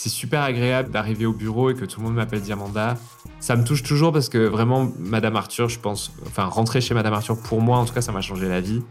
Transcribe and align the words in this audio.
c'est 0.00 0.08
super 0.08 0.40
agréable 0.40 0.90
d'arriver 0.90 1.26
au 1.26 1.34
bureau 1.34 1.68
et 1.68 1.74
que 1.74 1.84
tout 1.84 2.00
le 2.00 2.06
monde 2.06 2.14
m'appelle 2.14 2.40
Diamanda. 2.40 2.96
Ça 3.38 3.54
me 3.54 3.64
touche 3.64 3.82
toujours 3.82 4.14
parce 4.14 4.30
que 4.30 4.38
vraiment, 4.38 4.90
Madame 4.98 5.36
Arthur, 5.36 5.68
je 5.68 5.78
pense, 5.78 6.10
enfin, 6.26 6.44
rentrer 6.44 6.80
chez 6.80 6.94
Madame 6.94 7.12
Arthur, 7.12 7.36
pour 7.36 7.60
moi, 7.60 7.76
en 7.76 7.84
tout 7.84 7.92
cas, 7.92 8.00
ça 8.00 8.10
m'a 8.10 8.22
changé 8.22 8.48
la 8.48 8.62
vie. 8.62 8.82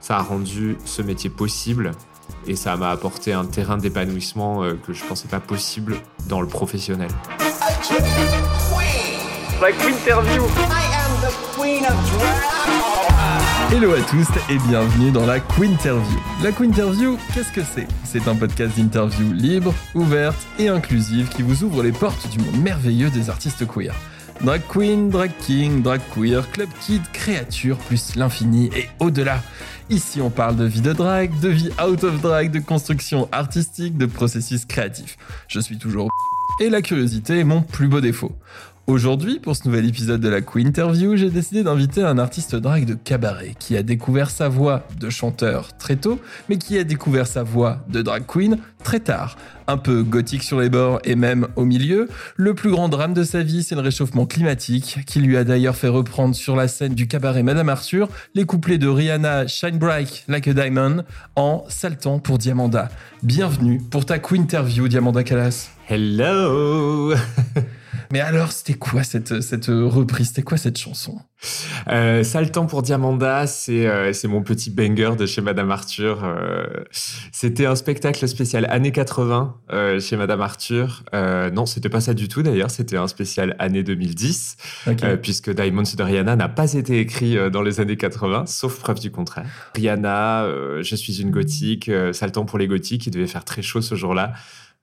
Ça 0.00 0.16
a 0.16 0.22
rendu 0.22 0.78
ce 0.86 1.02
métier 1.02 1.28
possible 1.28 1.90
et 2.46 2.56
ça 2.56 2.78
m'a 2.78 2.88
apporté 2.88 3.34
un 3.34 3.44
terrain 3.44 3.76
d'épanouissement 3.76 4.62
euh, 4.62 4.72
que 4.86 4.94
je 4.94 5.04
pensais 5.04 5.28
pas 5.28 5.40
possible 5.40 5.98
dans 6.28 6.40
le 6.40 6.46
professionnel. 6.46 7.10
La 9.60 9.70
Quinterview 9.70 10.44
Hello 13.76 13.92
à 13.92 14.00
tous 14.02 14.28
et 14.50 14.58
bienvenue 14.68 15.10
dans 15.10 15.26
la 15.26 15.40
Quinterview. 15.40 16.20
La 16.44 16.52
Quinterview, 16.52 17.18
qu'est-ce 17.34 17.50
que 17.50 17.62
c'est? 17.64 17.88
C'est 18.04 18.28
un 18.28 18.36
podcast 18.36 18.76
d'interview 18.76 19.32
libre, 19.32 19.74
ouverte 19.96 20.46
et 20.60 20.68
inclusive 20.68 21.28
qui 21.28 21.42
vous 21.42 21.64
ouvre 21.64 21.82
les 21.82 21.90
portes 21.90 22.30
du 22.30 22.38
monde 22.38 22.62
merveilleux 22.62 23.10
des 23.10 23.30
artistes 23.30 23.66
queer. 23.66 23.92
Drag 24.42 24.62
queen, 24.68 25.10
drag 25.10 25.32
king, 25.40 25.82
drag 25.82 26.00
queer, 26.14 26.48
club 26.52 26.68
kid, 26.80 27.02
créature, 27.12 27.76
plus 27.78 28.14
l'infini 28.14 28.70
et 28.76 28.88
au-delà. 29.00 29.42
Ici, 29.90 30.20
on 30.20 30.30
parle 30.30 30.54
de 30.54 30.66
vie 30.66 30.80
de 30.80 30.92
drag, 30.92 31.36
de 31.40 31.48
vie 31.48 31.70
out 31.84 32.04
of 32.04 32.20
drag, 32.20 32.52
de 32.52 32.60
construction 32.60 33.28
artistique, 33.32 33.98
de 33.98 34.06
processus 34.06 34.66
créatif. 34.66 35.16
Je 35.48 35.58
suis 35.58 35.78
toujours 35.78 36.10
et 36.60 36.70
la 36.70 36.82
curiosité 36.82 37.40
est 37.40 37.44
mon 37.44 37.62
plus 37.62 37.88
beau 37.88 38.00
défaut. 38.00 38.32
Aujourd'hui, 38.86 39.38
pour 39.38 39.56
ce 39.56 39.66
nouvel 39.66 39.88
épisode 39.88 40.20
de 40.20 40.28
la 40.28 40.42
Queen 40.42 40.66
Interview, 40.66 41.16
j'ai 41.16 41.30
décidé 41.30 41.62
d'inviter 41.62 42.02
un 42.02 42.18
artiste 42.18 42.54
drag 42.54 42.84
de 42.84 42.92
cabaret 42.92 43.54
qui 43.58 43.78
a 43.78 43.82
découvert 43.82 44.28
sa 44.28 44.50
voix 44.50 44.86
de 45.00 45.08
chanteur 45.08 45.74
très 45.78 45.96
tôt, 45.96 46.20
mais 46.50 46.58
qui 46.58 46.76
a 46.76 46.84
découvert 46.84 47.26
sa 47.26 47.42
voix 47.42 47.78
de 47.88 48.02
drag 48.02 48.26
queen 48.26 48.58
très 48.82 49.00
tard. 49.00 49.38
Un 49.68 49.78
peu 49.78 50.02
gothique 50.02 50.42
sur 50.42 50.60
les 50.60 50.68
bords 50.68 51.00
et 51.04 51.14
même 51.14 51.48
au 51.56 51.64
milieu, 51.64 52.10
le 52.36 52.52
plus 52.52 52.70
grand 52.70 52.90
drame 52.90 53.14
de 53.14 53.24
sa 53.24 53.42
vie, 53.42 53.62
c'est 53.62 53.74
le 53.74 53.80
réchauffement 53.80 54.26
climatique, 54.26 54.98
qui 55.06 55.20
lui 55.20 55.38
a 55.38 55.44
d'ailleurs 55.44 55.76
fait 55.76 55.88
reprendre 55.88 56.34
sur 56.34 56.54
la 56.54 56.68
scène 56.68 56.94
du 56.94 57.08
cabaret 57.08 57.42
Madame 57.42 57.70
Arthur 57.70 58.10
les 58.34 58.44
couplets 58.44 58.76
de 58.76 58.88
Rihanna 58.88 59.46
Shine 59.46 59.78
Bright 59.78 60.24
Like 60.28 60.46
a 60.46 60.52
Diamond 60.52 61.04
en 61.36 61.64
saltant 61.70 62.18
pour 62.18 62.36
Diamanda. 62.36 62.90
Bienvenue 63.22 63.80
pour 63.90 64.04
ta 64.04 64.18
Queen 64.18 64.42
Interview, 64.42 64.88
Diamanda 64.88 65.24
Callas. 65.24 65.70
Hello 65.88 67.14
Mais 68.12 68.20
alors, 68.20 68.52
c'était 68.52 68.74
quoi 68.74 69.02
cette, 69.02 69.40
cette 69.42 69.66
reprise? 69.66 70.28
C'était 70.28 70.42
quoi 70.42 70.56
cette 70.58 70.78
chanson? 70.78 71.18
Euh, 71.88 72.22
Sale 72.24 72.50
temps 72.50 72.64
pour 72.66 72.82
Diamanda, 72.82 73.46
c'est 73.46 73.86
euh, 73.86 74.12
c'est 74.14 74.28
mon 74.28 74.42
petit 74.42 74.70
banger 74.70 75.16
de 75.18 75.26
chez 75.26 75.42
Madame 75.42 75.70
Arthur. 75.70 76.22
Euh, 76.24 76.64
c'était 77.32 77.66
un 77.66 77.76
spectacle 77.76 78.26
spécial 78.28 78.66
années 78.70 78.92
80 78.92 79.56
euh, 79.72 80.00
chez 80.00 80.16
Madame 80.16 80.40
Arthur. 80.40 81.02
Euh, 81.14 81.50
non, 81.50 81.66
c'était 81.66 81.90
pas 81.90 82.00
ça 82.00 82.14
du 82.14 82.28
tout 82.28 82.42
d'ailleurs, 82.42 82.70
c'était 82.70 82.96
un 82.96 83.08
spécial 83.08 83.56
année 83.58 83.82
2010, 83.82 84.56
Ok. 84.86 85.02
euh, 85.02 85.16
puisque 85.16 85.50
Diamonds 85.54 85.82
de 85.82 86.02
Rihanna 86.02 86.36
n'a 86.36 86.48
pas 86.48 86.72
été 86.72 86.98
écrit 87.00 87.36
euh, 87.36 87.50
dans 87.50 87.62
les 87.62 87.80
années 87.80 87.96
80, 87.96 88.46
sauf 88.46 88.78
preuve 88.78 89.00
du 89.00 89.10
contraire. 89.10 89.46
Rihanna, 89.74 90.44
euh, 90.44 90.82
Je 90.82 90.96
suis 90.96 91.20
une 91.20 91.30
gothique, 91.30 91.88
euh, 91.90 92.12
Sale 92.14 92.32
temps 92.32 92.44
pour 92.46 92.58
les 92.58 92.68
gothiques, 92.68 93.06
il 93.06 93.10
devait 93.10 93.26
faire 93.26 93.44
très 93.44 93.60
chaud 93.62 93.82
ce 93.82 93.94
jour-là. 93.96 94.32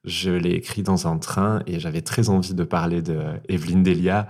Je 0.03 0.31
l'ai 0.31 0.51
écrit 0.51 0.81
dans 0.81 1.07
un 1.07 1.17
train 1.17 1.61
et 1.67 1.79
j'avais 1.79 2.01
très 2.01 2.29
envie 2.29 2.55
de 2.55 2.63
parler 2.63 3.01
de 3.01 3.19
Evelyne 3.49 3.83
Delia 3.83 4.27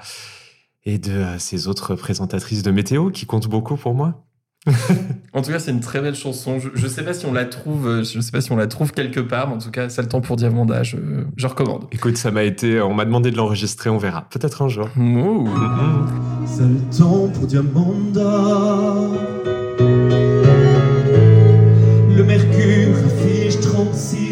et 0.84 0.98
de 0.98 1.12
euh, 1.12 1.40
ces 1.40 1.68
autres 1.68 1.96
présentatrices 1.96 2.64
de 2.64 2.72
météo 2.72 3.10
qui 3.10 3.26
comptent 3.26 3.48
beaucoup 3.48 3.78
pour 3.78 3.94
moi. 3.94 4.26
En 5.34 5.42
tout 5.42 5.50
cas, 5.50 5.60
c'est 5.60 5.72
une 5.72 5.80
très 5.80 6.02
belle 6.02 6.14
chanson. 6.16 6.60
Je, 6.60 6.68
je 6.74 6.88
sais 6.88 7.06
pas 7.06 7.14
si 7.14 7.26
on 7.26 7.32
la 7.32 7.46
trouve, 7.46 7.88
euh, 7.88 8.04
je 8.04 8.20
sais 8.20 8.32
pas 8.32 8.42
si 8.42 8.52
on 8.52 8.58
la 8.58 8.68
trouve 8.68 8.92
quelque 8.92 9.22
part, 9.22 9.48
mais 9.48 9.56
en 9.56 9.60
tout 9.60 9.72
cas, 9.72 9.88
c'est 9.88 10.02
le 10.02 10.10
temps 10.10 10.20
pour 10.20 10.36
Diamanda. 10.36 10.84
Je, 10.84 10.98
je 11.38 11.48
recommande. 11.48 11.86
Écoute, 11.94 12.18
ça 12.18 12.32
m'a 12.32 12.44
été, 12.44 12.82
on 12.82 12.94
m'a 12.94 13.06
demandé 13.06 13.32
de 13.32 13.38
l'enregistrer, 13.38 13.90
on 13.90 13.98
verra. 13.98 14.28
Peut-être 14.30 14.62
un 14.62 14.68
jour. 14.68 14.90
Mhm. 14.98 15.48
C'est 16.46 16.64
le 16.64 16.82
temps 16.98 17.30
pour 17.30 17.48
Diamanda. 17.48 18.22
Le 22.14 22.24
mercure 22.26 22.98
affiche 23.06 23.62
36, 23.62 24.31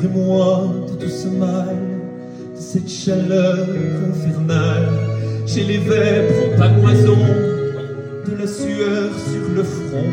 Délivrez-moi 0.00 0.74
de 0.88 1.04
tout 1.04 1.08
ce 1.10 1.28
mal, 1.28 1.76
de 2.54 2.60
cette 2.60 2.88
chaleur 2.88 3.66
infernale. 4.10 4.88
J'ai 5.46 5.64
les 5.64 5.78
vêpres 5.78 6.34
en 6.54 6.58
pamoison, 6.58 7.16
de 8.26 8.36
la 8.38 8.46
sueur 8.46 9.10
sur 9.18 9.54
le 9.54 9.62
front. 9.62 10.10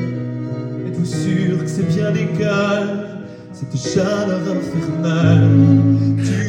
Êtes-vous 0.88 1.06
sûr 1.06 1.60
que 1.60 1.68
c'est 1.68 1.88
bien 1.88 2.12
légal, 2.12 3.08
cette 3.52 3.76
chaleur 3.78 4.40
infernale? 4.42 5.50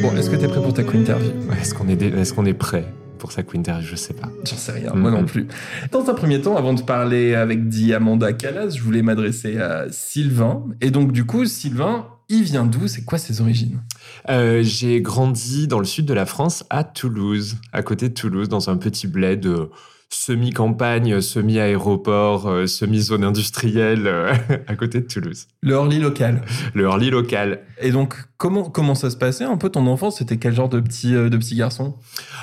Bon, 0.01 0.15
est-ce 0.15 0.29
que 0.29 0.35
t'es 0.37 0.47
prêt 0.47 0.61
pour 0.61 0.73
ta 0.73 0.83
Queen 0.83 1.01
Interview? 1.01 1.31
Ouais, 1.49 1.57
Est-ce 1.61 1.73
qu'on 1.73 1.87
est, 1.89 2.01
est-ce 2.01 2.33
qu'on 2.33 2.45
est 2.45 2.53
prêt 2.53 2.85
pour 3.17 3.31
sa 3.31 3.43
Quinter 3.43 3.75
Je 3.81 3.95
sais 3.95 4.13
pas. 4.13 4.29
J'en 4.45 4.55
sais 4.55 4.71
rien, 4.71 4.93
moi 4.93 5.11
non 5.11 5.21
Mhm. 5.21 5.25
plus. 5.25 5.47
Dans 5.91 6.07
un 6.09 6.13
premier 6.13 6.39
temps, 6.39 6.55
avant 6.55 6.73
de 6.73 6.81
parler 6.81 7.33
avec 7.35 7.67
Diamanda 7.67 8.31
Callas, 8.33 8.69
je 8.77 8.81
voulais 8.81 9.01
m'adresser 9.01 9.57
à 9.57 9.87
Sylvain. 9.89 10.63
Et 10.81 10.91
donc, 10.91 11.11
du 11.11 11.25
coup, 11.25 11.45
Sylvain, 11.45 12.05
il 12.29 12.43
vient 12.43 12.65
d'où? 12.65 12.87
C'est 12.87 13.03
quoi 13.03 13.17
ses 13.17 13.41
origines? 13.41 13.81
Euh, 14.29 14.61
j'ai 14.63 15.01
grandi 15.01 15.67
dans 15.67 15.79
le 15.79 15.85
sud 15.85 16.05
de 16.05 16.13
la 16.13 16.25
France, 16.25 16.65
à 16.69 16.83
Toulouse, 16.83 17.57
à 17.71 17.83
côté 17.83 18.09
de 18.09 18.13
Toulouse, 18.13 18.49
dans 18.49 18.69
un 18.69 18.77
petit 18.77 19.07
bled 19.07 19.45
euh, 19.45 19.67
semi-campagne, 20.09 21.21
semi-aéroport, 21.21 22.47
euh, 22.47 22.67
semi-zone 22.67 23.23
industrielle, 23.23 24.07
à 24.67 24.75
côté 24.75 25.01
de 25.01 25.07
Toulouse. 25.07 25.47
Le 25.61 25.75
Orly 25.75 25.99
local. 25.99 26.41
Le 26.73 26.85
Orly 26.85 27.09
local. 27.09 27.61
Et 27.81 27.91
donc, 27.91 28.15
comment, 28.37 28.63
comment 28.69 28.95
ça 28.95 29.09
se 29.09 29.17
passait 29.17 29.43
un 29.43 29.57
peu 29.57 29.69
ton 29.69 29.87
enfance? 29.87 30.17
C'était 30.17 30.37
quel 30.37 30.53
genre 30.53 30.69
de 30.69 30.79
petit, 30.79 31.15
euh, 31.15 31.29
de 31.29 31.37
petit 31.37 31.55
garçon? 31.55 31.95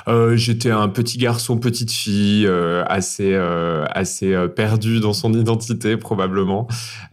Euh, 0.09 0.37
J'étais 0.37 0.71
un 0.71 0.89
petit 0.89 1.19
garçon, 1.19 1.59
petite 1.59 1.91
fille, 1.93 2.47
euh, 2.47 2.85
assez, 2.89 3.33
euh, 3.35 3.85
assez 3.91 4.37
perdu 4.55 5.01
dans 5.01 5.13
son 5.13 5.33
identité 5.33 5.97
probablement, 5.97 6.67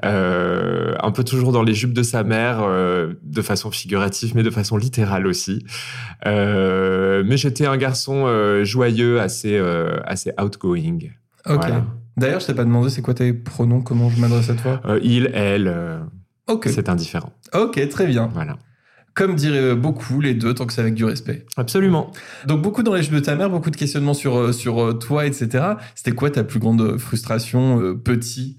un 0.04 1.12
peu 1.12 1.24
toujours 1.24 1.52
dans 1.52 1.64
les 1.64 1.74
jupes 1.74 1.94
de 1.94 2.04
sa 2.04 2.24
mère, 2.24 2.66
de 3.24 3.42
façon 3.42 3.72
figurative, 3.72 4.34
mais 4.36 4.44
de 4.44 4.50
façon 4.50 4.78
littérale 4.78 5.28
aussi. 5.28 5.66
Mais 6.26 7.38
j'étais 7.38 7.66
un 7.66 7.78
garçon 7.78 8.26
joyeux, 8.64 9.20
assez, 9.20 9.58
assez 10.06 10.32
outgoing. 10.42 10.98
Ok. 11.46 11.56
Voilà. 11.56 11.86
D'ailleurs, 12.18 12.40
je 12.42 12.48
t'ai 12.48 12.54
pas 12.54 12.66
demandé 12.66 12.90
c'est 12.90 13.02
quoi 13.02 13.14
tes 13.14 13.32
pronoms, 13.34 13.82
comment 13.82 14.10
je 14.10 14.20
m'adresse 14.20 14.50
à 14.50 14.56
toi? 14.56 14.82
Il, 15.02 15.32
elle, 15.34 15.74
Ok. 16.48 16.68
c'est 16.70 16.90
indifférent. 16.90 17.32
Ok, 17.54 17.88
très 17.90 18.08
bien. 18.08 18.30
Voilà. 18.34 18.58
Comme 19.14 19.36
diraient 19.36 19.76
beaucoup 19.76 20.22
les 20.22 20.34
deux, 20.34 20.54
tant 20.54 20.66
que 20.66 20.74
c'est 20.74 20.82
avec 20.82 20.94
du 20.94 21.06
respect. 21.06 21.46
Absolument. 21.58 22.12
Donc 22.46 22.62
beaucoup 22.62 22.84
dans 22.84 22.94
les 22.94 23.04
jeux 23.04 23.16
de 23.16 23.20
ta 23.20 23.36
mère, 23.36 23.50
beaucoup 23.50 23.72
de 23.72 23.76
questionnements 23.76 24.14
sur, 24.14 24.38
euh, 24.38 24.52
sur 24.52 24.82
euh, 24.82 24.94
toi, 24.94 25.26
etc. 25.26 25.74
C'était 25.96 26.12
quoi 26.12 26.30
ta 26.30 26.44
plus 26.44 26.60
grande 26.60 26.98
frustration 26.98 27.82
euh, 27.82 27.94
petit? 27.96 28.58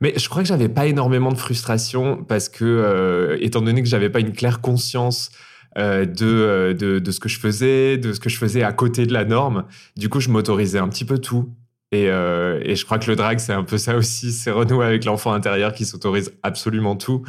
Mais 0.00 0.14
je 0.16 0.28
crois 0.28 0.42
que 0.42 0.48
j'avais 0.48 0.68
pas 0.70 0.86
énormément 0.86 1.30
de 1.30 1.36
frustration 1.38 2.24
parce 2.24 2.48
que, 2.48 2.64
euh, 2.64 3.36
étant 3.40 3.60
donné 3.60 3.82
que 3.82 3.88
j'avais 3.88 4.08
pas 4.08 4.20
une 4.20 4.32
claire 4.32 4.60
conscience 4.60 5.30
euh, 5.78 6.06
de, 6.06 6.26
euh, 6.26 6.74
de, 6.74 6.98
de 6.98 7.10
ce 7.10 7.20
que 7.20 7.28
je 7.28 7.38
faisais, 7.38 7.98
de 7.98 8.12
ce 8.12 8.20
que 8.20 8.30
je 8.30 8.38
faisais 8.38 8.62
à 8.62 8.72
côté 8.72 9.06
de 9.06 9.12
la 9.12 9.24
norme, 9.24 9.64
du 9.96 10.08
coup, 10.08 10.20
je 10.20 10.30
m'autorisais 10.30 10.78
un 10.78 10.88
petit 10.88 11.04
peu 11.04 11.18
tout. 11.18 11.54
Et, 11.92 12.08
euh, 12.08 12.60
et 12.62 12.76
je 12.76 12.84
crois 12.84 12.98
que 12.98 13.10
le 13.10 13.16
drag, 13.16 13.38
c'est 13.40 13.52
un 13.52 13.64
peu 13.64 13.76
ça 13.76 13.96
aussi, 13.96 14.32
c'est 14.32 14.52
renouer 14.52 14.86
avec 14.86 15.04
l'enfant 15.04 15.32
intérieur 15.32 15.74
qui 15.74 15.84
s'autorise 15.84 16.32
absolument 16.42 16.96
tout. 16.96 17.22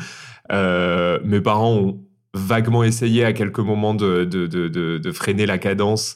Euh, 0.51 1.19
mes 1.25 1.41
parents 1.41 1.75
ont 1.75 2.01
vaguement 2.33 2.83
essayé 2.83 3.25
à 3.25 3.33
quelques 3.33 3.59
moments 3.59 3.93
de, 3.93 4.23
de, 4.23 4.47
de, 4.47 5.11
freiner 5.11 5.45
la 5.45 5.57
cadence 5.57 6.15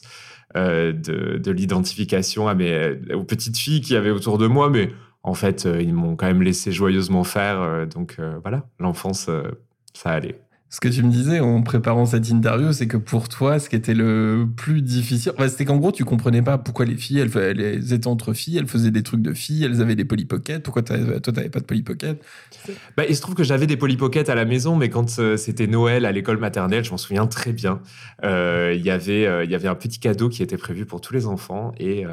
euh, 0.56 0.92
de, 0.92 1.38
de 1.38 1.50
l'identification 1.50 2.48
à 2.48 2.54
mes, 2.54 2.98
aux 3.14 3.24
petites 3.24 3.58
filles 3.58 3.80
qui 3.80 3.96
avaient 3.96 4.10
autour 4.10 4.38
de 4.38 4.46
moi, 4.46 4.70
mais 4.70 4.90
en 5.22 5.34
fait, 5.34 5.66
euh, 5.66 5.82
ils 5.82 5.92
m'ont 5.92 6.16
quand 6.16 6.26
même 6.26 6.42
laissé 6.42 6.72
joyeusement 6.72 7.24
faire. 7.24 7.60
euh, 7.60 7.86
donc 7.86 8.18
voilà, 8.42 8.66
l'enfance, 8.78 9.28
ça 9.92 10.10
allait. 10.10 10.40
Ce 10.68 10.80
que 10.80 10.88
tu 10.88 11.02
me 11.04 11.10
disais 11.10 11.38
en 11.38 11.62
préparant 11.62 12.06
cette 12.06 12.28
interview, 12.28 12.72
c'est 12.72 12.88
que 12.88 12.96
pour 12.96 13.28
toi, 13.28 13.60
ce 13.60 13.68
qui 13.70 13.76
était 13.76 13.94
le 13.94 14.48
plus 14.56 14.82
difficile, 14.82 15.30
enfin, 15.36 15.48
c'était 15.48 15.64
qu'en 15.64 15.76
gros, 15.76 15.92
tu 15.92 16.04
comprenais 16.04 16.42
pas 16.42 16.58
pourquoi 16.58 16.84
les 16.84 16.96
filles, 16.96 17.20
elles, 17.20 17.92
étaient 17.92 18.08
entre 18.08 18.32
filles, 18.32 18.58
elles 18.58 18.66
faisaient 18.66 18.90
des 18.90 19.04
trucs 19.04 19.22
de 19.22 19.32
filles, 19.32 19.62
elles 19.62 19.80
avaient 19.80 19.94
des 19.94 20.04
polypockets, 20.04 20.58
pourquoi 20.64 20.82
toi, 20.82 20.96
t'avais 21.20 21.48
pas 21.50 21.60
de 21.60 21.64
polypocket 21.64 22.20
Bah, 22.96 23.04
il 23.08 23.14
se 23.14 23.20
trouve 23.20 23.36
que 23.36 23.44
j'avais 23.44 23.68
des 23.68 23.76
polypockets 23.76 24.28
à 24.28 24.34
la 24.34 24.44
maison, 24.44 24.74
mais 24.74 24.90
quand 24.90 25.20
euh, 25.20 25.36
c'était 25.36 25.68
Noël 25.68 26.04
à 26.04 26.10
l'école 26.10 26.38
maternelle, 26.38 26.84
je 26.84 26.90
m'en 26.90 26.98
souviens 26.98 27.28
très 27.28 27.52
bien. 27.52 27.80
euh, 28.24 28.74
Il 28.76 28.84
y 28.84 28.90
avait, 28.90 29.24
euh, 29.24 29.44
il 29.44 29.50
y 29.52 29.54
avait 29.54 29.68
un 29.68 29.76
petit 29.76 30.00
cadeau 30.00 30.28
qui 30.28 30.42
était 30.42 30.56
prévu 30.56 30.84
pour 30.84 31.00
tous 31.00 31.14
les 31.14 31.26
enfants, 31.26 31.72
et 31.78 32.04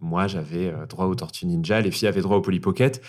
moi, 0.00 0.26
j'avais 0.26 0.74
droit 0.88 1.06
aux 1.06 1.14
tortues 1.14 1.46
ninja. 1.46 1.80
Les 1.80 1.92
filles 1.92 2.08
avaient 2.08 2.22
droit 2.22 2.36
aux 2.38 2.42
polypockets. 2.42 3.00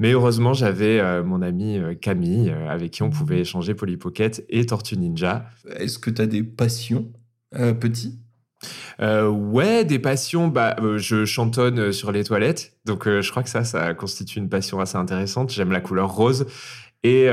Mais 0.00 0.12
heureusement, 0.12 0.54
j'avais 0.54 0.98
euh, 0.98 1.22
mon 1.22 1.42
amie 1.42 1.76
euh, 1.76 1.94
Camille, 1.94 2.50
euh, 2.50 2.70
avec 2.70 2.90
qui 2.90 3.02
on 3.02 3.10
pouvait 3.10 3.40
échanger 3.40 3.74
polypocket 3.74 4.44
et 4.48 4.64
tortues 4.64 4.96
ninja. 4.96 5.44
Est-ce 5.76 5.98
que 5.98 6.08
t'as 6.08 6.26
des 6.26 6.42
passions 6.42 7.12
petit 7.80 8.18
Euh, 9.02 9.28
ouais, 9.28 9.84
des 9.84 9.98
passions. 9.98 10.48
Bah, 10.48 10.74
euh, 10.80 10.96
je 10.96 11.26
chantonne 11.26 11.92
sur 11.92 12.12
les 12.12 12.24
toilettes, 12.24 12.72
donc 12.86 13.06
euh, 13.06 13.20
je 13.20 13.30
crois 13.30 13.42
que 13.42 13.50
ça, 13.50 13.62
ça 13.62 13.92
constitue 13.92 14.38
une 14.38 14.48
passion 14.48 14.80
assez 14.80 14.96
intéressante. 14.96 15.52
J'aime 15.52 15.70
la 15.70 15.80
couleur 15.80 16.14
rose. 16.14 16.46
Et, 17.02 17.24
et, 17.24 17.28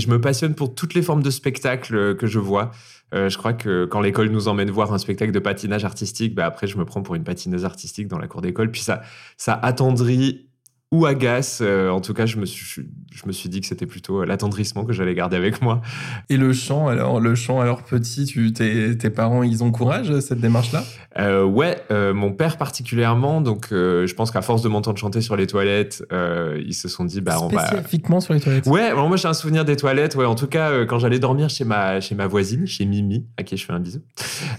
je 0.00 0.08
me 0.08 0.18
passionne 0.18 0.54
pour 0.54 0.74
toutes 0.74 0.94
les 0.94 1.02
formes 1.02 1.22
de 1.22 1.28
spectacles 1.28 2.16
que 2.16 2.26
je 2.26 2.38
vois. 2.38 2.70
je 3.12 3.36
crois 3.36 3.52
que 3.52 3.84
quand 3.84 4.00
l'école 4.00 4.30
nous 4.30 4.48
emmène 4.48 4.70
voir 4.70 4.94
un 4.94 4.98
spectacle 4.98 5.32
de 5.32 5.38
patinage 5.38 5.84
artistique, 5.84 6.34
bah 6.34 6.46
après 6.46 6.66
je 6.66 6.78
me 6.78 6.86
prends 6.86 7.02
pour 7.02 7.14
une 7.14 7.24
patineuse 7.24 7.66
artistique 7.66 8.08
dans 8.08 8.16
la 8.18 8.26
cour 8.26 8.40
d'école. 8.40 8.70
Puis 8.70 8.80
ça, 8.80 9.02
ça 9.36 9.52
attendrit 9.52 10.49
ou 10.92 11.06
agace. 11.06 11.60
Euh, 11.62 11.88
en 11.90 12.00
tout 12.00 12.14
cas, 12.14 12.26
je 12.26 12.36
me 12.36 12.46
suis, 12.46 12.82
je 13.12 13.22
me 13.26 13.32
suis 13.32 13.48
dit 13.48 13.60
que 13.60 13.66
c'était 13.66 13.86
plutôt 13.86 14.22
euh, 14.22 14.26
l'attendrissement 14.26 14.84
que 14.84 14.92
j'allais 14.92 15.14
garder 15.14 15.36
avec 15.36 15.62
moi. 15.62 15.80
Et 16.28 16.36
le 16.36 16.52
chant, 16.52 16.88
alors, 16.88 17.20
le 17.20 17.34
chant, 17.36 17.60
alors 17.60 17.82
petit, 17.82 18.24
tu, 18.24 18.52
tes, 18.52 18.98
tes 18.98 19.10
parents, 19.10 19.44
ils 19.44 19.62
encouragent 19.62 20.18
cette 20.20 20.40
démarche-là? 20.40 20.84
Euh, 21.18 21.44
Ouais, 21.44 21.76
euh, 21.90 22.12
mon 22.12 22.32
père 22.32 22.56
particulièrement. 22.56 23.40
Donc, 23.40 23.68
je 23.70 24.14
pense 24.14 24.30
qu'à 24.30 24.42
force 24.42 24.62
de 24.62 24.68
m'entendre 24.68 24.98
chanter 24.98 25.20
sur 25.20 25.36
les 25.36 25.46
toilettes, 25.46 26.04
ils 26.10 26.74
se 26.74 26.88
sont 26.88 27.04
dit, 27.04 27.20
bah, 27.20 27.38
on 27.40 27.48
va. 27.48 27.66
Spécifiquement 27.68 28.20
sur 28.20 28.34
les 28.34 28.40
toilettes 28.40 28.66
Ouais, 28.66 28.92
moi, 28.92 29.16
j'ai 29.16 29.28
un 29.28 29.34
souvenir 29.34 29.64
des 29.64 29.76
toilettes. 29.76 30.16
Ouais, 30.16 30.24
en 30.24 30.34
tout 30.34 30.46
cas, 30.46 30.84
quand 30.86 30.98
j'allais 30.98 31.18
dormir 31.18 31.50
chez 31.50 31.64
ma, 31.64 32.00
chez 32.00 32.14
ma 32.14 32.26
voisine, 32.26 32.66
chez 32.66 32.84
Mimi, 32.84 33.26
à 33.36 33.42
qui 33.42 33.56
je 33.56 33.64
fais 33.64 33.72
un 33.72 33.80
bisou, 33.80 34.00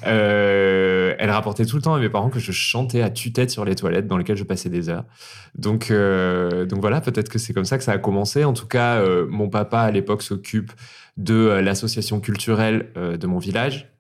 elle 0.04 1.30
rapportait 1.30 1.66
tout 1.66 1.76
le 1.76 1.82
temps 1.82 1.94
à 1.94 2.00
mes 2.00 2.10
parents 2.10 2.30
que 2.30 2.40
je 2.40 2.52
chantais 2.52 3.02
à 3.02 3.10
tue-tête 3.10 3.52
sur 3.52 3.66
les 3.66 3.76
toilettes 3.76 4.08
dans 4.08 4.18
lesquelles 4.18 4.38
je 4.38 4.44
passais 4.44 4.70
des 4.70 4.90
heures. 4.90 5.06
Donc, 5.56 5.92
euh, 5.92 6.21
donc 6.66 6.82
voilà, 6.82 7.02
peut-être 7.02 7.30
que 7.30 7.40
c'est 7.40 7.54
comme 7.54 7.66
ça 7.66 7.78
que 7.78 7.84
ça 7.84 7.94
a 7.94 7.98
commencé. 7.98 8.44
En 8.44 8.54
tout 8.54 8.68
cas, 8.68 9.00
euh, 9.00 9.28
mon 9.30 9.50
papa 9.50 9.80
à 9.80 9.92
l'époque 9.92 10.22
s'occupe 10.22 10.72
de 11.18 11.34
euh, 11.34 11.62
l'association 11.62 12.20
culturelle 12.20 12.90
de 12.96 13.28
mon 13.28 13.38
village. 13.38 13.92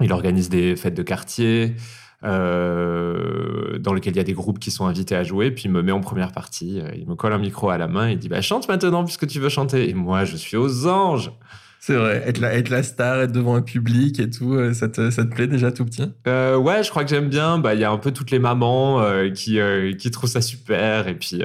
Il 0.00 0.12
organise 0.12 0.48
des 0.48 0.76
fêtes 0.76 0.94
de 0.94 1.02
quartier. 1.02 1.74
dans 2.22 3.94
lesquelles 3.94 4.14
il 4.14 4.18
y 4.18 4.20
a 4.20 4.24
des 4.24 4.32
groupes 4.32 4.58
qui 4.58 4.70
sont 4.70 4.86
invités 4.86 5.14
à 5.14 5.22
jouer, 5.24 5.50
puis 5.50 5.64
il 5.64 5.70
me 5.70 5.82
met 5.82 5.92
en 5.92 6.00
première 6.00 6.32
partie, 6.32 6.80
il 6.96 7.06
me 7.06 7.14
colle 7.14 7.32
un 7.32 7.38
micro 7.38 7.70
à 7.70 7.78
la 7.78 7.88
main 7.88 8.08
et 8.08 8.16
dit 8.16 8.28
bah, 8.28 8.40
chante 8.40 8.68
maintenant 8.68 9.04
puisque 9.04 9.26
tu 9.26 9.40
veux 9.40 9.48
chanter. 9.48 9.88
Et 9.88 9.94
moi, 9.94 10.24
je 10.24 10.36
suis 10.36 10.56
aux 10.56 10.86
anges. 10.86 11.32
C'est 11.80 11.94
vrai, 11.94 12.22
être 12.26 12.38
la, 12.38 12.54
être 12.54 12.70
la 12.70 12.82
star, 12.82 13.20
être 13.20 13.32
devant 13.32 13.54
un 13.54 13.62
public 13.62 14.18
et 14.20 14.28
tout, 14.28 14.54
euh, 14.54 14.74
ça 14.74 14.88
te, 14.88 15.10
ça 15.10 15.24
te 15.24 15.32
plaît 15.34 15.46
déjà 15.46 15.70
tout 15.70 15.84
petit? 15.84 16.12
Euh, 16.26 16.56
Ouais, 16.56 16.82
je 16.82 16.90
crois 16.90 17.04
que 17.04 17.10
j'aime 17.10 17.28
bien. 17.28 17.58
Bah, 17.58 17.74
il 17.74 17.80
y 17.80 17.84
a 17.84 17.90
un 17.90 17.98
peu 17.98 18.12
toutes 18.12 18.30
les 18.30 18.38
mamans 18.40 19.00
euh, 19.00 19.30
qui, 19.30 19.58
qui 19.96 20.10
trouvent 20.10 20.28
ça 20.28 20.40
super. 20.40 21.06
Et 21.08 21.14
puis, 21.14 21.42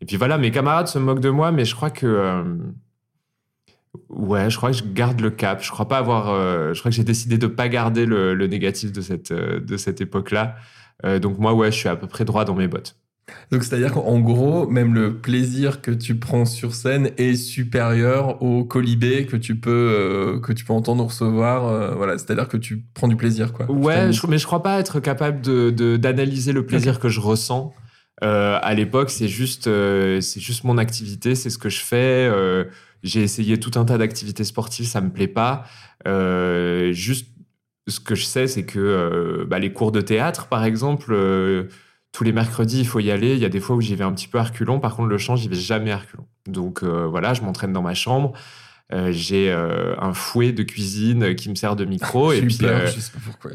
et 0.00 0.06
puis 0.06 0.16
voilà, 0.16 0.38
mes 0.38 0.50
camarades 0.50 0.86
se 0.86 0.98
moquent 0.98 1.20
de 1.20 1.30
moi, 1.30 1.50
mais 1.52 1.64
je 1.64 1.74
crois 1.74 1.90
que. 1.90 2.44
ouais, 4.08 4.48
je 4.48 4.56
crois 4.56 4.70
que 4.70 4.76
je 4.76 4.84
garde 4.84 5.20
le 5.20 5.30
cap. 5.30 5.62
Je 5.62 5.70
crois 5.70 5.88
pas 5.88 5.98
avoir. 5.98 6.26
je 6.72 6.78
crois 6.78 6.90
que 6.90 6.96
j'ai 6.96 7.04
décidé 7.04 7.36
de 7.36 7.46
pas 7.48 7.68
garder 7.68 8.06
le, 8.06 8.34
le 8.34 8.46
négatif 8.46 8.92
de 8.92 9.00
cette, 9.00 9.32
de 9.32 9.76
cette 9.76 10.00
époque-là. 10.00 10.56
donc 11.20 11.38
moi, 11.38 11.52
ouais, 11.52 11.72
je 11.72 11.76
suis 11.78 11.88
à 11.88 11.96
peu 11.96 12.06
près 12.06 12.24
droit 12.24 12.44
dans 12.44 12.54
mes 12.54 12.68
bottes. 12.68 12.96
Donc 13.50 13.64
c'est-à-dire 13.64 13.92
qu'en 13.92 14.20
gros, 14.20 14.66
même 14.66 14.94
le 14.94 15.16
plaisir 15.16 15.80
que 15.80 15.90
tu 15.90 16.16
prends 16.16 16.44
sur 16.44 16.74
scène 16.74 17.10
est 17.16 17.34
supérieur 17.34 18.42
au 18.42 18.64
colibé 18.64 19.26
que 19.26 19.36
tu 19.36 19.56
peux 19.56 19.70
euh, 19.70 20.40
que 20.40 20.52
tu 20.52 20.64
peux 20.64 20.72
entendre 20.72 21.04
recevoir. 21.04 21.66
Euh, 21.66 21.94
voilà, 21.94 22.18
c'est-à-dire 22.18 22.48
que 22.48 22.56
tu 22.56 22.84
prends 22.94 23.08
du 23.08 23.16
plaisir, 23.16 23.52
quoi. 23.52 23.70
Ouais, 23.70 24.10
mais 24.28 24.38
je 24.38 24.46
crois 24.46 24.62
pas 24.62 24.78
être 24.78 25.00
capable 25.00 25.40
de 25.40 25.96
d'analyser 25.96 26.52
le 26.52 26.66
plaisir 26.66 26.98
que 26.98 27.08
je 27.08 27.20
ressens. 27.20 27.72
Euh, 28.22 28.58
à 28.62 28.74
l'époque, 28.74 29.10
c'est 29.10 29.28
juste 29.28 29.64
c'est 29.64 30.40
juste 30.40 30.64
mon 30.64 30.78
activité, 30.78 31.34
c'est 31.34 31.50
ce 31.50 31.58
que 31.58 31.68
je 31.68 31.80
fais. 31.80 32.30
J'ai 33.02 33.22
essayé 33.22 33.58
tout 33.58 33.78
un 33.78 33.84
tas 33.84 33.98
d'activités 33.98 34.44
sportives, 34.44 34.86
ça 34.86 35.00
me 35.00 35.10
plaît 35.10 35.28
pas. 35.28 35.64
juste 36.92 37.28
ce 37.86 38.00
que 38.00 38.14
je 38.14 38.24
sais, 38.24 38.46
c'est 38.46 38.64
que 38.64 39.46
bah, 39.48 39.58
les 39.58 39.72
cours 39.72 39.92
de 39.92 40.00
théâtre, 40.00 40.46
par 40.46 40.64
exemple 40.64 41.14
tous 42.14 42.22
les 42.22 42.32
mercredis, 42.32 42.78
il 42.78 42.86
faut 42.86 43.00
y 43.00 43.10
aller. 43.10 43.32
Il 43.34 43.40
y 43.40 43.44
a 43.44 43.48
des 43.48 43.58
fois 43.58 43.74
où 43.74 43.80
j'y 43.80 43.96
vais 43.96 44.04
un 44.04 44.12
petit 44.12 44.28
peu 44.28 44.38
à 44.38 44.44
reculons. 44.44 44.78
Par 44.78 44.94
contre, 44.94 45.08
le 45.08 45.18
chant, 45.18 45.34
j'y 45.34 45.48
vais 45.48 45.56
jamais 45.56 45.90
à 45.90 45.98
reculons. 45.98 46.26
Donc 46.46 46.84
euh, 46.84 47.06
voilà, 47.06 47.34
je 47.34 47.42
m'entraîne 47.42 47.72
dans 47.72 47.82
ma 47.82 47.94
chambre. 47.94 48.32
Euh, 48.92 49.10
j'ai 49.10 49.50
euh, 49.50 49.96
un 49.98 50.14
fouet 50.14 50.52
de 50.52 50.62
cuisine 50.62 51.34
qui 51.34 51.50
me 51.50 51.56
sert 51.56 51.74
de 51.74 51.84
micro. 51.84 52.32
et 52.32 52.40
puis, 52.40 52.56
peur, 52.56 52.86
je 52.86 53.00
sais 53.00 53.10
pas 53.10 53.18
pourquoi. 53.24 53.50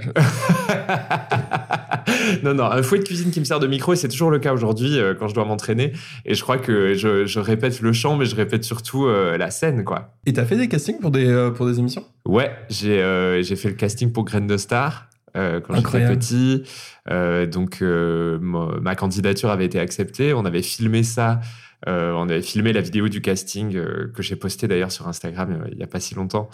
non, 2.44 2.53
non, 2.53 2.65
un 2.65 2.83
fouet 2.83 3.00
de 3.00 3.06
cuisine 3.06 3.31
qui 3.31 3.39
me 3.39 3.45
sert 3.45 3.61
de 3.61 3.67
micro, 3.67 3.94
et 3.94 3.95
c'est 3.95 4.09
toujours 4.09 4.31
le 4.31 4.39
cas 4.39 4.51
aujourd'hui 4.51 5.00
quand 5.17 5.29
je 5.29 5.35
dois 5.35 5.45
m'entraîner. 5.45 5.94
Et 6.25 6.33
je 6.33 6.44
crois 6.44 6.57
que 6.57 6.95
je, 6.95 7.25
je, 7.25 7.39
répète 7.39 7.79
le 7.79 7.94
chant, 7.94 8.17
mais 8.17 8.25
je 8.25 8.35
répète 8.35 8.65
surtout 8.65 9.07
la 9.07 9.51
scène, 9.51 9.85
quoi. 9.85 10.17
Et 10.25 10.33
t'as 10.33 10.44
fait 10.44 10.57
des 10.57 10.67
castings 10.67 11.00
pour 11.00 11.12
des, 11.12 11.51
pour 11.55 11.65
des 11.65 11.79
émissions? 11.79 12.03
Ouais, 12.25 12.51
j'ai 12.69 13.41
j'ai 13.41 13.55
fait 13.55 13.69
le 13.69 13.75
casting 13.75 14.12
pour 14.12 14.25
Graine 14.25 14.47
de 14.47 14.57
Star. 14.57 15.08
Euh, 15.35 15.59
quand 15.61 15.75
j'étais 15.75 16.07
petit. 16.07 16.63
Euh, 17.09 17.45
donc, 17.45 17.81
euh, 17.81 18.39
ma, 18.39 18.95
candidature 18.95 19.49
avait 19.49 19.65
été 19.65 19.79
acceptée. 19.79 20.33
On 20.33 20.45
avait 20.45 20.61
filmé 20.61 21.03
ça. 21.03 21.41
on 21.87 22.29
avait 22.29 22.41
filmé 22.41 22.73
la 22.73 22.81
vidéo 22.81 23.07
du 23.09 23.21
casting 23.21 23.71
que 23.71 24.21
j'ai 24.21 24.35
posté 24.35 24.67
d'ailleurs 24.67 24.91
sur 24.91 25.07
Instagram 25.07 25.65
il 25.71 25.77
n'y 25.77 25.83
a 25.83 25.87
pas 25.87 25.99
si 25.99 26.15
longtemps. 26.15 26.49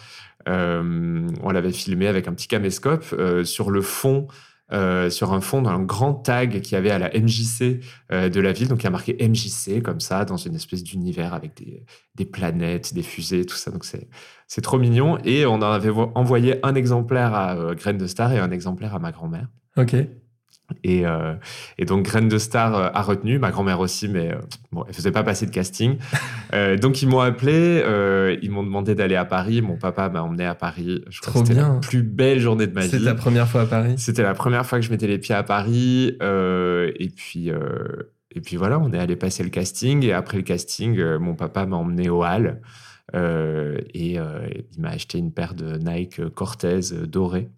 on 0.47 1.51
l'avait 1.51 1.71
filmé 1.71 2.07
avec 2.07 2.27
un 2.27 2.33
petit 2.33 2.47
caméscope 2.47 3.15
sur 3.43 3.71
le 3.71 3.81
fond 3.81 4.27
euh, 4.71 5.11
sur 5.11 5.31
un 5.31 5.41
fond 5.41 5.61
d'un 5.61 5.79
grand 5.79 6.15
tag 6.15 6.61
qui 6.61 6.75
avait 6.75 6.89
à 6.89 6.97
la 6.97 7.09
MJC 7.09 7.81
euh, 8.11 8.29
de 8.29 8.39
la 8.39 8.51
ville. 8.51 8.67
Donc, 8.67 8.81
il 8.81 8.85
y 8.85 8.87
a 8.87 8.91
marqué 8.91 9.15
MJC 9.19 9.83
comme 9.83 9.99
ça, 9.99 10.25
dans 10.25 10.37
une 10.37 10.55
espèce 10.55 10.83
d'univers 10.83 11.35
avec 11.35 11.55
des, 11.55 11.85
des, 12.15 12.25
planètes, 12.25 12.93
des 12.93 13.03
fusées, 13.03 13.45
tout 13.45 13.55
ça. 13.55 13.69
Donc, 13.69 13.85
c'est 13.85 14.61
trop 14.61 14.79
mignon. 14.79 15.19
Et 15.23 15.45
on 15.45 15.55
en 15.55 15.61
avait 15.61 15.91
envoyé 15.91 16.65
un 16.65 16.73
exemplaire 16.73 17.33
à 17.35 17.55
euh, 17.55 17.75
Graine 17.75 17.99
de 17.99 18.07
Star 18.07 18.33
et 18.33 18.39
un 18.39 18.49
exemplaire 18.49 18.95
à 18.95 18.99
ma 18.99 19.11
grand-mère. 19.11 19.49
Ok. 19.77 19.95
Et, 20.83 21.05
euh, 21.05 21.33
et, 21.77 21.85
donc, 21.85 22.03
Graine 22.03 22.27
de 22.27 22.37
Star 22.37 22.75
euh, 22.75 22.89
a 22.93 23.01
retenu, 23.01 23.39
ma 23.39 23.51
grand-mère 23.51 23.79
aussi, 23.79 24.07
mais 24.07 24.31
euh, 24.31 24.37
bon, 24.71 24.83
elle 24.87 24.93
faisait 24.93 25.11
pas 25.11 25.23
passer 25.23 25.45
de 25.45 25.51
casting. 25.51 25.97
donc, 26.81 27.01
ils 27.01 27.07
m'ont 27.07 27.19
appelé, 27.19 27.83
ils 28.41 28.51
m'ont 28.51 28.63
demandé 28.63 28.95
d'aller 28.95 29.15
à 29.15 29.25
Paris. 29.25 29.61
Mon 29.61 29.77
papa 29.77 30.09
m'a 30.09 30.21
emmené 30.21 30.45
à 30.45 30.55
Paris. 30.55 31.03
Je 31.09 31.21
crois 31.21 31.33
Trop 31.33 31.45
c'était 31.45 31.59
la 31.59 31.79
plus 31.81 32.03
belle 32.03 32.39
journée 32.39 32.67
de 32.67 32.73
ma 32.73 32.81
vie. 32.81 32.89
C'était 32.89 33.03
la 33.03 33.15
première 33.15 33.47
fois 33.47 33.61
à 33.61 33.65
Paris? 33.65 33.95
C'était 33.97 34.23
la 34.23 34.33
première 34.33 34.65
fois 34.65 34.79
que 34.79 34.85
je 34.85 34.91
mettais 34.91 35.07
les 35.07 35.17
pieds 35.17 35.35
à 35.35 35.43
Paris. 35.43 36.17
et, 36.21 37.09
puis, 37.15 37.49
et 37.49 38.41
puis 38.41 38.55
voilà, 38.55 38.79
on 38.79 38.91
est 38.91 38.99
allé 38.99 39.15
passer 39.15 39.43
le 39.43 39.49
casting. 39.49 40.03
Et 40.03 40.13
après 40.13 40.37
le 40.37 40.43
casting, 40.43 40.99
mon 41.17 41.35
papa 41.35 41.65
m'a 41.65 41.77
emmené 41.77 42.09
au 42.09 42.23
Hall. 42.23 42.61
Euh, 43.15 43.77
et 43.93 44.19
euh, 44.19 44.47
il 44.75 44.81
m'a 44.81 44.89
acheté 44.89 45.17
une 45.17 45.31
paire 45.31 45.53
de 45.53 45.77
Nike 45.77 46.27
Cortez 46.29 46.81
dorée. 47.07 47.49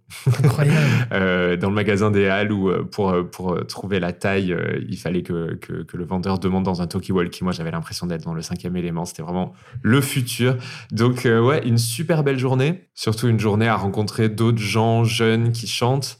Incroyable. 0.44 0.78
dans 1.60 1.70
le 1.70 1.76
magasin 1.76 2.12
des 2.12 2.28
Halles 2.28 2.52
où 2.52 2.72
pour, 2.86 3.16
pour 3.32 3.66
trouver 3.66 4.00
la 4.00 4.14
taille, 4.14 4.56
il 4.88 4.98
fallait 4.98 5.24
que, 5.24 5.56
que, 5.56 5.84
que, 5.84 5.98
le 5.98 6.06
vendeur 6.06 6.40
demande 6.40 6.64
dans 6.64 6.82
un 6.82 6.88
talkie-walkie. 6.88 7.44
Moi, 7.44 7.54
j'avais 7.54 7.72
l'impression 7.72 8.06
d'être 8.06 8.24
dans 8.24 8.34
le 8.34 8.42
cinquième 8.42 8.76
élément. 8.76 9.06
C'était 9.06 9.24
vraiment 9.24 9.54
le 9.82 10.00
futur. 10.02 10.58
Donc, 10.92 11.24
ouais, 11.26 11.68
une 11.68 11.78
super 11.78 12.24
belle 12.24 12.40
journée. 12.40 12.88
Surtout 12.94 13.28
une 13.28 13.40
journée 13.40 13.68
à 13.68 13.76
rencontrer 13.76 14.30
d'autres 14.30 14.60
gens 14.60 15.04
jeunes 15.04 15.52
qui 15.52 15.68
chantent. 15.68 16.20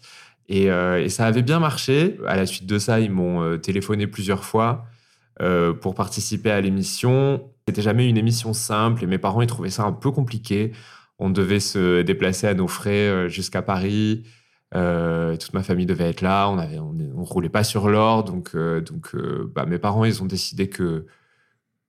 Et, 0.50 0.66
et, 0.66 1.10
ça 1.10 1.26
avait 1.26 1.44
bien 1.44 1.60
marché. 1.60 2.18
À 2.26 2.36
la 2.36 2.46
suite 2.46 2.66
de 2.66 2.80
ça, 2.80 3.00
ils 3.00 3.12
m'ont 3.12 3.58
téléphoné 3.60 4.08
plusieurs 4.08 4.44
fois 4.44 4.86
pour 5.82 5.94
participer 5.96 6.52
à 6.52 6.60
l'émission. 6.60 7.42
C'était 7.68 7.82
jamais 7.82 8.08
une 8.08 8.18
émission 8.18 8.54
simple 8.54 9.04
et 9.04 9.08
mes 9.08 9.18
parents 9.18 9.42
ils 9.42 9.48
trouvaient 9.48 9.70
ça 9.70 9.84
un 9.84 9.92
peu 9.92 10.10
compliqué. 10.12 10.72
On 11.20 11.30
devait 11.30 11.60
se 11.60 12.02
déplacer 12.02 12.48
à 12.48 12.54
nos 12.54 12.70
frais 12.70 13.10
euh, 13.10 13.28
jusqu'à 13.28 13.62
Paris. 13.62 14.24
Euh, 14.74 15.36
toute 15.36 15.54
ma 15.54 15.64
famille 15.64 15.86
devait 15.86 16.10
être 16.10 16.22
là. 16.22 16.48
On 16.50 16.60
avait, 16.60 16.80
on, 16.80 17.24
roulait 17.26 17.50
pas 17.50 17.66
sur 17.66 17.90
l'or, 17.90 18.24
donc 18.24 18.52
euh, 18.56 18.80
donc 18.80 19.14
bah, 19.54 19.66
mes 19.66 19.80
parents 19.80 20.06
ils 20.06 20.24
ont 20.24 20.26
décidé 20.26 20.70
que 20.70 21.08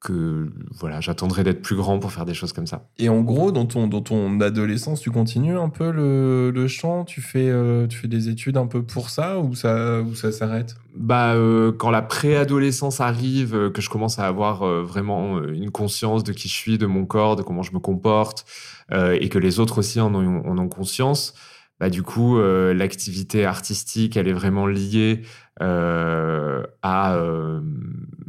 que 0.00 0.48
voilà, 0.78 1.00
j'attendrai 1.00 1.42
d'être 1.42 1.60
plus 1.60 1.74
grand 1.74 1.98
pour 1.98 2.12
faire 2.12 2.24
des 2.24 2.34
choses 2.34 2.52
comme 2.52 2.68
ça. 2.68 2.88
Et 2.98 3.08
en 3.08 3.20
gros, 3.20 3.50
dans 3.50 3.66
ton, 3.66 3.88
dans 3.88 4.00
ton 4.00 4.40
adolescence, 4.40 5.00
tu 5.00 5.10
continues 5.10 5.58
un 5.58 5.70
peu 5.70 5.90
le, 5.90 6.52
le 6.52 6.68
chant? 6.68 7.04
Tu 7.04 7.20
fais, 7.20 7.48
euh, 7.48 7.88
tu 7.88 7.98
fais 7.98 8.06
des 8.06 8.28
études 8.28 8.56
un 8.56 8.68
peu 8.68 8.82
pour 8.82 9.10
ça 9.10 9.40
ou 9.40 9.56
ça, 9.56 10.00
ou 10.02 10.14
ça 10.14 10.30
s'arrête? 10.30 10.76
Bah, 10.94 11.34
euh, 11.34 11.72
Quand 11.72 11.90
la 11.90 12.02
préadolescence 12.02 13.00
arrive, 13.00 13.56
euh, 13.56 13.70
que 13.70 13.82
je 13.82 13.90
commence 13.90 14.20
à 14.20 14.26
avoir 14.28 14.64
vraiment 14.84 15.42
une 15.42 15.72
conscience 15.72 16.22
de 16.22 16.32
qui 16.32 16.48
je 16.48 16.54
suis, 16.54 16.78
de 16.78 16.86
mon 16.86 17.04
corps, 17.04 17.34
de 17.34 17.42
comment 17.42 17.62
je 17.62 17.72
me 17.72 17.80
comporte, 17.80 18.44
et 18.92 19.28
que 19.28 19.38
les 19.38 19.60
autres 19.60 19.78
aussi 19.78 20.00
en 20.00 20.14
ont, 20.14 20.48
en 20.48 20.56
ont 20.56 20.68
conscience, 20.68 21.34
bah, 21.78 21.90
du 21.90 22.02
coup, 22.02 22.40
l'activité 22.40 23.44
artistique, 23.44 24.16
elle 24.16 24.28
est 24.28 24.32
vraiment 24.32 24.66
liée 24.66 25.22
à 25.60 27.18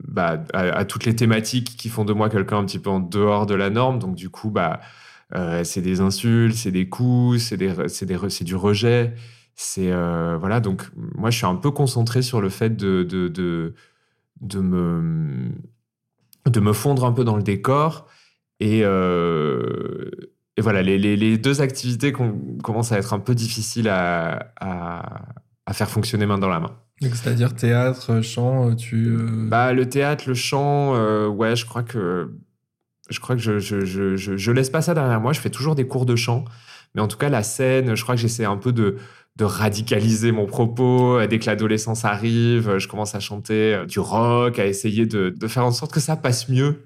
bah, 0.09 0.43
à, 0.53 0.85
toutes 0.85 1.05
les 1.05 1.15
thématiques 1.15 1.77
qui 1.77 1.89
font 1.89 2.03
de 2.03 2.13
moi 2.13 2.29
quelqu'un 2.29 2.57
un 2.57 2.65
petit 2.65 2.79
peu 2.79 2.89
en 2.89 2.99
dehors 2.99 3.45
de 3.45 3.55
la 3.55 3.69
norme. 3.69 3.99
Donc, 3.99 4.15
du 4.15 4.29
coup, 4.29 4.49
bah, 4.49 4.81
euh, 5.35 5.63
c'est 5.63 5.81
des 5.81 6.01
insultes, 6.01 6.55
c'est 6.55 6.71
des 6.71 6.89
coups, 6.89 7.39
c'est 7.39 8.43
du 8.43 8.55
rejet. 8.55 9.13
C'est 9.55 9.91
euh, 9.91 10.37
voilà. 10.39 10.59
Donc, 10.59 10.89
moi, 10.95 11.29
je 11.29 11.37
suis 11.37 11.45
un 11.45 11.55
peu 11.55 11.71
concentré 11.71 12.21
sur 12.21 12.41
le 12.41 12.49
fait 12.49 12.75
de, 12.75 13.03
de, 13.03 13.27
de, 14.41 14.59
me, 14.59 15.51
de 16.47 16.59
me 16.59 16.73
fondre 16.73 17.05
un 17.05 17.11
peu 17.13 17.23
dans 17.23 17.35
le 17.35 17.43
décor. 17.43 18.07
Et, 18.59 18.81
euh, 18.83 20.09
voilà, 20.57 20.81
les, 20.81 20.97
les, 20.97 21.37
deux 21.37 21.61
activités 21.61 22.11
commencent 22.11 22.91
à 22.91 22.97
être 22.97 23.13
un 23.13 23.19
peu 23.19 23.33
difficiles 23.35 23.87
à, 23.89 24.53
à 25.69 25.73
faire 25.73 25.89
fonctionner 25.89 26.25
main 26.25 26.37
dans 26.37 26.49
la 26.49 26.59
main. 26.59 26.75
C'est-à-dire 27.01 27.55
théâtre, 27.55 28.21
chant, 28.21 28.75
tu... 28.75 29.07
Euh, 29.07 29.47
bah, 29.47 29.73
le 29.73 29.87
théâtre, 29.87 30.25
le 30.27 30.33
chant, 30.33 30.95
euh, 30.95 31.27
ouais, 31.27 31.55
je 31.55 31.65
crois 31.65 31.83
que... 31.83 32.31
Je 33.09 33.19
crois 33.19 33.35
que 33.35 33.41
je, 33.41 33.57
je, 33.57 33.85
je, 33.85 34.15
je, 34.15 34.51
laisse 34.51 34.69
pas 34.69 34.83
ça 34.83 34.93
derrière 34.93 35.19
moi. 35.19 35.33
Je 35.33 35.39
fais 35.39 35.49
toujours 35.49 35.73
des 35.73 35.87
cours 35.87 36.05
de 36.05 36.15
chant. 36.15 36.45
Mais 36.93 37.01
en 37.01 37.07
tout 37.07 37.17
cas, 37.17 37.29
la 37.29 37.41
scène, 37.41 37.95
je 37.95 38.03
crois 38.03 38.13
que 38.13 38.21
j'essaie 38.21 38.45
un 38.45 38.57
peu 38.57 38.71
de, 38.71 38.97
de 39.35 39.45
radicaliser 39.45 40.31
mon 40.31 40.45
propos. 40.45 41.19
Dès 41.25 41.39
que 41.39 41.47
l'adolescence 41.47 42.05
arrive, 42.05 42.77
je 42.77 42.87
commence 42.87 43.15
à 43.15 43.19
chanter 43.19 43.73
euh, 43.73 43.85
du 43.85 43.99
rock, 43.99 44.59
à 44.59 44.67
essayer 44.67 45.07
de, 45.07 45.29
de 45.29 45.47
faire 45.47 45.65
en 45.65 45.71
sorte 45.71 45.91
que 45.91 45.99
ça 45.99 46.17
passe 46.17 46.49
mieux 46.49 46.85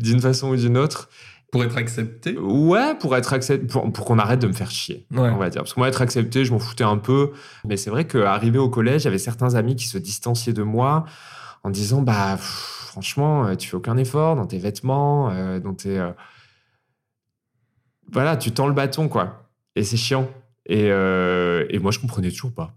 d'une 0.00 0.20
façon 0.20 0.50
ou 0.50 0.56
d'une 0.56 0.78
autre. 0.78 1.10
Pour 1.50 1.64
être 1.64 1.78
accepté. 1.78 2.36
Ouais, 2.38 2.94
pour 2.98 3.16
être 3.16 3.32
accepté, 3.32 3.66
pour, 3.66 3.90
pour 3.92 4.04
qu'on 4.04 4.18
arrête 4.18 4.38
de 4.40 4.46
me 4.46 4.52
faire 4.52 4.70
chier, 4.70 5.06
Ouais. 5.12 5.30
on 5.30 5.38
va 5.38 5.48
dire. 5.48 5.62
Parce 5.62 5.72
que 5.74 5.80
moi, 5.80 5.88
être 5.88 6.02
accepté, 6.02 6.44
je 6.44 6.52
m'en 6.52 6.58
foutais 6.58 6.84
un 6.84 6.98
peu. 6.98 7.30
Mais 7.64 7.76
c'est 7.78 7.88
vrai 7.90 8.06
qu'arrivé 8.06 8.58
au 8.58 8.68
collège, 8.68 9.02
j'avais 9.02 9.18
certains 9.18 9.54
amis 9.54 9.74
qui 9.74 9.86
se 9.86 9.96
distanciaient 9.98 10.52
de 10.52 10.62
moi 10.62 11.04
en 11.64 11.70
disant, 11.70 12.02
bah, 12.02 12.34
pff, 12.36 12.44
franchement, 12.90 13.46
euh, 13.46 13.54
tu 13.54 13.68
fais 13.68 13.76
aucun 13.76 13.96
effort 13.96 14.36
dans 14.36 14.46
tes 14.46 14.58
vêtements, 14.58 15.30
euh, 15.30 15.58
dans 15.58 15.72
tes... 15.74 15.98
euh, 15.98 16.10
Voilà, 18.12 18.36
tu 18.36 18.52
tends 18.52 18.66
le 18.66 18.74
bâton, 18.74 19.08
quoi. 19.08 19.48
Et 19.76 19.84
c'est 19.84 19.96
chiant. 19.96 20.28
Et, 20.66 20.88
euh, 20.90 21.66
et 21.70 21.78
moi, 21.78 21.90
je 21.92 21.98
comprenais 21.98 22.30
toujours 22.30 22.52
pas. 22.54 22.74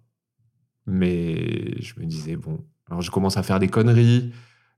Mais 0.88 1.82
je 1.82 2.00
me 2.00 2.06
disais, 2.06 2.36
bon, 2.36 2.60
alors 2.90 3.02
je 3.02 3.12
commence 3.12 3.38
à 3.38 3.44
faire 3.44 3.60
des 3.60 3.68
conneries 3.68 4.32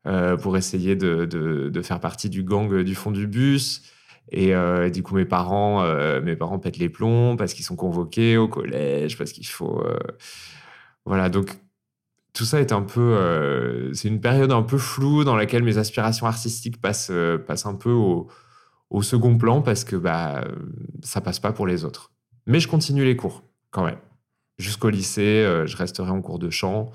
pour 0.03 0.57
essayer 0.57 0.95
de, 0.95 1.25
de- 1.25 1.81
faire 1.81 1.99
partie 1.99 2.29
du 2.29 2.43
gang 2.43 2.81
du 2.83 2.95
fond 2.95 3.11
du 3.11 3.27
bus. 3.27 3.83
Et 4.31 4.55
euh, 4.55 4.89
du 4.89 5.03
coup, 5.03 5.15
mes 5.15 5.25
parents, 5.25 5.83
euh, 5.83 6.21
mes 6.21 6.35
parents 6.35 6.57
pètent 6.59 6.77
les 6.77 6.89
plombs 6.89 7.35
parce 7.37 7.53
qu'ils 7.53 7.65
sont 7.65 7.75
convoqués 7.75 8.37
au 8.37 8.47
collège, 8.47 9.17
parce 9.17 9.31
qu'il 9.31 9.45
faut. 9.47 9.81
euh, 9.85 9.97
Voilà, 11.05 11.29
donc 11.29 11.57
tout 12.33 12.45
ça 12.45 12.59
est 12.59 12.71
un 12.71 12.81
peu. 12.81 13.01
euh, 13.01 13.93
c'est 13.93 14.07
une 14.07 14.21
période 14.21 14.51
un 14.51 14.63
peu 14.63 14.77
floue 14.77 15.23
dans 15.23 15.35
laquelle 15.35 15.63
mes 15.63 15.77
aspirations 15.77 16.25
artistiques 16.25 16.81
passent, 16.81 17.09
euh, 17.11 17.37
passent 17.37 17.65
un 17.65 17.75
peu 17.75 17.91
au, 17.91 18.27
au 18.89 19.01
second 19.01 19.37
plan 19.37 19.61
parce 19.61 19.83
que 19.83 19.95
bah, 19.97 20.45
ça 21.03 21.21
passe 21.21 21.39
pas 21.39 21.51
pour 21.51 21.67
les 21.67 21.83
autres. 21.85 22.11
Mais 22.47 22.59
je 22.59 22.67
continue 22.67 23.03
les 23.05 23.15
cours 23.15 23.43
quand 23.71 23.85
même. 23.85 23.99
Jusqu'au 24.57 24.89
lycée, 24.89 25.43
euh, 25.43 25.65
je 25.67 25.75
resterai 25.77 26.11
en 26.11 26.21
cours 26.21 26.39
de 26.39 26.49
chant. 26.49 26.91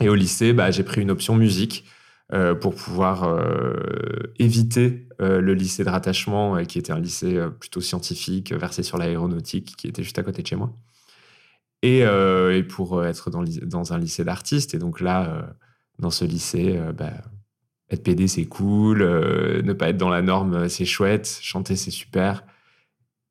Et 0.00 0.08
au 0.08 0.14
lycée, 0.14 0.52
bah, 0.52 0.70
j'ai 0.70 0.82
pris 0.82 1.00
une 1.00 1.10
option 1.10 1.36
musique 1.36 1.84
euh, 2.32 2.54
pour 2.54 2.76
pouvoir 2.76 3.24
euh, 3.24 4.32
éviter 4.38 5.08
euh, 5.20 5.40
le 5.40 5.52
lycée 5.52 5.82
de 5.82 5.88
rattachement, 5.88 6.62
qui 6.64 6.78
était 6.78 6.92
un 6.92 7.00
lycée 7.00 7.40
plutôt 7.58 7.80
scientifique, 7.80 8.52
versé 8.52 8.84
sur 8.84 8.98
l'aéronautique, 8.98 9.74
qui 9.76 9.88
était 9.88 10.04
juste 10.04 10.18
à 10.20 10.22
côté 10.22 10.42
de 10.42 10.46
chez 10.46 10.54
moi. 10.54 10.72
Et, 11.82 12.04
pour 12.68 13.04
être 13.04 13.30
dans, 13.30 13.92
un 13.92 13.98
lycée 13.98 14.22
d'artistes. 14.22 14.74
Et 14.74 14.78
donc 14.78 15.00
là, 15.00 15.54
dans 15.98 16.10
ce 16.10 16.24
lycée, 16.24 16.78
bah, 16.96 17.10
être 17.88 18.04
PD, 18.04 18.28
c'est 18.28 18.44
cool. 18.44 18.98
ne 19.00 19.72
pas 19.72 19.88
être 19.88 19.96
dans 19.96 20.10
la 20.10 20.22
norme, 20.22 20.68
c'est 20.68 20.84
chouette. 20.84 21.38
Chanter, 21.42 21.74
c'est 21.76 21.90
super. 21.90 22.44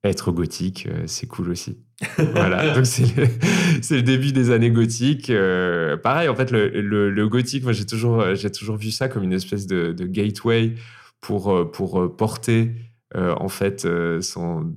Être 0.04 0.32
gothique, 0.32 0.88
euh, 0.90 1.04
c'est 1.08 1.28
cool 1.28 1.50
aussi. 1.50 1.78
voilà, 2.18 2.74
donc 2.76 2.86
c'est 2.86 3.04
le, 3.18 4.02
début 4.02 4.32
des 4.32 4.50
années 4.52 4.72
gothiques. 4.72 5.30
Euh, 5.30 5.98
pareil, 5.98 6.30
en 6.30 6.36
fait, 6.36 6.52
le, 6.52 6.70
le, 6.70 7.10
le 7.10 7.28
gothique, 7.28 7.64
moi 7.64 7.74
j'ai 7.74 7.86
toujours, 7.86 8.22
euh, 8.22 8.36
j'ai 8.36 8.50
toujours 8.50 8.78
vu 8.78 8.92
ça 8.92 9.10
comme 9.10 9.24
une 9.24 9.34
espèce 9.34 9.68
de, 9.68 9.92
de 9.92 10.06
gateway 10.06 10.76
pour, 11.20 11.70
pour 11.72 12.16
porter 12.16 12.72
euh, 13.18 13.36
en 13.38 13.50
fait 13.50 13.86
son, 14.22 14.74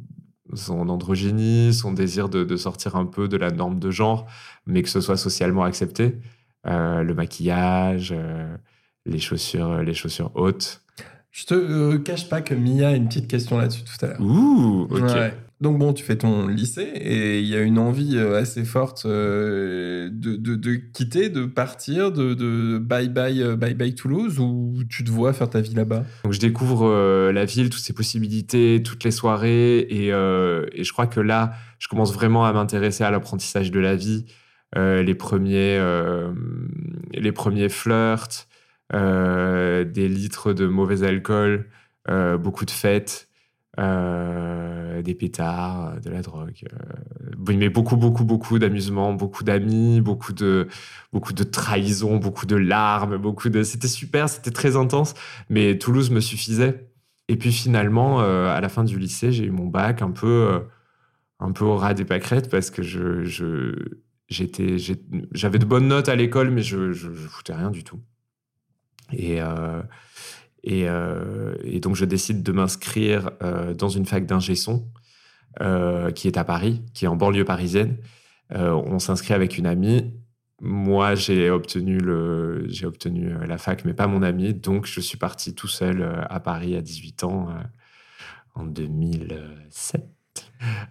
son 0.55 0.89
androgynie, 0.89 1.73
son 1.73 1.93
désir 1.93 2.29
de, 2.29 2.43
de 2.43 2.57
sortir 2.57 2.97
un 2.97 3.07
peu 3.07 3.29
de 3.29 3.37
la 3.37 3.51
norme 3.51 3.79
de 3.79 3.93
genre, 3.93 4.27
mais 4.67 4.83
que 4.83 4.89
ce 4.89 5.01
soit 5.01 5.17
socialement 5.17 5.63
accepté. 5.63 6.17
Euh, 6.67 7.03
le 7.03 7.15
maquillage, 7.15 8.15
les 9.07 9.19
chaussures, 9.19 9.83
les 9.83 9.95
chaussures 9.95 10.33
hautes. 10.35 10.82
Je 11.33 11.47
te 11.47 11.55
euh, 11.55 11.99
cache 11.99 12.29
pas 12.29 12.43
que 12.43 12.55
Mia 12.55 12.89
a 12.89 12.93
une 12.93 13.09
petite 13.09 13.27
question 13.27 13.59
là-dessus 13.59 13.83
tout 13.85 14.05
à 14.05 14.09
l'heure. 14.09 14.21
Ouh, 14.21 14.87
ok. 14.91 15.01
Ouais. 15.01 15.35
Donc 15.63 15.79
bon, 15.79 15.93
tu 15.93 16.05
fais 16.05 16.17
ton 16.17 16.47
lycée 16.49 16.83
et 16.83 17.41
il 17.41 17.47
y 17.47 17.57
a 17.57 17.61
une 17.63 17.79
envie 17.79 18.17
euh, 18.17 18.39
assez 18.39 18.65
forte 18.65 19.05
euh, 19.07 20.11
de, 20.13 20.37
de, 20.37 20.57
de 20.57 20.75
quitter, 20.75 21.31
de 21.31 21.47
partir, 21.47 22.13
de, 22.13 22.35
de 22.35 22.79
bye 22.79 23.09
bye 23.09 23.57
bye 23.57 23.73
bye 23.73 23.95
Toulouse 23.95 24.41
ou 24.41 24.75
tu 24.91 25.05
te 25.05 25.11
vois 25.11 25.33
faire 25.33 25.49
ta 25.49 25.61
vie 25.61 25.75
là-bas? 25.75 26.05
Donc 26.25 26.33
je 26.33 26.41
découvre 26.41 26.87
euh, 26.87 27.33
la 27.33 27.45
ville, 27.45 27.71
toutes 27.71 27.81
ses 27.81 27.93
possibilités, 27.95 28.83
toutes 28.85 29.05
les 29.05 29.13
soirées, 29.13 29.87
et, 29.89 30.13
euh, 30.13 30.67
et 30.73 30.85
je 30.85 30.93
crois 30.93 31.07
que 31.07 31.21
là, 31.21 31.53
je 31.79 31.89
commence 31.89 32.13
vraiment 32.13 32.45
à 32.45 32.53
m'intéresser 32.53 33.05
à 33.05 33.11
l'apprentissage 33.11 33.71
de 33.71 33.81
la 33.81 33.97
vie, 33.97 34.27
Euh, 34.75 35.03
les 35.03 35.15
premiers, 35.15 35.79
les 37.13 37.33
premiers 37.33 37.69
flirts, 37.69 38.49
des 38.91 40.09
litres 40.09 40.53
de 40.53 40.67
mauvais 40.67 41.03
alcool, 41.05 41.69
euh, 42.09 42.37
beaucoup 42.37 42.65
de 42.65 42.71
fêtes, 42.71 43.29
euh, 43.79 45.03
des 45.03 45.15
pétards, 45.15 46.01
de 46.01 46.11
la 46.11 46.21
drogue, 46.21 46.65
euh, 46.73 47.55
mais 47.55 47.69
beaucoup, 47.71 47.97
beaucoup, 47.97 48.25
beaucoup 48.25 48.59
d'amusement, 48.59 49.15
beaucoup 49.15 49.45
d'amis, 49.45 50.01
beaucoup 50.01 50.33
de, 50.33 50.69
beaucoup 51.13 51.33
de 51.33 51.43
trahison, 51.45 52.17
beaucoup 52.17 52.47
de 52.47 52.57
larmes, 52.57 53.17
beaucoup 53.17 53.49
de. 53.49 53.63
C'était 53.63 53.89
super, 53.89 54.29
c'était 54.29 54.51
très 54.51 54.77
intense, 54.77 55.15
mais 55.49 55.79
Toulouse 55.79 56.11
me 56.11 56.21
suffisait. 56.21 56.89
Et 57.29 57.37
puis 57.37 57.53
finalement, 57.53 58.21
euh, 58.21 58.49
à 58.49 58.61
la 58.61 58.69
fin 58.69 58.85
du 58.85 58.99
lycée, 58.99 59.33
j'ai 59.33 59.45
eu 59.45 59.51
mon 59.51 59.67
bac 59.67 60.03
un 60.03 60.11
peu, 60.11 60.27
euh, 60.53 60.61
un 61.41 61.53
peu 61.53 61.65
au 61.65 61.77
ras 61.77 61.95
des 61.95 62.05
pâquerettes 62.05 62.51
parce 62.51 62.71
que 62.71 62.83
je, 62.83 63.25
j'avais 64.29 65.59
de 65.59 65.65
bonnes 65.65 65.89
notes 65.89 66.09
à 66.09 66.17
l'école, 66.17 66.51
mais 66.51 66.63
je, 66.63 66.93
je, 66.93 67.13
je 67.13 67.29
foutais 67.29 67.55
rien 67.55 67.71
du 67.71 67.85
tout. 67.85 68.01
Et, 69.13 69.41
euh, 69.41 69.83
et, 70.65 70.89
euh, 70.89 71.55
et 71.65 71.81
donc, 71.81 71.97
je 71.97 72.05
décide 72.05 72.43
de 72.43 72.53
m'inscrire 72.53 73.31
euh, 73.43 73.75
dans 73.75 73.89
une 73.89 74.07
fac 74.07 74.27
d'ingé 74.27 74.55
son 74.55 74.89
qui 76.15 76.29
est 76.29 76.39
à 76.39 76.45
Paris, 76.45 76.81
qui 76.95 77.05
est 77.05 77.09
en 77.09 77.15
banlieue 77.15 77.45
parisienne. 77.45 77.99
On 78.49 78.99
s'inscrit 78.99 79.35
avec 79.35 79.59
une 79.59 79.67
amie. 79.67 80.15
Moi, 80.63 81.15
j'ai 81.15 81.51
obtenu, 81.51 81.99
obtenu 82.85 83.35
la 83.47 83.59
fac, 83.59 83.85
mais 83.85 83.93
pas 83.93 84.07
mon 84.07 84.23
ami. 84.23 84.55
Donc, 84.55 84.87
je 84.87 84.99
suis 84.99 85.19
parti 85.19 85.55
tout 85.55 85.69
seul 85.69 86.25
à 86.31 86.41
Paris 86.41 86.75
à 86.75 86.81
18 86.81 87.25
ans 87.25 87.49
en 88.55 88.65
2007. 88.65 90.07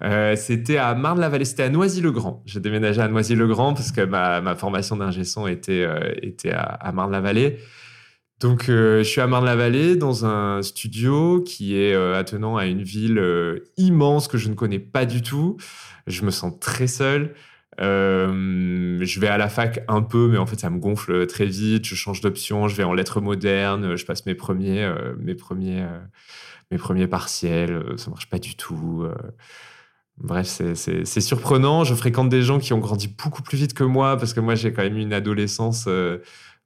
Euh, 0.04 0.36
c'était 0.36 0.78
à 0.78 0.94
Marne-la-Vallée, 0.94 1.46
c'était 1.46 1.64
à 1.64 1.70
Noisy-le-Grand. 1.70 2.44
J'ai 2.46 2.60
déménagé 2.60 3.02
à 3.02 3.08
Noisy-le-Grand 3.08 3.74
parce 3.74 3.92
que 3.92 4.02
ma, 4.02 4.42
ma 4.42 4.56
formation 4.56 4.96
d'ingé 4.96 5.24
son 5.24 5.48
était, 5.48 5.88
était 6.22 6.52
à 6.52 6.92
Marne-la-Vallée. 6.94 7.58
Donc, 8.42 8.70
euh, 8.70 9.00
je 9.00 9.04
suis 9.04 9.22
à 9.22 9.28
Marne-la-Vallée 9.28 9.96
dans 9.96 10.26
un 10.26 10.64
studio 10.64 11.42
qui 11.42 11.78
est 11.78 11.94
euh, 11.94 12.18
attenant 12.18 12.58
à 12.58 12.66
une 12.66 12.82
ville 12.82 13.20
euh, 13.20 13.60
immense 13.78 14.28
que 14.28 14.40
je 14.40 14.50
ne 14.50 14.56
connais 14.56 14.80
pas 14.80 15.06
du 15.06 15.22
tout. 15.22 15.58
Je 16.08 16.24
me 16.26 16.32
sens 16.32 16.60
très 16.60 16.88
seul. 16.88 17.36
Je 17.78 19.20
vais 19.20 19.28
à 19.28 19.38
la 19.38 19.48
fac 19.48 19.84
un 19.88 20.02
peu, 20.02 20.28
mais 20.28 20.38
en 20.40 20.48
fait, 20.48 20.60
ça 20.60 20.72
me 20.72 20.80
gonfle 20.80 21.28
très 21.28 21.46
vite. 21.46 21.86
Je 21.86 21.94
change 21.94 22.22
d'option, 22.22 22.68
je 22.68 22.76
vais 22.76 22.84
en 22.84 22.94
lettres 22.94 23.22
modernes, 23.22 23.96
je 23.96 24.06
passe 24.06 24.26
mes 24.26 24.36
premiers, 24.36 24.92
mes 25.18 25.34
premiers, 25.34 25.84
mes 26.70 26.78
premiers 26.78 27.08
partiels. 27.08 27.84
Ça 27.98 28.12
marche 28.12 28.30
pas 28.30 28.38
du 28.38 28.56
tout. 28.56 29.08
Bref, 30.20 30.62
c'est- 30.76 31.22
surprenant. 31.22 31.84
Je 31.84 31.96
fréquente 31.96 32.30
des 32.30 32.44
gens 32.44 32.60
qui 32.60 32.74
ont 32.74 32.80
grandi 32.80 33.08
beaucoup 33.08 33.42
plus 33.42 33.58
vite 33.58 33.74
que 33.74 33.84
moi, 33.84 34.16
parce 34.18 34.34
que 34.36 34.40
moi, 34.42 34.54
j'ai 34.54 34.74
quand 34.74 34.84
même 34.84 34.98
une 34.98 35.14
adolescence 35.14 35.88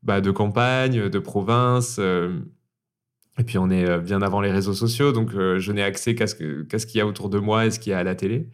bah, 0.05 0.21
de 0.21 0.31
campagne, 0.31 1.09
de 1.09 1.19
province. 1.19 1.97
euh, 1.99 2.39
et 3.37 3.43
puis, 3.43 3.57
on 3.57 3.69
est 3.69 3.89
euh, 3.89 3.99
bien 3.99 4.21
avant 4.21 4.39
les 4.39 4.51
réseaux 4.51 4.73
sociaux, 4.73 5.11
donc 5.11 5.33
euh, 5.33 5.59
je 5.59 5.71
n'ai 5.73 5.83
accès 5.83 6.15
qu'à 6.15 6.27
ce 6.27 6.35
qu'il 6.35 6.97
y 6.97 7.01
a 7.01 7.07
autour 7.07 7.29
de 7.29 7.39
moi 7.39 7.65
et 7.65 7.71
ce 7.71 7.79
qu'il 7.79 7.91
y 7.91 7.93
a 7.93 7.97
à 7.97 8.03
la 8.03 8.15
télé. 8.15 8.47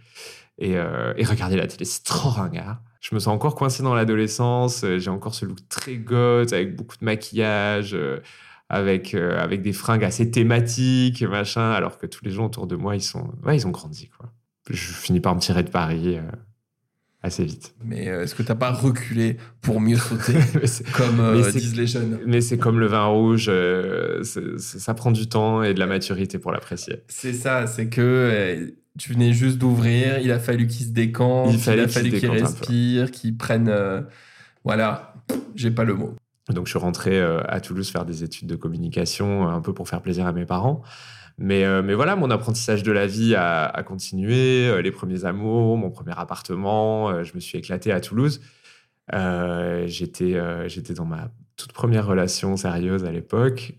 Et, 0.57 0.73
et 0.73 1.25
regarder 1.25 1.55
la 1.55 1.65
télé, 1.65 1.85
c'est 1.85 2.03
trop 2.03 2.29
ringard. 2.29 2.83
Je 2.99 3.15
me 3.15 3.19
sens 3.19 3.33
encore 3.33 3.55
coincé 3.55 3.81
dans 3.81 3.95
l'adolescence. 3.95 4.85
J'ai 4.97 5.09
encore 5.09 5.33
ce 5.33 5.43
look 5.43 5.57
très 5.69 5.95
goth, 5.97 6.53
avec 6.53 6.75
beaucoup 6.75 6.97
de 6.97 7.05
maquillage, 7.05 7.97
avec, 8.69 9.15
des 9.15 9.73
fringues 9.73 10.03
assez 10.03 10.29
thématiques, 10.29 11.23
machin, 11.23 11.71
alors 11.71 11.97
que 11.97 12.05
tous 12.05 12.23
les 12.23 12.29
gens 12.29 12.45
autour 12.45 12.67
de 12.67 12.75
moi, 12.75 12.95
ils, 12.95 13.01
sont, 13.01 13.33
ils 13.51 13.65
ont 13.65 13.71
grandi. 13.71 14.09
Quoi. 14.09 14.31
Je 14.69 14.91
finis 14.91 15.19
par 15.19 15.33
me 15.33 15.39
tirer 15.39 15.63
de 15.63 15.71
Paris 15.71 16.19
assez 17.23 17.43
vite. 17.45 17.75
Mais 17.83 18.07
euh, 18.09 18.23
est-ce 18.23 18.33
que 18.35 18.41
t'as 18.43 18.55
pas 18.55 18.71
reculé 18.71 19.37
pour 19.61 19.79
mieux 19.79 19.97
sauter 20.09 20.33
comme 20.95 21.19
euh, 21.19 21.51
disent 21.51 21.75
les 21.75 21.85
jeunes? 21.87 22.19
mais 22.25 22.41
c'est 22.41 22.57
comme 22.57 22.79
le 22.79 22.87
vin 22.87 23.05
rouge, 23.05 23.45
euh, 23.49 24.23
c'est- 24.23 24.57
c'est- 24.57 24.79
ça 24.79 24.93
prend 24.93 25.11
du 25.11 25.27
temps 25.27 25.61
et 25.63 25.73
de 25.73 25.79
la 25.79 25.85
maturité 25.87 26.39
pour 26.39 26.51
l'apprécier. 26.51 27.03
C'est 27.07 27.33
ça, 27.33 27.67
c'est 27.67 27.87
que 27.89 28.01
euh, 28.01 28.67
tu 28.97 29.13
venais 29.13 29.33
juste 29.33 29.57
d'ouvrir, 29.57 30.19
il 30.19 30.31
a 30.31 30.39
fallu 30.39 30.65
qu'il 30.67 30.85
se 30.87 30.91
décante, 30.91 31.53
Il 31.53 31.55
a 31.79 31.87
fallu 31.87 32.09
qu'il 32.11 32.29
respire, 32.29 33.11
qu'il 33.11 33.37
prenne. 33.37 33.71
voilà, 34.63 35.13
j'ai 35.55 35.71
pas 35.71 35.83
le 35.83 35.93
mot. 35.95 36.15
Donc, 36.49 36.65
je 36.65 36.71
suis 36.71 36.79
rentré 36.79 37.21
à 37.21 37.61
Toulouse 37.61 37.89
faire 37.89 38.03
des 38.03 38.23
études 38.23 38.47
de 38.47 38.55
communication, 38.57 39.47
un 39.47 39.61
peu 39.61 39.73
pour 39.73 39.87
faire 39.87 40.01
plaisir 40.01 40.25
à 40.27 40.33
mes 40.33 40.45
parents. 40.45 40.81
Mais, 41.37 41.65
euh, 41.65 41.81
mais 41.81 41.93
voilà, 41.93 42.15
mon 42.15 42.29
apprentissage 42.29 42.83
de 42.83 42.91
la 42.91 43.07
vie 43.07 43.35
a, 43.35 43.83
continué, 43.85 44.67
euh, 44.67 44.81
les 44.81 44.91
premiers 44.91 45.25
amours, 45.25 45.77
mon 45.77 45.89
premier 45.89 46.13
appartement, 46.17 47.09
euh, 47.09 47.23
je 47.23 47.33
me 47.33 47.39
suis 47.39 47.57
éclaté 47.57 47.91
à 47.91 47.99
Toulouse. 47.99 48.41
J'étais 49.11 50.33
dans 50.95 51.05
ma 51.05 51.31
toute 51.57 51.73
première 51.73 52.05
relation 52.05 52.55
sérieuse 52.57 53.05
à 53.05 53.11
l'époque. 53.11 53.73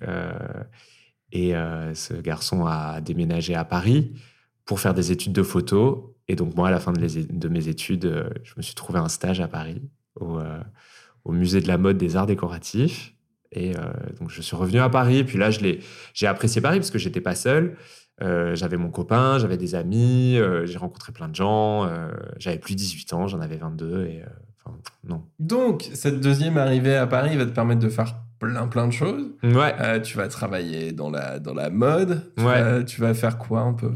Et 1.32 1.52
ce 1.94 2.14
garçon 2.20 2.66
a 2.66 3.00
déménagé 3.00 3.54
à 3.54 3.64
Paris 3.64 4.12
pour 4.66 4.80
faire 4.80 4.92
des 4.92 5.10
études 5.10 5.32
de 5.32 5.42
photo. 5.42 6.16
Et 6.28 6.36
donc, 6.36 6.54
moi, 6.54 6.68
à 6.68 6.70
la 6.70 6.80
fin 6.80 6.92
de, 6.92 7.48
mes 7.48 7.68
études, 7.68 8.30
je 8.42 8.52
me 8.56 8.62
suis 8.62 8.74
trouvé 8.74 8.98
un 8.98 9.08
stage 9.08 9.40
à 9.40 9.48
Paris, 9.48 9.82
au 10.20 11.32
musée 11.32 11.60
de 11.62 11.68
la 11.68 11.78
mode 11.78 11.96
des 11.96 12.16
arts 12.16 12.26
décoratifs. 12.26 13.14
Et 13.52 13.76
euh, 13.76 13.80
donc, 14.20 14.30
je 14.30 14.40
suis 14.42 14.56
revenu 14.56 14.78
à 14.80 14.88
Paris. 14.88 15.24
Puis 15.24 15.38
là, 15.38 15.50
je 15.50 15.60
l'ai- 15.60 15.80
j'ai 16.14 16.26
apprécié 16.26 16.60
Paris 16.60 16.78
parce 16.78 16.90
que 16.90 16.98
j'étais 16.98 17.20
pas 17.20 17.34
seul. 17.34 17.76
Euh, 18.22 18.54
j'avais 18.54 18.76
mon 18.76 18.90
copain, 18.90 19.38
j'avais 19.38 19.56
des 19.56 19.74
amis, 19.74 20.36
euh, 20.38 20.64
j'ai 20.66 20.78
rencontré 20.78 21.12
plein 21.12 21.28
de 21.28 21.34
gens. 21.34 21.84
euh, 21.86 22.08
j'avais 22.38 22.58
plus 22.58 22.74
18 22.76 23.12
ans, 23.14 23.26
j'en 23.26 23.40
avais 23.40 23.56
22. 23.56 24.04
Et, 24.06 24.22
enfin, 24.64 24.76
non. 25.08 25.22
Donc, 25.38 25.88
cette 25.94 26.20
deuxième 26.20 26.56
arrivée 26.56 26.94
à 26.94 27.06
Paris 27.06 27.36
va 27.36 27.44
te 27.46 27.50
permettre 27.50 27.80
de 27.80 27.88
faire 27.88 28.14
plein 28.38 28.66
plein 28.68 28.86
de 28.88 28.92
choses. 28.92 29.30
Ouais. 29.42 30.02
Tu 30.02 30.16
vas 30.16 30.28
travailler 30.28 30.92
dans 30.92 31.10
la, 31.10 31.38
dans 31.38 31.54
la 31.54 31.70
mode. 31.70 32.32
Tu, 32.36 32.44
Ouais. 32.44 32.62
vas, 32.62 32.82
tu 32.84 33.00
vas 33.00 33.14
faire 33.14 33.38
quoi 33.38 33.60
un 33.60 33.72
peu? 33.72 33.90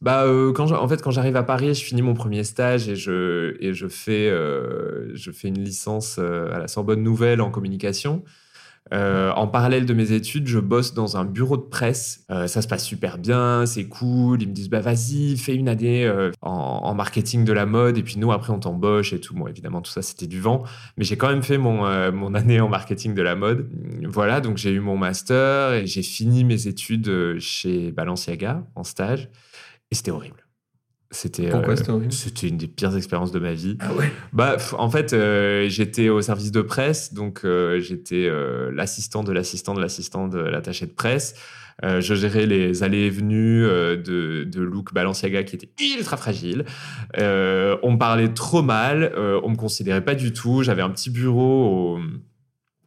Bah, 0.00 0.24
quand 0.54 0.66
je- 0.68 0.74
en 0.74 0.86
fait, 0.88 1.02
quand 1.02 1.10
j'arrive 1.10 1.34
à 1.36 1.42
Paris, 1.42 1.74
je 1.74 1.84
finis 1.84 2.02
mon 2.02 2.14
premier 2.14 2.44
stage 2.44 2.88
et 2.88 2.94
je, 2.96 3.56
et 3.60 3.74
je, 3.74 3.86
fais, 3.88 4.28
je 5.14 5.30
fais 5.32 5.48
une 5.48 5.58
licence 5.62 6.18
à 6.18 6.58
la 6.58 6.68
Sorbonne 6.68 7.02
Nouvelle 7.02 7.40
en 7.40 7.50
communication. 7.50 8.24
Euh, 8.92 9.32
en 9.32 9.46
parallèle 9.46 9.86
de 9.86 9.94
mes 9.94 10.12
études, 10.12 10.46
je 10.46 10.58
bosse 10.58 10.94
dans 10.94 11.16
un 11.16 11.24
bureau 11.24 11.56
de 11.56 11.62
presse. 11.62 12.24
Euh, 12.30 12.46
ça 12.46 12.62
se 12.62 12.68
passe 12.68 12.84
super 12.84 13.18
bien, 13.18 13.66
c'est 13.66 13.84
cool. 13.84 14.42
Ils 14.42 14.48
me 14.48 14.52
disent, 14.52 14.70
bah 14.70 14.80
vas-y, 14.80 15.36
fais 15.36 15.54
une 15.54 15.68
année 15.68 16.06
euh, 16.06 16.30
en, 16.42 16.94
marketing 16.94 17.44
de 17.44 17.52
la 17.52 17.66
mode 17.66 17.98
et 17.98 18.02
puis 18.02 18.18
nous, 18.18 18.32
après, 18.32 18.52
on 18.52 18.58
t'embauche 18.58 19.12
et 19.12 19.20
tout. 19.20 19.34
Bon, 19.34 19.46
évidemment, 19.46 19.80
tout 19.82 19.92
ça, 19.92 20.02
c'était 20.02 20.26
du 20.26 20.40
vent. 20.40 20.64
Mais 20.96 21.04
j'ai 21.04 21.16
quand 21.16 21.28
même 21.28 21.42
fait 21.42 21.58
mon, 21.58 21.78
mon 22.12 22.34
année 22.34 22.60
en 22.60 22.68
marketing 22.68 23.14
de 23.14 23.22
la 23.22 23.36
mode. 23.36 23.68
Voilà, 24.04 24.40
donc 24.40 24.56
j'ai 24.56 24.70
eu 24.70 24.80
mon 24.80 24.96
master 24.96 25.74
et 25.74 25.86
j'ai 25.86 26.02
fini 26.02 26.44
mes 26.44 26.66
études 26.66 27.38
chez 27.38 27.92
Balenciaga 27.92 28.64
en 28.74 28.84
stage. 28.84 29.28
Et 29.90 29.94
c'était 29.94 30.10
horrible. 30.10 30.37
C'était 31.10 31.50
euh, 31.54 31.62
c'était 32.10 32.48
une 32.48 32.58
des 32.58 32.66
pires 32.66 32.94
expériences 32.94 33.32
de 33.32 33.38
ma 33.38 33.54
vie. 33.54 33.78
Ah 33.80 33.94
ouais 33.94 34.12
Bah, 34.34 34.56
en 34.76 34.90
fait, 34.90 35.14
euh, 35.14 35.66
j'étais 35.68 36.10
au 36.10 36.20
service 36.20 36.52
de 36.52 36.60
presse, 36.60 37.14
donc 37.14 37.40
euh, 37.44 37.80
j'étais 37.80 38.26
euh, 38.28 38.70
l'assistant 38.72 39.24
de 39.24 39.32
l'assistant 39.32 39.72
de 39.74 39.80
l'assistant 39.80 40.28
de 40.28 40.38
l'attaché 40.38 40.84
de 40.86 40.92
presse. 40.92 41.34
Euh, 41.84 42.00
je 42.02 42.14
gérais 42.14 42.44
les 42.44 42.82
allées 42.82 43.06
et 43.06 43.10
venues 43.10 43.64
euh, 43.64 43.96
de, 43.96 44.44
de 44.44 44.60
Luc 44.60 44.92
Balenciaga 44.92 45.44
qui 45.44 45.54
était 45.56 45.70
ultra 45.96 46.16
fragile. 46.18 46.64
Euh, 47.18 47.76
on 47.82 47.92
me 47.92 47.98
parlait 47.98 48.28
trop 48.34 48.62
mal, 48.62 49.12
euh, 49.16 49.40
on 49.44 49.50
me 49.50 49.56
considérait 49.56 50.04
pas 50.04 50.14
du 50.16 50.32
tout. 50.32 50.62
J'avais 50.62 50.82
un 50.82 50.90
petit 50.90 51.08
bureau 51.08 51.94
au- 51.96 52.00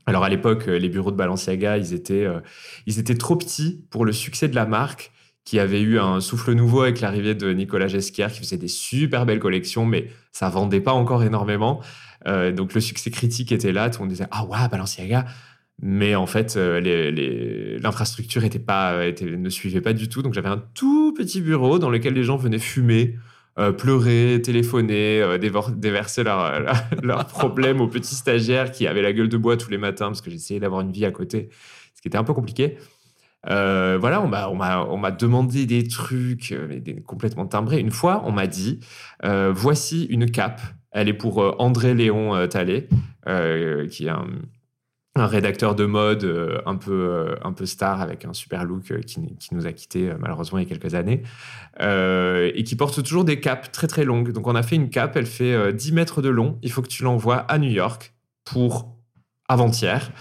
Alors 0.05 0.23
à 0.25 0.29
l'époque, 0.29 0.65
les 0.67 0.89
bureaux 0.89 1.11
de 1.11 1.15
Balenciaga, 1.15 1.77
ils 1.77 1.93
étaient, 1.93 2.25
euh, 2.25 2.39
ils 2.85 2.99
étaient 2.99 3.15
trop 3.15 3.35
petits 3.37 3.83
pour 3.89 4.03
le 4.05 4.11
succès 4.11 4.47
de 4.49 4.55
la 4.55 4.65
marque 4.65 5.11
qui 5.43 5.59
avait 5.59 5.81
eu 5.81 5.99
un 5.99 6.19
souffle 6.19 6.53
nouveau 6.53 6.81
avec 6.81 7.01
l'arrivée 7.01 7.35
de 7.35 7.51
Nicolas 7.51 7.87
Gesquière, 7.87 8.31
qui 8.31 8.39
faisait 8.39 8.57
des 8.57 8.67
super 8.67 9.25
belles 9.25 9.39
collections, 9.39 9.85
mais 9.85 10.07
ça 10.31 10.49
vendait 10.49 10.81
pas 10.81 10.93
encore 10.93 11.23
énormément. 11.23 11.81
Euh, 12.27 12.51
donc 12.51 12.73
le 12.73 12.81
succès 12.81 13.09
critique 13.09 13.51
était 13.51 13.71
là, 13.71 13.89
tout 13.89 13.99
le 13.99 14.05
monde 14.05 14.11
disait 14.11 14.27
ah 14.29 14.45
ouais 14.45 14.67
Balenciaga, 14.69 15.25
mais 15.81 16.13
en 16.13 16.27
fait 16.27 16.55
euh, 16.57 17.79
l'infrastructure 17.81 18.43
était 18.43 18.59
pas, 18.59 19.11
ne 19.11 19.49
suivait 19.49 19.81
pas 19.81 19.93
du 19.93 20.09
tout. 20.09 20.21
Donc 20.21 20.33
j'avais 20.33 20.49
un 20.49 20.63
tout 20.75 21.13
petit 21.13 21.41
bureau 21.41 21.79
dans 21.79 21.89
lequel 21.89 22.13
les 22.13 22.23
gens 22.23 22.37
venaient 22.37 22.59
fumer. 22.59 23.15
euh, 23.59 23.73
pleurer, 23.73 24.41
téléphoner, 24.41 25.37
déverser 25.75 26.23
leurs 27.03 27.27
problèmes 27.27 27.81
aux 27.81 27.87
petits 27.87 28.15
stagiaires 28.15 28.71
qui 28.71 28.87
avaient 28.87 29.01
la 29.01 29.11
gueule 29.11 29.27
de 29.27 29.37
bois 29.37 29.57
tous 29.57 29.69
les 29.69 29.77
matins 29.77 30.07
parce 30.07 30.21
que 30.21 30.31
j'essayais 30.31 30.59
d'avoir 30.61 30.81
une 30.81 30.91
vie 30.91 31.05
à 31.05 31.11
côté, 31.11 31.49
ce 31.93 32.01
qui 32.01 32.07
était 32.07 32.17
un 32.17 32.23
peu 32.23 32.33
compliqué. 32.33 32.77
Euh, 33.49 33.97
voilà, 33.99 34.21
on 34.21 34.27
m'a, 34.27 35.11
demandé 35.11 35.65
des 35.65 35.87
trucs 35.87 36.51
euh, 36.51 36.79
complètement 37.05 37.45
timbrés. 37.47 37.79
Une 37.79 37.91
fois, 37.91 38.23
on 38.25 38.31
m'a 38.31 38.47
dit 38.47 38.79
euh, 39.25 39.51
voici 39.53 40.05
une 40.05 40.29
cape. 40.29 40.61
Elle 40.91 41.09
est 41.09 41.13
pour 41.13 41.55
André 41.61 41.93
Léon 41.93 42.35
euh, 42.35 43.87
qui 43.87 44.05
est 44.05 44.09
un, 44.09 44.25
rédacteur 45.15 45.75
de 45.75 45.85
mode 45.85 46.61
un, 46.65 46.75
peu, 46.75 47.35
un 47.43 47.53
peu 47.53 47.65
star 47.65 48.01
avec 48.01 48.25
un 48.25 48.33
super 48.33 48.65
look 48.65 48.99
qui, 49.05 49.21
nous 49.51 49.67
a 49.67 49.71
quittés 49.71 50.11
malheureusement 50.19 50.57
il 50.57 50.63
y 50.63 50.65
a 50.65 50.69
quelques 50.69 50.95
années 50.95 51.23
et 51.79 52.63
qui 52.63 52.75
porte 52.75 53.03
toujours 53.03 53.23
des 53.23 53.39
capes 53.39 53.71
très 53.71 53.87
très 53.87 54.03
longues. 54.03 54.31
Donc 54.31 54.47
on 54.47 54.55
a 54.55 54.63
fait 54.63 54.75
une 54.75 54.89
cape, 54.89 55.15
elle 55.15 55.25
fait 55.25 55.53
euh, 55.53 55.71
10 55.71 55.93
mètres 55.93 56.21
de 56.21 56.29
long. 56.29 56.57
Il 56.61 56.71
faut 56.71 56.81
que 56.81 56.89
tu 56.89 57.03
l'envoies 57.03 57.37
à 57.37 57.57
New 57.57 57.69
York 57.69 58.13
pour 58.43 58.97
avant-hier 59.47 60.11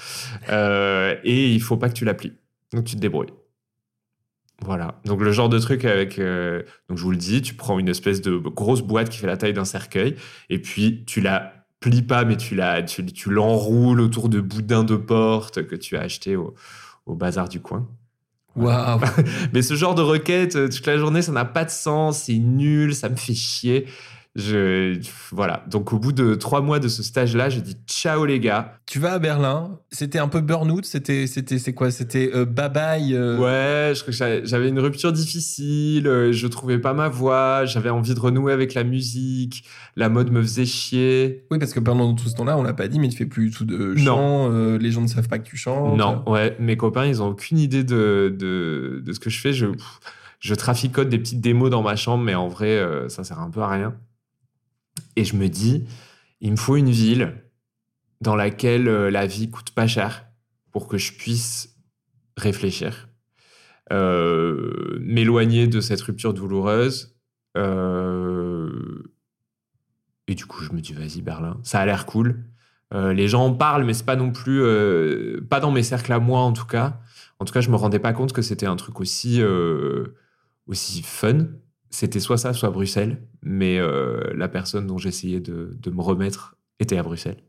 et 0.48 1.52
il 1.52 1.62
faut 1.62 1.76
pas 1.76 1.88
que 1.88 1.94
tu 1.94 2.04
la 2.04 2.14
plies. 2.14 2.39
Donc 2.72 2.84
tu 2.84 2.96
te 2.96 3.00
débrouilles. 3.00 3.32
Voilà. 4.62 5.00
Donc 5.04 5.22
le 5.22 5.32
genre 5.32 5.48
de 5.48 5.58
truc 5.58 5.84
avec. 5.84 6.18
euh, 6.18 6.62
donc 6.88 6.98
je 6.98 7.02
vous 7.02 7.10
le 7.10 7.16
dis, 7.16 7.40
tu 7.40 7.54
prends 7.54 7.78
une 7.78 7.88
espèce 7.88 8.20
de 8.20 8.36
grosse 8.36 8.82
boîte 8.82 9.08
qui 9.08 9.18
fait 9.18 9.26
la 9.26 9.36
taille 9.36 9.54
d'un 9.54 9.64
cercueil 9.64 10.16
et 10.50 10.60
puis 10.60 11.04
tu 11.06 11.20
la 11.20 11.66
plies 11.80 12.02
pas, 12.02 12.24
mais 12.24 12.36
tu 12.36 12.54
la, 12.54 12.82
tu, 12.82 13.04
tu 13.06 13.30
l'enroules 13.30 14.00
autour 14.00 14.28
de 14.28 14.40
boudins 14.40 14.84
de 14.84 14.96
porte 14.96 15.66
que 15.66 15.74
tu 15.76 15.96
as 15.96 16.02
acheté 16.02 16.36
au, 16.36 16.54
au 17.06 17.14
bazar 17.14 17.48
du 17.48 17.60
coin. 17.60 17.88
Waouh 18.56 19.00
Mais 19.54 19.62
ce 19.62 19.74
genre 19.74 19.94
de 19.94 20.02
requête 20.02 20.56
euh, 20.56 20.68
toute 20.68 20.86
la 20.86 20.98
journée, 20.98 21.22
ça 21.22 21.32
n'a 21.32 21.44
pas 21.46 21.64
de 21.64 21.70
sens, 21.70 22.24
c'est 22.24 22.36
nul, 22.36 22.94
ça 22.94 23.08
me 23.08 23.16
fait 23.16 23.34
chier. 23.34 23.86
Je, 24.36 24.96
voilà. 25.32 25.64
Donc 25.68 25.92
au 25.92 25.98
bout 25.98 26.12
de 26.12 26.36
trois 26.36 26.60
mois 26.60 26.78
de 26.78 26.86
ce 26.86 27.02
stage-là, 27.02 27.48
je 27.50 27.58
dis 27.58 27.76
ciao 27.88 28.24
les 28.24 28.38
gars. 28.38 28.78
Tu 28.86 29.00
vas 29.00 29.14
à 29.14 29.18
Berlin, 29.18 29.80
c'était 29.90 30.20
un 30.20 30.28
peu 30.28 30.40
burn-out, 30.40 30.84
c'était, 30.84 31.26
c'était, 31.26 31.58
c'est 31.58 31.74
quoi? 31.74 31.90
C'était 31.90 32.30
euh, 32.32 32.44
bye-bye 32.46 33.12
euh, 33.12 33.38
Ouais, 33.38 33.92
j'avais- 34.44 34.68
une 34.68 34.78
rupture 34.78 35.12
difficile, 35.12 36.06
euh, 36.06 36.32
je 36.32 36.46
trouvais 36.46 36.78
pas 36.78 36.94
ma 36.94 37.08
voix, 37.08 37.64
j'avais 37.64 37.90
envie 37.90 38.14
de 38.14 38.20
renouer 38.20 38.52
avec 38.52 38.74
la 38.74 38.84
musique, 38.84 39.64
la 39.96 40.08
mode 40.08 40.30
me 40.30 40.40
faisait 40.42 40.64
chier. 40.64 41.44
Oui, 41.50 41.58
parce 41.58 41.74
que 41.74 41.80
pendant 41.80 42.14
tout 42.14 42.28
ce 42.28 42.34
temps-là, 42.36 42.56
on 42.56 42.62
l'a 42.62 42.72
pas 42.74 42.86
dit, 42.86 43.00
mais 43.00 43.08
tu 43.08 43.16
fais 43.16 43.26
plus 43.26 43.50
du 43.50 43.56
tout 43.56 43.64
de 43.64 43.94
Non. 43.94 44.04
chant, 44.04 44.52
euh, 44.52 44.78
les 44.78 44.92
gens 44.92 45.00
ne 45.02 45.08
savent 45.08 45.28
pas 45.28 45.38
que 45.40 45.48
tu 45.48 45.56
chantes. 45.56 45.98
Non, 45.98 46.22
ouais, 46.28 46.56
mes 46.60 46.76
copains, 46.76 47.06
ils 47.06 47.20
ont 47.20 47.28
aucune 47.30 47.58
idée 47.58 47.82
de, 47.82 48.32
de, 48.38 49.02
de 49.04 49.12
ce 49.12 49.18
que 49.18 49.28
je 49.28 49.40
fais. 49.40 49.52
Je, 49.52 49.66
je 50.38 50.54
traficote 50.54 51.08
des 51.08 51.18
petites 51.18 51.40
démos 51.40 51.68
dans 51.70 51.82
ma 51.82 51.96
chambre, 51.96 52.22
mais 52.22 52.36
en 52.36 52.46
vrai, 52.46 52.78
euh, 52.78 53.08
ça 53.08 53.24
sert 53.24 53.40
un 53.40 53.50
peu 53.50 53.60
à 53.60 53.68
rien. 53.68 53.94
Et 55.16 55.24
je 55.24 55.36
me 55.36 55.48
dis, 55.48 55.86
il 56.40 56.52
me 56.52 56.56
faut 56.56 56.76
une 56.76 56.90
ville 56.90 57.34
dans 58.20 58.36
laquelle 58.36 58.88
euh, 58.88 59.10
la 59.10 59.26
vie 59.26 59.50
coûte 59.50 59.70
pas 59.70 59.86
cher 59.86 60.26
pour 60.72 60.88
que 60.88 60.98
je 60.98 61.12
puisse 61.12 61.76
réfléchir, 62.36 63.08
euh, 63.92 64.98
m'éloigner 65.00 65.66
de 65.66 65.80
cette 65.80 66.00
rupture 66.00 66.34
douloureuse. 66.34 67.16
euh, 67.56 69.02
et 70.28 70.34
du 70.34 70.46
coup, 70.46 70.62
je 70.62 70.72
me 70.72 70.80
dis, 70.80 70.92
vas-y, 70.92 71.22
Berlin, 71.22 71.58
ça 71.64 71.80
a 71.80 71.86
l'air 71.86 72.06
cool. 72.06 72.44
Les 72.92 73.28
gens 73.28 73.46
en 73.46 73.54
parlent, 73.54 73.84
mais 73.84 73.94
c'est 73.94 74.04
pas 74.04 74.16
non 74.16 74.32
plus, 74.32 74.62
pas 75.48 75.60
dans 75.60 75.70
mes 75.70 75.82
cercles 75.84 76.12
à 76.12 76.18
moi 76.18 76.40
en 76.40 76.52
tout 76.52 76.66
cas. 76.66 77.00
En 77.38 77.44
tout 77.44 77.52
cas, 77.52 77.60
je 77.60 77.70
me 77.70 77.76
rendais 77.76 78.00
pas 78.00 78.12
compte 78.12 78.32
que 78.32 78.42
c'était 78.42 78.66
un 78.66 78.74
truc 78.76 79.00
aussi, 79.00 79.40
aussi 80.66 81.02
fun. 81.02 81.46
C'était 81.90 82.20
soit 82.20 82.38
ça, 82.38 82.52
soit 82.52 82.70
Bruxelles. 82.70 83.20
Mais 83.42 83.78
euh, 83.78 84.32
la 84.34 84.48
personne 84.48 84.86
dont 84.86 84.98
j'essayais 84.98 85.40
de, 85.40 85.76
de 85.78 85.90
me 85.90 86.00
remettre 86.00 86.56
était 86.78 86.96
à 86.96 87.02
Bruxelles. 87.02 87.42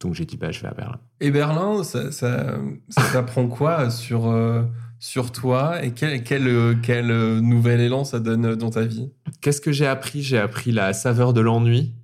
Donc 0.00 0.14
j'ai 0.14 0.24
dit, 0.26 0.36
bah, 0.36 0.50
je 0.52 0.60
vais 0.60 0.68
à 0.68 0.74
Berlin. 0.74 0.98
Et 1.20 1.30
Berlin, 1.30 1.82
ça, 1.82 2.10
ça, 2.12 2.56
ça 2.88 3.02
t'apprend 3.12 3.48
quoi 3.48 3.90
sur, 3.90 4.28
euh, 4.30 4.62
sur 4.98 5.32
toi 5.32 5.82
et 5.84 5.92
quel, 5.92 6.22
quel, 6.24 6.46
euh, 6.46 6.74
quel 6.82 7.10
euh, 7.10 7.40
nouvel 7.40 7.80
élan 7.80 8.04
ça 8.04 8.20
donne 8.20 8.44
euh, 8.46 8.56
dans 8.56 8.70
ta 8.70 8.82
vie? 8.82 9.10
Qu'est-ce 9.40 9.60
que 9.60 9.72
j'ai 9.72 9.86
appris? 9.86 10.22
J'ai 10.22 10.38
appris 10.38 10.72
la 10.72 10.92
saveur 10.92 11.32
de 11.32 11.40
l'ennui. 11.40 11.94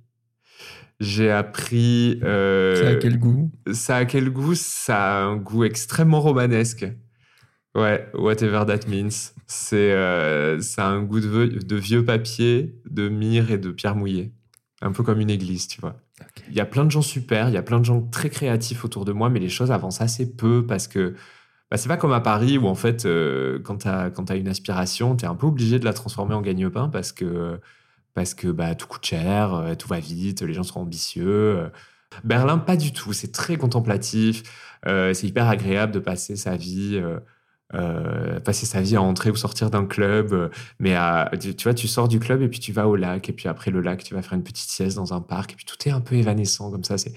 J'ai 0.99 1.31
appris. 1.31 2.19
euh, 2.23 2.75
Ça 2.81 2.89
a 2.89 2.95
quel 2.95 3.17
goût? 3.17 3.51
ça 3.71 3.95
a 3.97 4.05
quel 4.05 4.29
goût? 4.29 4.53
Ça 4.55 5.19
a 5.19 5.23
un 5.23 5.35
goût 5.37 5.63
extrêmement 5.63 6.21
romanesque. 6.21 6.85
Ouais, 7.75 8.09
whatever 8.13 8.65
that 8.67 8.87
means. 8.87 9.31
C'est, 9.47 9.91
euh, 9.93 10.59
ça 10.61 10.87
a 10.87 10.89
un 10.89 11.03
goût 11.03 11.19
de, 11.19 11.27
vieux- 11.27 11.59
de 11.59 11.75
vieux 11.75 12.03
papier, 12.03 12.75
de 12.89 13.07
myrrhe 13.09 13.51
et 13.51 13.57
de 13.57 13.71
pierre 13.71 13.95
mouillée. 13.95 14.33
Un 14.81 14.91
peu 14.91 15.03
comme 15.03 15.19
une 15.21 15.29
église, 15.29 15.67
tu 15.67 15.79
vois. 15.79 15.95
Il 16.49 16.55
y 16.55 16.59
a 16.59 16.65
plein 16.65 16.85
de 16.85 16.91
gens 16.91 17.01
super, 17.01 17.47
il 17.49 17.53
y 17.53 17.57
a 17.57 17.61
plein 17.61 17.79
de 17.79 17.85
gens 17.85 18.01
très 18.01 18.29
créatifs 18.29 18.83
autour 18.83 19.05
de 19.05 19.11
moi, 19.11 19.29
mais 19.29 19.39
les 19.39 19.49
choses 19.49 19.71
avancent 19.71 20.01
assez 20.01 20.35
peu 20.35 20.65
parce 20.65 20.87
que 20.87 21.15
bah, 21.69 21.77
c'est 21.77 21.87
pas 21.87 21.97
comme 21.97 22.11
à 22.11 22.19
Paris 22.19 22.57
où 22.57 22.67
en 22.67 22.75
fait, 22.75 23.05
euh, 23.05 23.59
quand 23.63 23.77
tu 23.77 23.87
as, 23.87 24.35
une 24.35 24.47
aspiration, 24.49 25.15
tu 25.15 25.25
es 25.25 25.27
un 25.27 25.35
peu 25.35 25.47
obligé 25.47 25.79
de 25.79 25.85
la 25.85 25.93
transformer 25.93 26.35
en 26.35 26.41
gagne-pain 26.41 26.89
parce 26.89 27.11
que, 27.11 27.59
parce 28.13 28.33
que 28.33 28.49
bah, 28.49 28.75
tout 28.75 28.87
coûte 28.87 29.05
cher, 29.05 29.53
euh, 29.53 29.75
tout 29.75 29.87
va 29.87 29.99
vite, 29.99 30.41
les 30.41 30.53
gens 30.53 30.63
sont 30.63 30.81
ambitieux. 30.81 31.25
euh. 31.27 31.69
Berlin, 32.25 32.57
pas 32.57 32.75
du 32.75 32.91
tout. 32.91 33.13
C'est 33.13 33.31
très 33.31 33.55
contemplatif. 33.55 34.43
euh, 34.87 35.13
c'est 35.13 35.27
hyper 35.27 35.47
agréable 35.47 35.93
de 35.93 35.99
passer 35.99 36.35
sa 36.35 36.57
vie. 36.57 37.01
Euh, 37.73 38.39
passer 38.39 38.65
sa 38.65 38.81
vie 38.81 38.95
à 38.95 39.01
entrer 39.01 39.29
ou 39.29 39.35
sortir 39.35 39.69
d'un 39.69 39.85
club, 39.85 40.33
euh, 40.33 40.49
mais 40.79 40.93
à, 40.95 41.31
tu, 41.39 41.63
vois, 41.63 41.73
tu 41.73 41.87
sors 41.87 42.07
du 42.07 42.19
club 42.19 42.41
et 42.41 42.47
puis 42.47 42.59
tu 42.59 42.71
vas 42.71 42.87
au 42.87 42.95
lac, 42.95 43.29
et 43.29 43.33
puis 43.33 43.47
après 43.47 43.71
le 43.71 43.81
lac, 43.81 44.03
tu 44.03 44.13
vas 44.13 44.21
faire 44.21 44.33
une 44.33 44.43
petite 44.43 44.69
sieste 44.69 44.97
dans 44.97 45.13
un 45.13 45.21
parc, 45.21 45.53
et 45.53 45.55
puis 45.55 45.65
tout 45.65 45.77
est 45.87 45.91
un 45.91 46.01
peu 46.01 46.15
évanescent 46.15 46.71
comme 46.71 46.83
ça. 46.83 46.97
C'est, 46.97 47.13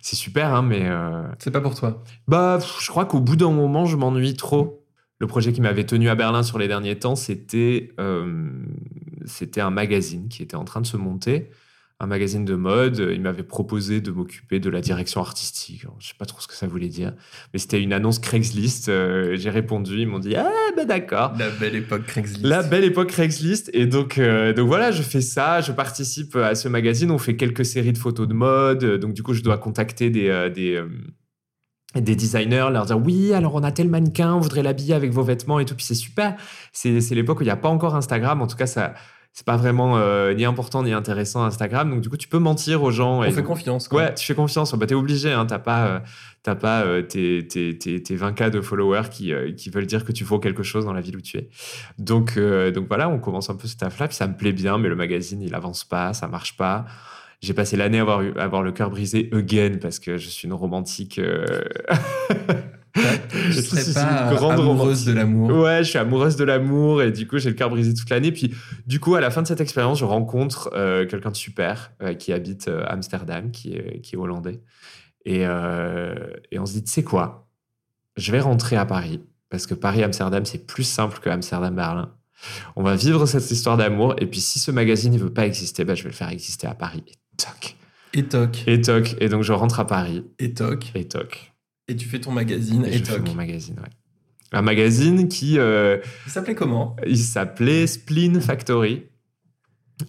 c'est 0.00 0.16
super, 0.16 0.54
hein, 0.54 0.62
mais 0.62 0.82
euh, 0.84 1.22
C'est 1.38 1.50
pas 1.50 1.60
pour 1.60 1.74
toi. 1.74 2.02
bah, 2.26 2.58
je 2.80 2.88
crois 2.88 3.04
qu'au 3.04 3.20
bout 3.20 3.36
d'un 3.36 3.50
moment, 3.52 3.84
je 3.84 3.96
m'ennuie 3.96 4.34
trop. 4.36 4.84
le 5.18 5.26
projet 5.26 5.52
qui 5.52 5.60
m'avait 5.60 5.84
tenu 5.84 6.08
à 6.08 6.14
Berlin 6.14 6.42
sur 6.42 6.58
les 6.58 6.68
derniers 6.68 6.98
temps, 6.98 7.16
c'était 7.16 7.90
euh, 8.00 8.48
c'était 9.26 9.60
un 9.60 9.70
magazine 9.70 10.28
qui 10.28 10.42
était 10.42 10.56
en 10.56 10.64
train 10.64 10.80
de 10.80 10.86
se 10.86 10.96
monter, 10.96 11.50
un 12.00 12.06
magazine 12.06 12.44
de 12.44 12.54
mode. 12.54 12.98
Il 13.12 13.20
m'avait 13.20 13.42
proposé 13.42 14.00
de 14.00 14.10
m'occuper 14.10 14.60
de 14.60 14.70
la 14.70 14.80
direction 14.80 15.20
artistique. 15.20 15.82
Alors, 15.84 15.96
je 15.98 16.08
sais 16.08 16.14
pas 16.18 16.26
trop 16.26 16.40
ce 16.40 16.46
que 16.46 16.54
ça 16.54 16.66
voulait 16.66 16.88
dire, 16.88 17.12
mais 17.52 17.58
c'était 17.58 17.82
une 17.82 17.92
annonce 17.92 18.18
Craigslist. 18.18 18.88
Euh, 18.88 19.36
J'ai 19.36 19.50
répondu, 19.50 20.00
ils 20.00 20.06
m'ont 20.06 20.20
dit 20.20 20.36
ah 20.36 20.50
ben 20.76 20.86
d'accord. 20.86 21.32
La 21.38 21.50
belle 21.50 21.74
époque 21.74 22.06
Craigslist. 22.06 22.44
La 22.46 22.62
belle 22.62 22.84
époque 22.84 23.08
Craigslist. 23.08 23.70
Et 23.72 23.86
donc, 23.86 24.18
euh, 24.18 24.52
donc 24.52 24.68
voilà, 24.68 24.92
je 24.92 25.02
fais 25.02 25.20
ça, 25.20 25.60
je 25.60 25.72
participe 25.72 26.36
à 26.36 26.54
ce 26.54 26.68
magazine. 26.68 27.10
On 27.10 27.18
fait 27.18 27.36
quelques 27.36 27.64
séries 27.64 27.92
de 27.92 27.98
photos 27.98 28.28
de 28.28 28.34
mode. 28.34 28.84
Donc, 29.00 29.14
du 29.14 29.22
coup, 29.22 29.34
je 29.34 29.42
dois 29.42 29.58
contacter 29.58 30.10
des, 30.10 30.28
euh, 30.28 30.48
des, 30.48 30.76
euh, 30.76 30.88
des 31.96 32.14
designers, 32.14 32.68
leur 32.70 32.86
dire 32.86 32.98
oui, 32.98 33.32
alors 33.32 33.54
on 33.54 33.62
a 33.62 33.72
tel 33.72 33.88
mannequin, 33.88 34.34
on 34.34 34.40
voudrait 34.40 34.62
l'habiller 34.62 34.94
avec 34.94 35.10
vos 35.10 35.22
vêtements 35.22 35.58
et 35.58 35.64
tout. 35.64 35.74
Puis 35.74 35.86
c'est 35.86 35.94
super. 35.94 36.36
C'est 36.72 37.00
c'est 37.00 37.14
l'époque 37.16 37.40
où 37.40 37.42
il 37.42 37.46
n'y 37.46 37.50
a 37.50 37.56
pas 37.56 37.70
encore 37.70 37.96
Instagram. 37.96 38.40
En 38.40 38.46
tout 38.46 38.56
cas, 38.56 38.66
ça. 38.66 38.94
C'est 39.32 39.46
pas 39.46 39.56
vraiment 39.56 39.96
euh, 39.98 40.34
ni 40.34 40.44
important 40.44 40.82
ni 40.82 40.92
intéressant 40.92 41.44
Instagram. 41.44 41.90
Donc, 41.90 42.00
du 42.00 42.08
coup, 42.08 42.16
tu 42.16 42.26
peux 42.26 42.40
mentir 42.40 42.82
aux 42.82 42.90
gens. 42.90 43.20
On 43.20 43.22
et 43.22 43.30
fait 43.30 43.36
donc- 43.36 43.46
confiance. 43.46 43.86
Quoi. 43.86 44.02
Ouais, 44.02 44.14
tu 44.14 44.26
fais 44.26 44.34
confiance. 44.34 44.74
Bah, 44.74 44.86
t'es 44.86 44.96
obligé. 44.96 45.32
Hein. 45.32 45.46
T'as 45.46 45.60
pas, 45.60 45.86
euh, 45.86 46.00
t'as 46.42 46.56
pas 46.56 46.82
euh, 46.82 47.02
tes, 47.02 47.46
tes, 47.46 47.78
tes, 47.78 48.02
tes 48.02 48.16
20K 48.16 48.50
de 48.50 48.60
followers 48.60 49.10
qui, 49.12 49.32
qui 49.56 49.70
veulent 49.70 49.86
dire 49.86 50.04
que 50.04 50.10
tu 50.10 50.24
vaux 50.24 50.40
quelque 50.40 50.64
chose 50.64 50.86
dans 50.86 50.92
la 50.92 51.00
ville 51.00 51.16
où 51.16 51.20
tu 51.20 51.36
es. 51.38 51.48
Donc, 51.98 52.36
donc 52.38 52.88
voilà, 52.88 53.08
on 53.08 53.20
commence 53.20 53.48
un 53.48 53.54
peu 53.54 53.68
ce 53.68 53.76
taf-là. 53.76 54.08
Puis 54.08 54.16
ça 54.16 54.26
me 54.26 54.36
plaît 54.36 54.52
bien, 54.52 54.76
mais 54.78 54.88
le 54.88 54.96
magazine, 54.96 55.40
il 55.40 55.54
avance 55.54 55.84
pas, 55.84 56.14
ça 56.14 56.26
marche 56.26 56.56
pas. 56.56 56.86
J'ai 57.40 57.54
passé 57.54 57.76
l'année 57.76 57.98
à 57.98 58.02
avoir, 58.02 58.20
à 58.36 58.42
avoir 58.42 58.62
le 58.62 58.72
cœur 58.72 58.90
brisé 58.90 59.30
again 59.32 59.76
parce 59.80 60.00
que 60.00 60.16
je 60.16 60.28
suis 60.28 60.48
une 60.48 60.54
romantique. 60.54 61.20
Je 63.50 63.60
serais 63.60 63.82
suis 63.82 63.94
pas 63.94 64.32
grande 64.34 64.60
amoureuse 64.60 65.04
de 65.04 65.12
l'amour. 65.12 65.50
Ouais, 65.50 65.84
je 65.84 65.90
suis 65.90 65.98
amoureuse 65.98 66.36
de 66.36 66.44
l'amour 66.44 67.02
et 67.02 67.12
du 67.12 67.26
coup, 67.26 67.38
j'ai 67.38 67.50
le 67.50 67.56
cœur 67.56 67.70
brisé 67.70 67.94
toute 67.94 68.10
l'année. 68.10 68.32
Puis, 68.32 68.54
du 68.86 69.00
coup, 69.00 69.14
à 69.14 69.20
la 69.20 69.30
fin 69.30 69.42
de 69.42 69.46
cette 69.46 69.60
expérience, 69.60 69.98
je 69.98 70.04
rencontre 70.04 70.70
euh, 70.74 71.06
quelqu'un 71.06 71.30
de 71.30 71.36
super 71.36 71.92
euh, 72.02 72.14
qui 72.14 72.32
habite 72.32 72.68
euh, 72.68 72.84
Amsterdam, 72.86 73.50
qui 73.50 73.74
est, 73.74 74.00
qui 74.00 74.14
est 74.14 74.18
hollandais. 74.18 74.60
Et, 75.24 75.42
et 75.42 76.58
on 76.58 76.64
se 76.64 76.72
dit, 76.72 76.84
tu 76.84 76.90
sais 76.90 77.02
quoi? 77.02 77.48
Je 78.16 78.32
vais 78.32 78.40
rentrer 78.40 78.76
à 78.76 78.86
Paris 78.86 79.20
parce 79.50 79.66
que 79.66 79.74
Paris-Amsterdam, 79.74 80.44
c'est 80.46 80.66
plus 80.66 80.84
simple 80.84 81.18
que 81.18 81.28
Amsterdam-Berlin. 81.28 82.14
On 82.76 82.82
va 82.82 82.94
vivre 82.96 83.26
cette 83.26 83.50
histoire 83.50 83.76
d'amour. 83.76 84.14
Et 84.18 84.26
puis, 84.26 84.40
si 84.40 84.58
ce 84.58 84.70
magazine 84.70 85.12
ne 85.12 85.18
veut 85.18 85.32
pas 85.32 85.46
exister, 85.46 85.84
bah, 85.84 85.94
je 85.94 86.02
vais 86.02 86.10
le 86.10 86.14
faire 86.14 86.30
exister 86.30 86.66
à 86.66 86.74
Paris. 86.74 87.02
Et 87.06 87.16
toc. 87.36 87.76
Et 88.14 88.24
toc. 88.24 88.64
Et 88.66 88.80
toc. 88.80 89.16
Et 89.20 89.28
donc, 89.28 89.42
je 89.42 89.52
rentre 89.52 89.80
à 89.80 89.86
Paris. 89.86 90.24
Et 90.38 90.54
toc. 90.54 90.92
Et 90.94 91.06
toc. 91.06 91.52
Et 91.88 91.96
tu 91.96 92.06
fais 92.08 92.20
ton 92.20 92.32
magazine. 92.32 92.84
Et, 92.84 92.94
Et, 92.94 92.98
je 92.98 93.04
fais 93.04 93.18
mon 93.18 93.34
magazine, 93.34 93.76
ouais. 93.80 93.88
Un 94.52 94.62
magazine 94.62 95.28
qui, 95.28 95.58
euh, 95.58 95.98
Il 96.26 96.32
s'appelait 96.32 96.54
comment? 96.54 96.96
il 97.06 97.18
s'appelait 97.18 97.86
Spleen 97.86 98.40
Factory. 98.40 99.04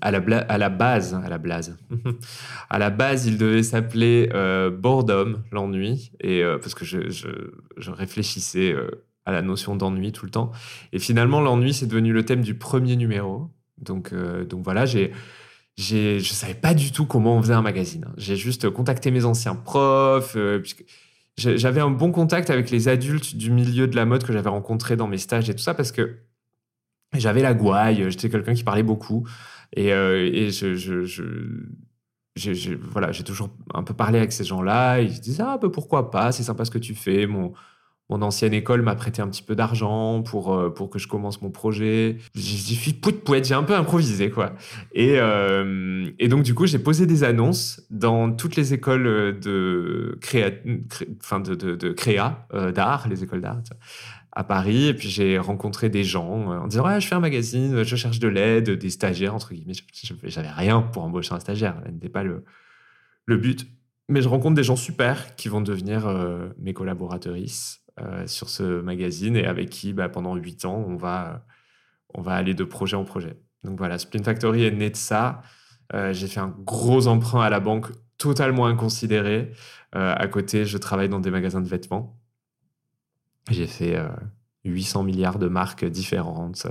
À 0.01 0.11
la, 0.11 0.19
bla- 0.19 0.45
à 0.47 0.57
la 0.59 0.69
base, 0.69 1.15
à 1.15 1.27
la 1.29 1.39
blase. 1.39 1.75
à 2.69 2.77
la 2.77 2.89
base, 2.91 3.25
il 3.25 3.37
devait 3.39 3.63
s'appeler 3.63 4.29
euh, 4.35 4.69
Boredom, 4.69 5.41
l'ennui, 5.51 6.11
et 6.21 6.43
euh, 6.43 6.59
parce 6.59 6.75
que 6.75 6.85
je, 6.85 7.09
je, 7.09 7.27
je 7.75 7.89
réfléchissais 7.91 8.75
à 9.25 9.31
la 9.31 9.41
notion 9.41 9.75
d'ennui 9.75 10.11
tout 10.11 10.25
le 10.25 10.31
temps. 10.31 10.51
Et 10.93 10.99
finalement, 10.99 11.41
l'ennui, 11.41 11.73
c'est 11.73 11.87
devenu 11.87 12.13
le 12.13 12.23
thème 12.23 12.41
du 12.41 12.53
premier 12.53 12.95
numéro. 12.97 13.49
Donc, 13.79 14.13
donc 14.13 14.63
voilà, 14.63 14.85
j'ai, 14.85 15.11
j'ai, 15.75 16.19
je 16.19 16.33
savais 16.33 16.53
pas 16.53 16.73
du 16.75 16.91
tout 16.91 17.05
comment 17.07 17.35
on 17.37 17.41
faisait 17.41 17.53
un 17.53 17.61
magazine. 17.63 18.05
J'ai 18.17 18.35
juste 18.35 18.69
contacté 18.69 19.09
mes 19.09 19.25
anciens 19.25 19.55
profs, 19.55 20.37
puisque 20.61 20.83
j'avais 21.39 21.81
un 21.81 21.89
bon 21.89 22.11
contact 22.11 22.49
avec 22.49 22.69
les 22.69 22.87
adultes 22.87 23.35
du 23.35 23.51
milieu 23.51 23.87
de 23.87 23.95
la 23.95 24.05
mode 24.05 24.23
que 24.23 24.33
j'avais 24.33 24.49
rencontrés 24.49 24.95
dans 24.95 25.07
mes 25.07 25.17
stages 25.17 25.49
et 25.49 25.53
tout 25.53 25.61
ça, 25.61 25.73
parce 25.73 25.91
que 25.91 26.19
j'avais 27.13 27.41
la 27.41 27.53
gouaille, 27.53 28.09
j'étais 28.11 28.29
quelqu'un 28.29 28.53
qui 28.53 28.63
parlait 28.63 28.83
beaucoup. 28.83 29.27
Et, 29.75 29.93
euh, 29.93 30.29
et 30.31 30.51
je, 30.51 30.75
je, 30.75 31.05
j'ai 32.35 32.75
voilà, 32.75 33.11
j'ai 33.11 33.23
toujours 33.23 33.49
un 33.73 33.83
peu 33.83 33.93
parlé 33.93 34.19
avec 34.19 34.31
ces 34.31 34.43
gens-là. 34.43 34.99
Ils 35.01 35.19
disaient 35.19 35.43
Ah, 35.45 35.57
bah, 35.61 35.69
pourquoi 35.71 36.11
pas, 36.11 36.31
c'est 36.31 36.43
sympa 36.43 36.65
ce 36.65 36.71
que 36.71 36.77
tu 36.77 36.95
fais. 36.95 37.27
Mon, 37.27 37.53
mon 38.09 38.23
ancienne 38.23 38.53
école 38.53 38.81
m'a 38.81 38.95
prêté 38.95 39.21
un 39.21 39.27
petit 39.27 39.43
peu 39.43 39.55
d'argent 39.55 40.23
pour, 40.23 40.53
euh, 40.53 40.69
pour 40.69 40.89
que 40.89 40.97
je 40.97 41.07
commence 41.07 41.41
mon 41.41 41.51
projet. 41.51 42.17
J'ai 42.33 42.75
fait 42.75 42.93
pout 42.93 43.23
poète, 43.23 43.47
j'ai 43.47 43.53
un 43.53 43.63
peu 43.63 43.75
improvisé, 43.75 44.31
quoi. 44.31 44.53
Et, 44.93 45.19
euh, 45.19 46.09
et 46.17 46.27
donc, 46.27 46.43
du 46.43 46.55
coup, 46.55 46.65
j'ai 46.65 46.79
posé 46.79 47.05
des 47.05 47.23
annonces 47.23 47.85
dans 47.91 48.31
toutes 48.31 48.55
les 48.55 48.73
écoles 48.73 49.39
de 49.39 50.17
créa, 50.21 50.49
de, 50.49 51.55
de, 51.55 51.91
créa, 51.91 52.47
euh, 52.53 52.71
d'art, 52.71 53.07
les 53.07 53.23
écoles 53.23 53.41
d'art, 53.41 53.61
à 54.31 54.43
Paris. 54.43 54.87
Et 54.87 54.93
puis, 54.95 55.09
j'ai 55.09 55.37
rencontré 55.37 55.89
des 55.89 56.03
gens 56.03 56.51
euh, 56.51 56.59
en 56.59 56.67
disant 56.67 56.85
ah, 56.85 56.99
Je 56.99 57.07
fais 57.07 57.15
un 57.15 57.19
magazine, 57.19 57.83
je 57.83 57.95
cherche 57.95 58.19
de 58.19 58.27
l'aide, 58.27 58.71
des 58.71 58.89
stagiaires, 58.89 59.35
entre 59.35 59.53
guillemets. 59.53 59.73
J'avais 60.23 60.49
rien 60.49 60.81
pour 60.81 61.03
embaucher 61.03 61.33
un 61.33 61.39
stagiaire, 61.39 61.75
ce 61.85 61.91
n'était 61.91 62.09
pas 62.09 62.23
le, 62.23 62.43
le 63.25 63.37
but. 63.37 63.67
Mais 64.07 64.23
je 64.23 64.27
rencontre 64.27 64.55
des 64.55 64.63
gens 64.63 64.75
super 64.75 65.35
qui 65.35 65.49
vont 65.49 65.61
devenir 65.61 66.07
euh, 66.07 66.49
mes 66.57 66.73
collaboratrices 66.73 67.78
euh, 68.01 68.27
sur 68.27 68.49
ce 68.49 68.81
magazine 68.81 69.35
et 69.35 69.45
avec 69.45 69.69
qui, 69.69 69.93
bah, 69.93 70.09
pendant 70.09 70.35
huit 70.35 70.65
ans, 70.65 70.83
on 70.87 70.95
va, 70.95 71.45
on 72.13 72.21
va 72.21 72.33
aller 72.33 72.53
de 72.53 72.63
projet 72.63 72.95
en 72.95 73.03
projet. 73.03 73.37
Donc 73.63 73.77
voilà, 73.77 73.97
Spin 73.97 74.23
Factory 74.23 74.63
est 74.63 74.71
né 74.71 74.89
de 74.89 74.95
ça. 74.95 75.41
Euh, 75.93 76.13
J'ai 76.13 76.27
fait 76.27 76.39
un 76.39 76.53
gros 76.59 77.07
emprunt 77.07 77.41
à 77.41 77.49
la 77.49 77.59
banque 77.59 77.87
totalement 78.17 78.67
inconsidéré. 78.67 79.51
Euh, 79.95 80.13
à 80.15 80.27
côté, 80.27 80.65
je 80.65 80.77
travaille 80.77 81.09
dans 81.09 81.19
des 81.19 81.31
magasins 81.31 81.61
de 81.61 81.67
vêtements. 81.67 82.17
J'ai 83.49 83.67
fait 83.67 83.95
euh, 83.95 84.09
800 84.65 85.03
milliards 85.03 85.39
de 85.39 85.47
marques 85.47 85.85
différentes. 85.85 86.67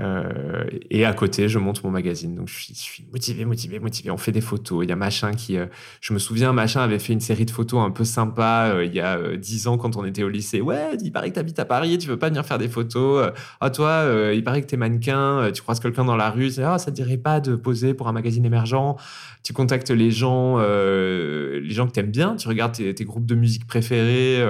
Euh, 0.00 0.64
et 0.90 1.04
à 1.04 1.12
côté, 1.12 1.48
je 1.48 1.58
monte 1.58 1.84
mon 1.84 1.90
magazine. 1.90 2.34
Donc, 2.34 2.48
je 2.48 2.54
suis, 2.54 2.74
je 2.74 2.80
suis 2.80 3.06
motivé, 3.12 3.44
motivé, 3.44 3.78
motivé. 3.78 4.10
On 4.10 4.16
fait 4.16 4.32
des 4.32 4.40
photos. 4.40 4.84
Il 4.84 4.88
y 4.88 4.92
a 4.92 4.96
Machin 4.96 5.32
qui. 5.32 5.58
euh, 5.58 5.66
je 6.00 6.14
me 6.14 6.18
souviens, 6.18 6.52
Machin 6.52 6.80
avait 6.80 6.98
fait 6.98 7.12
une 7.12 7.20
série 7.20 7.44
de 7.44 7.50
photos 7.50 7.80
un 7.80 7.90
peu 7.90 8.04
sympa 8.04 8.70
euh, 8.74 8.84
il 8.84 8.94
y 8.94 9.00
a 9.00 9.36
10 9.36 9.66
ans 9.66 9.76
quand 9.76 9.96
on 9.96 10.04
était 10.04 10.22
au 10.22 10.28
lycée. 10.30 10.60
Ouais, 10.60 10.96
il 11.02 11.12
paraît 11.12 11.28
que 11.28 11.34
tu 11.34 11.40
habites 11.40 11.58
à 11.58 11.64
Paris, 11.66 11.98
tu 11.98 12.08
veux 12.08 12.18
pas 12.18 12.28
venir 12.28 12.44
faire 12.46 12.58
des 12.58 12.68
photos. 12.68 13.30
Ah, 13.60 13.70
toi, 13.70 13.88
euh, 13.88 14.34
il 14.34 14.42
paraît 14.44 14.62
que 14.62 14.66
t'es 14.66 14.76
mannequin, 14.76 15.50
tu 15.52 15.62
croises 15.62 15.80
quelqu'un 15.80 16.04
dans 16.04 16.16
la 16.16 16.30
rue. 16.30 16.50
Ah, 16.58 16.78
ça 16.78 16.90
te 16.90 16.96
dirait 16.96 17.18
pas 17.18 17.40
de 17.40 17.54
poser 17.54 17.94
pour 17.94 18.08
un 18.08 18.12
magazine 18.12 18.44
émergent? 18.44 18.96
Tu 19.42 19.52
contactes 19.52 19.90
les 19.90 20.10
gens, 20.10 20.58
les 20.58 21.70
gens 21.70 21.86
que 21.86 21.92
t'aimes 21.92 22.10
bien. 22.10 22.36
Tu 22.36 22.48
regardes 22.48 22.72
tes, 22.72 23.04
groupes 23.04 23.26
de 23.26 23.34
musique 23.34 23.66
préférés. 23.66 24.42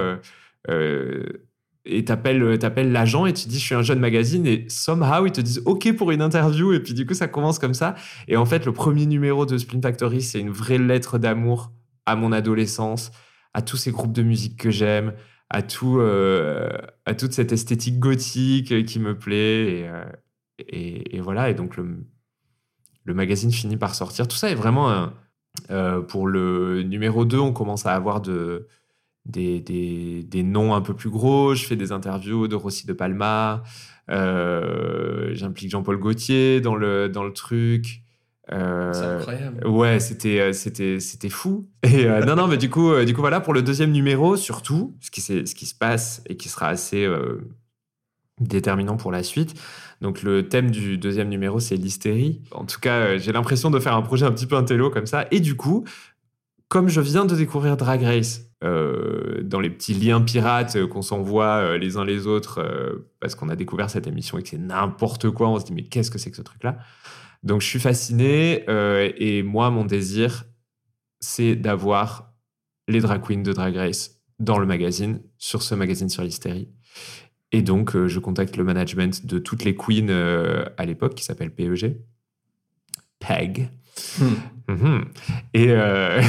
Et 1.85 2.05
t'appelles 2.05 2.57
t'appelles 2.59 2.91
l'agent 2.91 3.25
et 3.25 3.33
tu 3.33 3.47
dis 3.47 3.59
je 3.59 3.65
suis 3.65 3.75
un 3.75 3.81
jeune 3.81 3.99
magazine 3.99 4.47
et 4.47 4.65
somehow 4.69 5.25
ils 5.25 5.31
te 5.31 5.41
disent 5.41 5.61
ok 5.65 5.95
pour 5.95 6.11
une 6.11 6.21
interview 6.21 6.71
et 6.73 6.79
puis 6.79 6.93
du 6.93 7.05
coup 7.05 7.13
ça 7.13 7.27
commence 7.27 7.59
comme 7.59 7.73
ça. 7.73 7.95
Et 8.27 8.37
en 8.37 8.45
fait 8.45 8.65
le 8.65 8.71
premier 8.71 9.05
numéro 9.05 9.45
de 9.45 9.57
Spin 9.57 9.81
Factory 9.81 10.21
c'est 10.21 10.39
une 10.39 10.51
vraie 10.51 10.77
lettre 10.77 11.17
d'amour 11.17 11.71
à 12.05 12.15
mon 12.15 12.31
adolescence 12.31 13.11
à 13.53 13.61
tous 13.61 13.77
ces 13.77 13.91
groupes 13.91 14.13
de 14.13 14.23
musique 14.23 14.57
que 14.57 14.71
j'aime 14.71 15.13
à 15.49 15.61
tout 15.61 15.99
euh, 15.99 16.69
à 17.05 17.13
toute 17.13 17.31
cette 17.33 17.51
esthétique 17.51 17.99
gothique 17.99 18.85
qui 18.85 18.99
me 18.99 19.17
plaît 19.17 19.87
et, 20.59 21.17
euh, 21.17 21.21
voilà. 21.21 21.49
Et 21.49 21.53
donc 21.53 21.77
le, 21.77 22.05
magazine 23.05 23.51
finit 23.51 23.77
par 23.77 23.95
sortir. 23.95 24.27
Tout 24.27 24.35
ça 24.35 24.49
est 24.49 24.55
vraiment 24.55 25.11
euh, 25.69 26.01
pour 26.01 26.27
le 26.27 26.81
numéro 26.83 27.25
2 27.25 27.37
on 27.37 27.53
commence 27.53 27.85
à 27.85 27.93
avoir 27.93 28.21
de 28.21 28.67
des, 29.25 29.59
des, 29.61 30.23
des 30.23 30.43
noms 30.43 30.73
un 30.73 30.81
peu 30.81 30.93
plus 30.93 31.09
gros. 31.09 31.55
Je 31.55 31.65
fais 31.65 31.75
des 31.75 31.91
interviews 31.91 32.47
de 32.47 32.55
Rossi 32.55 32.85
de 32.85 32.93
Palma. 32.93 33.63
Euh, 34.09 35.29
J'implique 35.33 35.69
Jean-Paul 35.71 35.97
Gaultier 35.97 36.61
dans 36.61 36.75
le, 36.75 37.09
dans 37.09 37.23
le 37.23 37.33
truc. 37.33 38.01
Euh, 38.51 38.91
C'est 38.91 39.05
incroyable. 39.05 39.65
Ouais, 39.65 39.99
c'était 40.01 40.41
euh, 40.41 40.51
c'était 40.53 40.99
c'était 40.99 41.29
fou. 41.29 41.69
Et 41.83 42.05
euh, 42.05 42.25
non 42.25 42.35
non, 42.35 42.47
mais 42.47 42.57
du 42.57 42.69
coup 42.69 42.93
du 43.05 43.13
coup 43.13 43.21
voilà 43.21 43.39
pour 43.39 43.53
le 43.53 43.61
deuxième 43.61 43.91
numéro 43.91 44.35
surtout 44.35 44.97
ce 44.99 45.11
qui 45.11 45.21
ce 45.21 45.55
qui 45.55 45.65
se 45.65 45.73
passe 45.75 46.21
et 46.27 46.35
qui 46.35 46.49
sera 46.49 46.67
assez 46.67 47.05
euh, 47.05 47.49
déterminant 48.41 48.97
pour 48.97 49.11
la 49.11 49.23
suite. 49.23 49.53
Donc 50.01 50.23
le 50.23 50.49
thème 50.49 50.71
du 50.71 50.97
deuxième 50.97 51.29
numéro 51.29 51.61
c'est 51.61 51.77
l'hystérie. 51.77 52.41
En 52.51 52.65
tout 52.65 52.81
cas, 52.81 53.17
j'ai 53.17 53.31
l'impression 53.31 53.71
de 53.71 53.79
faire 53.79 53.95
un 53.95 54.01
projet 54.01 54.25
un 54.25 54.31
petit 54.31 54.47
peu 54.47 54.57
intello 54.57 54.89
comme 54.89 55.05
ça. 55.05 55.25
Et 55.31 55.39
du 55.39 55.55
coup, 55.55 55.85
comme 56.67 56.89
je 56.89 56.99
viens 56.99 57.23
de 57.25 57.35
découvrir 57.35 57.77
Drag 57.77 58.01
Race 58.03 58.41
euh, 58.63 59.41
dans 59.43 59.59
les 59.59 59.69
petits 59.69 59.93
liens 59.93 60.21
pirates 60.21 60.75
euh, 60.75 60.87
qu'on 60.87 61.01
s'envoie 61.01 61.57
euh, 61.57 61.77
les 61.77 61.97
uns 61.97 62.05
les 62.05 62.27
autres 62.27 63.03
parce 63.19 63.35
qu'on 63.35 63.49
a 63.49 63.55
découvert 63.55 63.89
cette 63.89 64.07
émission 64.07 64.37
et 64.37 64.43
que 64.43 64.49
c'est 64.49 64.57
n'importe 64.57 65.29
quoi, 65.29 65.49
on 65.49 65.59
se 65.59 65.65
dit 65.65 65.73
mais 65.73 65.83
qu'est-ce 65.83 66.11
que 66.11 66.17
c'est 66.17 66.31
que 66.31 66.37
ce 66.37 66.41
truc-là? 66.41 66.77
Donc 67.43 67.61
je 67.61 67.67
suis 67.67 67.79
fasciné 67.79 68.63
et 69.17 69.43
moi 69.43 69.69
mon 69.69 69.83
désir 69.83 70.45
c'est 71.19 71.55
d'avoir 71.55 72.33
les 72.87 72.99
drag 72.99 73.21
queens 73.25 73.43
de 73.43 73.53
Drag 73.53 73.75
Race 73.75 74.21
dans 74.39 74.59
le 74.59 74.65
magazine, 74.65 75.21
sur 75.37 75.61
ce 75.61 75.75
magazine 75.75 76.09
sur 76.09 76.23
l'hystérie. 76.23 76.69
Et 77.51 77.61
donc 77.61 77.95
euh, 77.95 78.07
je 78.07 78.19
contacte 78.19 78.57
le 78.57 78.63
management 78.63 79.25
de 79.25 79.39
toutes 79.39 79.63
les 79.63 79.75
queens 79.75 80.09
euh, 80.09 80.65
à 80.77 80.85
l'époque 80.85 81.15
qui 81.15 81.23
s'appelle 81.23 81.51
PEG. 81.51 81.97
PEG. 83.19 83.69
Hmm. 84.19 84.73
Mhm. 84.73 85.05
Et, 85.53 85.67
euh, 85.69 86.21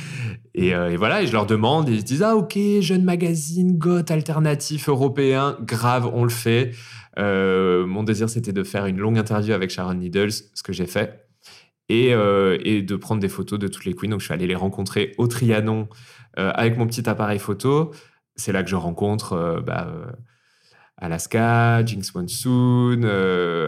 et, 0.58 0.74
euh, 0.74 0.90
et 0.90 0.96
voilà, 0.96 1.22
et 1.22 1.26
je 1.28 1.32
leur 1.32 1.46
demande, 1.46 1.88
ils 1.88 2.00
se 2.00 2.04
disent 2.04 2.22
Ah, 2.22 2.34
ok, 2.34 2.58
jeune 2.80 3.04
magazine, 3.04 3.78
goth 3.78 4.10
alternatif 4.10 4.88
européen, 4.88 5.56
grave, 5.62 6.10
on 6.12 6.24
le 6.24 6.30
fait. 6.30 6.72
Euh, 7.16 7.86
mon 7.86 8.02
désir, 8.02 8.28
c'était 8.28 8.52
de 8.52 8.64
faire 8.64 8.86
une 8.86 8.98
longue 8.98 9.18
interview 9.18 9.52
avec 9.52 9.70
Sharon 9.70 9.94
Needles, 9.94 10.32
ce 10.32 10.64
que 10.64 10.72
j'ai 10.72 10.86
fait, 10.86 11.28
et, 11.88 12.12
euh, 12.12 12.58
et 12.64 12.82
de 12.82 12.96
prendre 12.96 13.20
des 13.20 13.28
photos 13.28 13.60
de 13.60 13.68
toutes 13.68 13.84
les 13.84 13.94
queens. 13.94 14.08
Donc, 14.08 14.18
je 14.18 14.24
suis 14.24 14.34
allé 14.34 14.48
les 14.48 14.56
rencontrer 14.56 15.14
au 15.16 15.28
Trianon 15.28 15.88
avec 16.36 16.76
mon 16.76 16.86
petit 16.86 17.08
appareil 17.08 17.40
photo. 17.40 17.90
C'est 18.36 18.52
là 18.52 18.62
que 18.62 18.70
je 18.70 18.76
rencontre 18.76 19.60
bah, 19.66 19.90
Alaska, 20.96 21.84
Jinx 21.84 22.14
Monsoon, 22.14 23.02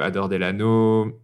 Adore 0.01 0.29
Delano, 0.29 1.20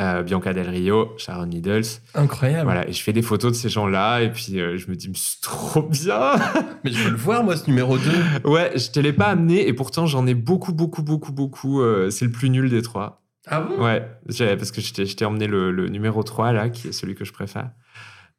euh, 0.00 0.22
Bianca 0.22 0.52
Del 0.52 0.68
Rio, 0.68 1.14
Sharon 1.16 1.46
Needles. 1.46 1.84
Incroyable. 2.14 2.64
Voilà, 2.64 2.88
et 2.88 2.92
je 2.92 3.02
fais 3.02 3.12
des 3.12 3.22
photos 3.22 3.52
de 3.52 3.56
ces 3.56 3.68
gens-là, 3.68 4.20
et 4.20 4.30
puis 4.30 4.60
euh, 4.60 4.76
je 4.76 4.88
me 4.88 4.94
dis, 4.96 5.08
Mais 5.08 5.14
c'est 5.16 5.40
trop 5.40 5.82
bien 5.82 6.32
Mais 6.84 6.90
je 6.92 7.04
veux 7.04 7.10
le 7.10 7.16
voir, 7.16 7.42
moi, 7.42 7.56
ce 7.56 7.66
numéro 7.66 7.96
2. 7.96 8.48
Ouais, 8.48 8.72
je 8.76 8.90
te 8.90 9.00
l'ai 9.00 9.12
pas 9.12 9.26
amené, 9.26 9.66
et 9.66 9.72
pourtant 9.72 10.06
j'en 10.06 10.26
ai 10.26 10.34
beaucoup, 10.34 10.72
beaucoup, 10.72 11.02
beaucoup, 11.02 11.32
beaucoup. 11.32 11.80
euh, 11.80 12.10
c'est 12.10 12.24
le 12.24 12.30
plus 12.30 12.50
nul 12.50 12.68
des 12.68 12.82
trois. 12.82 13.22
Ah 13.46 13.62
bon? 13.62 13.82
Ouais, 13.82 14.06
parce 14.26 14.70
que 14.70 14.80
je 14.80 15.14
t'ai 15.14 15.24
emmené 15.24 15.46
le, 15.46 15.70
le 15.72 15.88
numéro 15.88 16.22
3, 16.22 16.52
là, 16.52 16.68
qui 16.68 16.88
est 16.88 16.92
celui 16.92 17.14
que 17.14 17.24
je 17.24 17.32
préfère. 17.32 17.70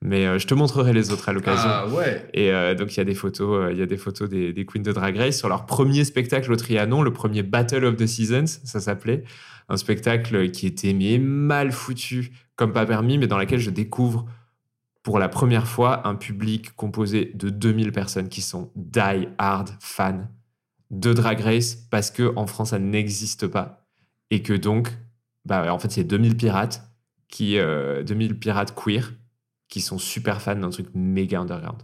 Mais 0.03 0.25
euh, 0.25 0.39
je 0.39 0.47
te 0.47 0.53
montrerai 0.55 0.93
les 0.93 1.11
autres 1.11 1.29
à 1.29 1.33
l'occasion. 1.33 1.69
Ah 1.69 1.87
ouais. 1.87 2.27
Et 2.33 2.51
euh, 2.51 2.73
donc, 2.73 2.93
il 2.95 2.97
y 2.97 3.01
a 3.01 3.03
des 3.03 3.13
photos, 3.13 3.65
euh, 3.65 3.71
il 3.71 3.77
y 3.77 3.83
a 3.83 3.85
des 3.85 3.97
photos 3.97 4.29
des, 4.29 4.51
des 4.51 4.65
Queens 4.65 4.81
de 4.81 4.91
Drag 4.91 5.15
Race 5.15 5.37
sur 5.37 5.47
leur 5.47 5.65
premier 5.67 6.03
spectacle 6.05 6.51
au 6.51 6.55
Trianon, 6.55 7.03
le 7.03 7.13
premier 7.13 7.43
Battle 7.43 7.85
of 7.85 7.97
the 7.97 8.07
Seasons, 8.07 8.47
ça 8.63 8.79
s'appelait. 8.79 9.23
Un 9.71 9.77
spectacle 9.77 10.51
qui 10.51 10.67
était 10.67 10.91
mais 10.91 11.17
mal 11.17 11.71
foutu, 11.71 12.33
comme 12.57 12.73
pas 12.73 12.85
permis, 12.85 13.17
mais 13.17 13.27
dans 13.27 13.37
lequel 13.37 13.59
je 13.59 13.69
découvre 13.69 14.25
pour 15.01 15.17
la 15.17 15.29
première 15.29 15.65
fois 15.65 16.05
un 16.07 16.15
public 16.15 16.75
composé 16.75 17.31
de 17.35 17.49
2000 17.49 17.93
personnes 17.93 18.27
qui 18.27 18.41
sont 18.41 18.69
die 18.75 19.29
hard 19.37 19.69
fans 19.79 20.27
de 20.89 21.13
Drag 21.13 21.39
Race 21.39 21.75
parce 21.89 22.11
que 22.11 22.33
en 22.35 22.47
France, 22.47 22.71
ça 22.71 22.79
n'existe 22.79 23.47
pas. 23.47 23.87
Et 24.29 24.43
que 24.43 24.51
donc, 24.51 24.89
bah, 25.45 25.73
en 25.73 25.79
fait, 25.79 25.89
c'est 25.89 26.03
2000 26.03 26.35
pirates, 26.35 26.83
qui, 27.29 27.57
euh, 27.57 28.03
2000 28.03 28.37
pirates 28.37 28.75
queer 28.75 29.13
qui 29.69 29.79
sont 29.79 29.97
super 29.97 30.41
fans 30.41 30.57
d'un 30.57 30.69
truc 30.69 30.87
méga 30.93 31.39
underground. 31.39 31.81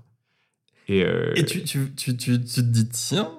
Et, 0.90 1.04
euh, 1.04 1.32
Et 1.36 1.46
tu, 1.46 1.64
tu, 1.64 1.96
tu, 1.96 2.18
tu, 2.18 2.40
te 2.44 2.60
dis, 2.60 2.90
tiens, 2.90 3.32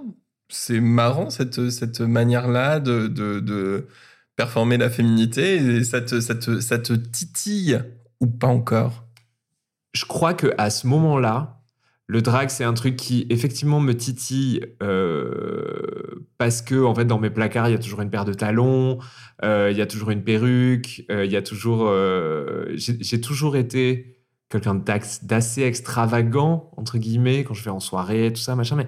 c'est 0.49 0.81
marrant 0.81 1.29
cette, 1.29 1.69
cette 1.69 2.01
manière-là 2.01 2.81
de, 2.81 3.09
de, 3.09 3.41
de 3.41 3.87
performer 4.39 4.77
la 4.77 4.89
féminité, 4.89 5.57
et 5.57 5.83
ça 5.83 6.01
te, 6.01 6.21
ça, 6.21 6.37
te, 6.37 6.61
ça 6.61 6.79
te 6.79 6.93
titille 6.93 7.83
ou 8.21 8.29
pas 8.29 8.47
encore? 8.47 9.05
Je 9.95 10.05
crois 10.05 10.33
que 10.33 10.55
à 10.59 10.71
ce 10.71 10.87
moment-là, 10.87 11.61
le 12.07 12.23
drag, 12.23 12.49
c'est 12.49 12.63
un 12.63 12.73
truc 12.73 12.95
qui 12.95 13.27
effectivement 13.31 13.81
me 13.81 13.95
titille 13.97 14.65
euh, 14.81 16.25
parce 16.39 16.63
que 16.63 16.85
en 16.85 16.95
fait 16.95 17.05
dans 17.05 17.19
mes 17.19 17.31
placards 17.31 17.69
il 17.69 17.73
y 17.73 17.75
a 17.75 17.81
toujours 17.81 18.01
une 18.01 18.11
paire 18.11 18.25
de 18.25 18.33
talons, 18.33 19.01
euh, 19.43 19.71
il 19.73 19.77
y 19.77 19.83
a 19.83 19.87
toujours 19.87 20.11
une 20.11 20.23
perruque, 20.23 21.05
euh, 21.11 21.27
y 21.27 21.37
a 21.37 21.43
toujours, 21.43 21.93
j'ai 22.77 23.21
toujours 23.21 23.57
été 23.57 24.23
quelqu'un 24.51 24.81
d'assez 25.23 25.63
extravagant 25.63 26.71
entre 26.77 26.97
guillemets 26.99 27.43
quand 27.43 27.55
je 27.55 27.65
vais 27.65 27.71
en 27.71 27.81
soirée 27.81 28.33
tout 28.33 28.41
ça 28.41 28.55
machin, 28.55 28.77
mais 28.77 28.87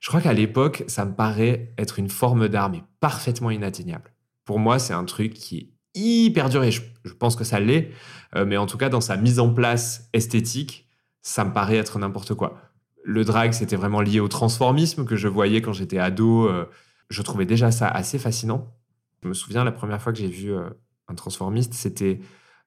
je 0.00 0.08
crois 0.08 0.20
qu'à 0.20 0.34
l'époque 0.34 0.84
ça 0.88 1.06
me 1.06 1.14
paraît 1.14 1.72
être 1.78 1.98
une 1.98 2.10
forme 2.10 2.48
d'art 2.48 2.68
mais 2.68 2.82
parfaitement 3.00 3.50
inatteignable. 3.50 4.13
Pour 4.44 4.58
moi 4.58 4.78
c'est 4.78 4.94
un 4.94 5.04
truc 5.04 5.34
qui 5.34 5.58
est 5.58 5.74
hyper 5.94 6.48
dur 6.48 6.64
et 6.64 6.70
je, 6.70 6.82
pense 7.18 7.36
que 7.36 7.44
ça 7.44 7.60
l'est, 7.60 7.90
euh, 8.34 8.44
mais 8.44 8.56
en 8.56 8.66
tout 8.66 8.78
cas 8.78 8.88
dans 8.88 9.00
sa 9.00 9.16
mise 9.16 9.38
en 9.38 9.52
place 9.52 10.08
esthétique, 10.12 10.88
ça 11.22 11.44
me 11.44 11.52
paraît 11.52 11.76
être 11.76 11.98
n'importe 11.98 12.34
quoi. 12.34 12.60
Le 13.04 13.24
drag, 13.24 13.52
c'était 13.52 13.76
vraiment 13.76 14.00
lié 14.00 14.20
au 14.20 14.28
transformisme 14.28 15.04
que 15.04 15.16
je 15.16 15.28
voyais 15.28 15.60
quand 15.60 15.72
j'étais 15.72 15.98
ado. 15.98 16.48
euh, 16.48 16.66
je 17.10 17.22
trouvais 17.22 17.44
déjà 17.46 17.70
ça 17.70 17.86
assez 17.86 18.18
fascinant. 18.18 18.74
Je 19.22 19.28
me 19.28 19.34
souviens 19.34 19.62
la 19.62 19.72
première 19.72 20.00
fois 20.00 20.12
que 20.12 20.18
j'ai 20.18 20.28
vu 20.28 20.52
euh, 20.52 20.70
un 21.08 21.14
transformiste, 21.14 21.74
c'était 21.74 22.20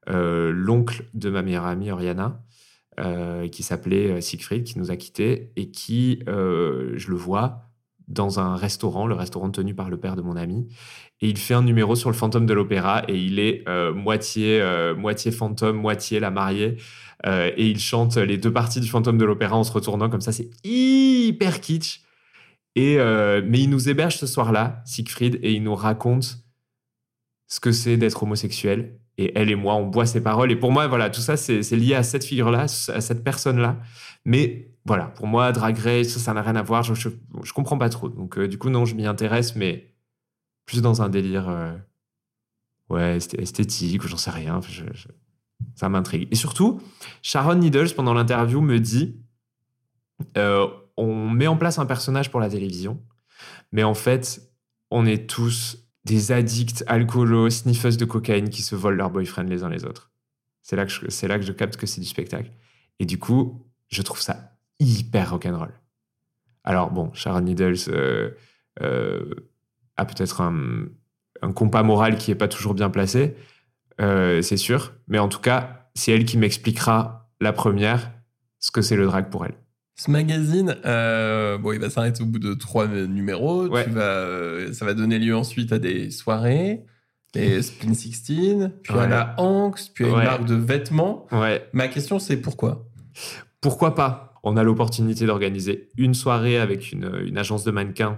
l'oncle 0.10 1.04
de 1.14 1.30
ma 1.30 1.42
meilleure 1.42 1.66
amie 1.66 1.92
Oriana, 1.92 2.42
qui 3.52 3.62
s'appelait 3.62 4.22
Siegfried, 4.22 4.64
qui 4.64 4.80
nous 4.80 4.90
a 4.90 4.96
quittés 4.96 5.52
et 5.58 5.70
qui, 5.70 6.24
je 6.26 7.10
le 7.10 7.16
vois, 7.18 7.67
dans 8.08 8.40
un 8.40 8.56
restaurant, 8.56 9.06
le 9.06 9.16
restaurant 9.16 9.50
tenu 9.50 9.76
par 9.76 9.90
le 9.90 9.98
père 9.98 10.16
de 10.16 10.22
mon 10.22 10.36
ami, 10.36 10.68
et 11.20 11.30
il 11.30 11.38
fait 11.38 11.56
un 11.56 11.64
numéro 11.64 11.96
sur 11.96 12.10
le 12.10 12.16
fantôme 12.16 12.46
de 12.46 12.54
l'opéra 12.54 13.04
et 13.08 13.18
il 13.18 13.40
est 13.40 13.68
euh, 13.68 13.94
moitié, 13.94 14.62
euh, 14.62 14.96
moitié 14.96 15.32
fantôme, 15.32 15.78
moitié 15.78 16.20
la 16.20 16.30
mariée. 16.30 16.78
Euh, 17.26 17.52
et 17.58 17.66
il 17.68 17.80
chante 17.80 18.18
les 18.18 18.38
deux 18.38 18.54
parties 18.54 18.80
du 18.80 18.88
fantôme 18.88 19.18
de 19.18 19.26
l'opéra 19.26 19.58
en 19.58 19.64
se 19.64 19.72
retournant 19.72 20.10
comme 20.10 20.22
ça. 20.22 20.32
C'est 20.32 20.50
hyper 20.64 21.60
kitsch. 21.60 22.02
Et, 22.76 22.98
mais 22.98 23.60
il 23.60 23.72
nous 23.72 23.90
héberge 23.90 24.18
ce 24.18 24.28
soir-là, 24.28 24.84
Siegfried, 24.86 25.40
et 25.42 25.54
il 25.54 25.64
nous 25.64 25.74
raconte 25.74 26.38
ce 27.48 27.60
que 27.60 27.72
c'est 27.72 27.98
d'être 27.98 28.22
homosexuel. 28.22 29.00
Et 29.18 29.32
elle 29.36 29.50
et 29.50 29.56
moi, 29.56 29.74
on 29.74 29.88
boit 29.88 30.06
ses 30.06 30.22
paroles. 30.22 30.52
Et 30.52 30.56
pour 30.56 30.72
moi, 30.72 30.86
voilà, 30.86 31.10
tout 31.10 31.22
ça, 31.22 31.38
c'est 31.38 31.72
lié 31.72 31.96
à 31.96 32.04
cette 32.04 32.24
figure-là, 32.24 32.68
à 32.90 33.02
cette 33.02 33.24
personne-là. 33.24 33.80
Mais 34.26 34.68
voilà, 34.88 35.08
pour 35.08 35.28
moi, 35.28 35.52
Drag 35.52 35.78
Race, 35.78 36.18
ça 36.18 36.34
n'a 36.34 36.42
rien 36.42 36.56
à 36.56 36.62
voir. 36.62 36.82
Je, 36.82 36.94
je, 36.96 37.54
comprends 37.54 37.78
pas 37.78 37.90
trop. 37.90 38.08
Donc, 38.08 38.38
euh, 38.38 38.48
du 38.48 38.58
coup, 38.58 38.70
non, 38.70 38.86
je 38.86 38.96
m'y 38.96 39.06
intéresse, 39.06 39.56
mais 39.56 39.94
plus 40.66 40.82
dans 40.82 41.02
un 41.02 41.10
délire 41.10 41.50
euh, 41.50 41.76
ouais, 42.90 43.18
esth- 43.18 43.38
esthétique 43.40 44.06
ou 44.06 44.08
j'en 44.08 44.18
sais 44.18 44.32
rien. 44.32 44.62
Ça 45.76 45.90
m'intrigue. 45.90 46.30
Et 46.32 46.36
surtout, 46.36 46.82
Sharon 47.22 47.56
Needles, 47.56 47.94
pendant 47.96 48.14
l'interview, 48.14 48.62
me 48.62 48.80
dit 48.80 49.20
euh, 50.38 50.68
on 50.96 51.30
met 51.30 51.48
en 51.48 51.58
place 51.58 51.80
un 51.80 51.86
personnage 51.86 52.32
pour 52.32 52.40
la 52.40 52.50
télévision, 52.50 53.04
mais 53.74 53.84
en 53.84 53.94
fait, 53.94 54.54
on 54.90 55.06
est 55.06 55.30
tous 55.30 55.86
des 56.06 56.32
addicts 56.32 56.86
alcoolos, 56.88 57.50
sniffeuses 57.50 57.98
de 57.98 58.06
cocaïne 58.06 58.50
qui 58.50 58.62
se 58.62 58.76
volent 58.76 58.96
leurs 58.96 59.10
boyfriends 59.10 59.44
les 59.44 59.64
uns 59.64 59.70
les 59.70 59.84
autres. 59.84 60.12
C'est 60.62 60.78
là 60.78 60.86
que 60.86 60.92
je, 60.92 61.10
c'est 61.10 61.28
là 61.28 61.38
que 61.38 61.46
je 61.46 61.52
capte 61.52 61.76
que 61.76 61.86
c'est 61.86 62.00
du 62.00 62.08
spectacle. 62.08 62.52
Et 63.00 63.06
du 63.06 63.20
coup, 63.20 63.68
je 63.90 64.02
trouve 64.02 64.22
ça 64.22 64.57
hyper 64.80 65.32
rock'n'roll. 65.32 65.74
Alors 66.64 66.92
bon, 66.92 67.12
Sharon 67.14 67.42
Needles 67.42 67.76
euh, 67.90 68.32
euh, 68.82 69.34
a 69.96 70.06
peut-être 70.06 70.42
un, 70.42 70.86
un 71.42 71.52
compas 71.54 71.84
moral 71.84 72.18
qui 72.18 72.32
est 72.32 72.36
pas 72.36 72.48
toujours 72.48 72.74
bien 72.74 72.90
placé, 72.90 73.36
euh, 74.02 74.42
c'est 74.42 74.58
sûr. 74.58 74.94
Mais 75.08 75.20
en 75.20 75.30
tout 75.30 75.40
cas, 75.40 75.90
c'est 75.96 76.12
elle 76.12 76.26
qui 76.26 76.38
m'expliquera 76.38 77.30
la 77.40 77.54
première 77.54 78.12
ce 78.60 78.72
que 78.72 78.82
c'est 78.82 78.96
le 78.96 79.06
drag 79.06 79.30
pour 79.30 79.46
elle. 79.46 79.56
Ce 79.96 80.12
magazine, 80.12 80.76
euh, 80.86 81.58
bon, 81.58 81.72
il 81.72 81.80
va 81.80 81.90
s'arrêter 81.90 82.22
au 82.22 82.26
bout 82.28 82.38
de 82.40 82.54
trois 82.54 82.88
numéros. 82.88 83.68
Ouais. 83.68 83.84
Tu 83.86 83.90
vas, 83.92 84.02
euh, 84.02 84.72
ça 84.74 84.86
va 84.86 84.94
donner 84.94 85.18
lieu 85.18 85.36
ensuite 85.36 85.72
à 85.72 85.80
des 85.80 86.12
soirées, 86.12 86.86
des 87.34 87.62
Spin 87.64 87.94
16, 87.96 88.72
puis 88.84 88.94
à 88.94 89.08
la 89.08 89.34
Anx, 89.40 89.90
puis 89.90 90.06
à 90.06 90.08
une 90.10 90.16
Ouais. 90.16 90.24
marque 90.26 90.46
de 90.46 90.54
vêtements. 90.56 91.26
Ouais. 91.32 91.68
Ma 91.74 91.88
question, 91.88 92.20
c'est 92.20 92.38
pourquoi? 92.38 92.86
Pourquoi 93.60 93.96
pas? 93.96 94.27
On 94.50 94.56
a 94.56 94.64
l'opportunité 94.64 95.26
d'organiser 95.26 95.90
une 95.98 96.14
soirée 96.14 96.58
avec 96.58 96.94
une, 96.94 97.38
agence 97.38 97.66
de 97.66 97.72
mannequins 97.72 98.18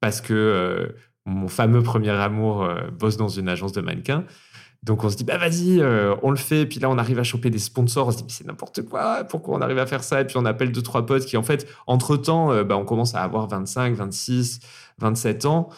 parce 0.00 0.20
que 0.20 0.32
euh, 0.32 0.86
mon 1.26 1.48
fameux 1.48 1.82
premier 1.82 2.10
amour 2.10 2.62
euh, 2.62 2.90
bosse 2.92 3.16
dans 3.16 3.26
une 3.26 3.48
agence 3.48 3.72
de 3.72 3.80
mannequins. 3.80 4.24
Donc 4.84 5.02
on 5.02 5.10
se 5.10 5.16
dit, 5.16 5.24
bah 5.24 5.36
vas-y, 5.36 5.80
euh, 5.80 6.14
on 6.22 6.30
le 6.30 6.36
fait. 6.36 6.64
Puis 6.64 6.78
là, 6.78 6.88
on 6.90 6.96
arrive 6.96 7.18
à 7.18 7.24
choper 7.24 7.50
des 7.50 7.58
sponsors. 7.58 8.06
On 8.06 8.10
se 8.12 8.18
dit, 8.18 8.22
mais 8.22 8.30
c'est 8.30 8.46
n'importe 8.46 8.82
quoi. 8.82 9.24
Pourquoi 9.24 9.56
on 9.56 9.60
arrive 9.60 9.78
à 9.78 9.86
faire 9.86 10.04
ça? 10.04 10.20
Et 10.20 10.24
puis 10.24 10.36
on 10.36 10.44
appelle 10.44 10.70
deux, 10.70 10.82
trois 10.82 11.04
potes 11.06 11.24
qui, 11.24 11.36
en 11.36 11.42
fait, 11.42 11.66
entre-temps, 11.88 12.62
bah, 12.62 12.76
on 12.76 12.84
commence 12.84 13.16
à 13.16 13.22
avoir 13.22 13.48
25, 13.48 13.94
26, 13.94 14.60
27 14.98 15.44
ans. 15.46 15.70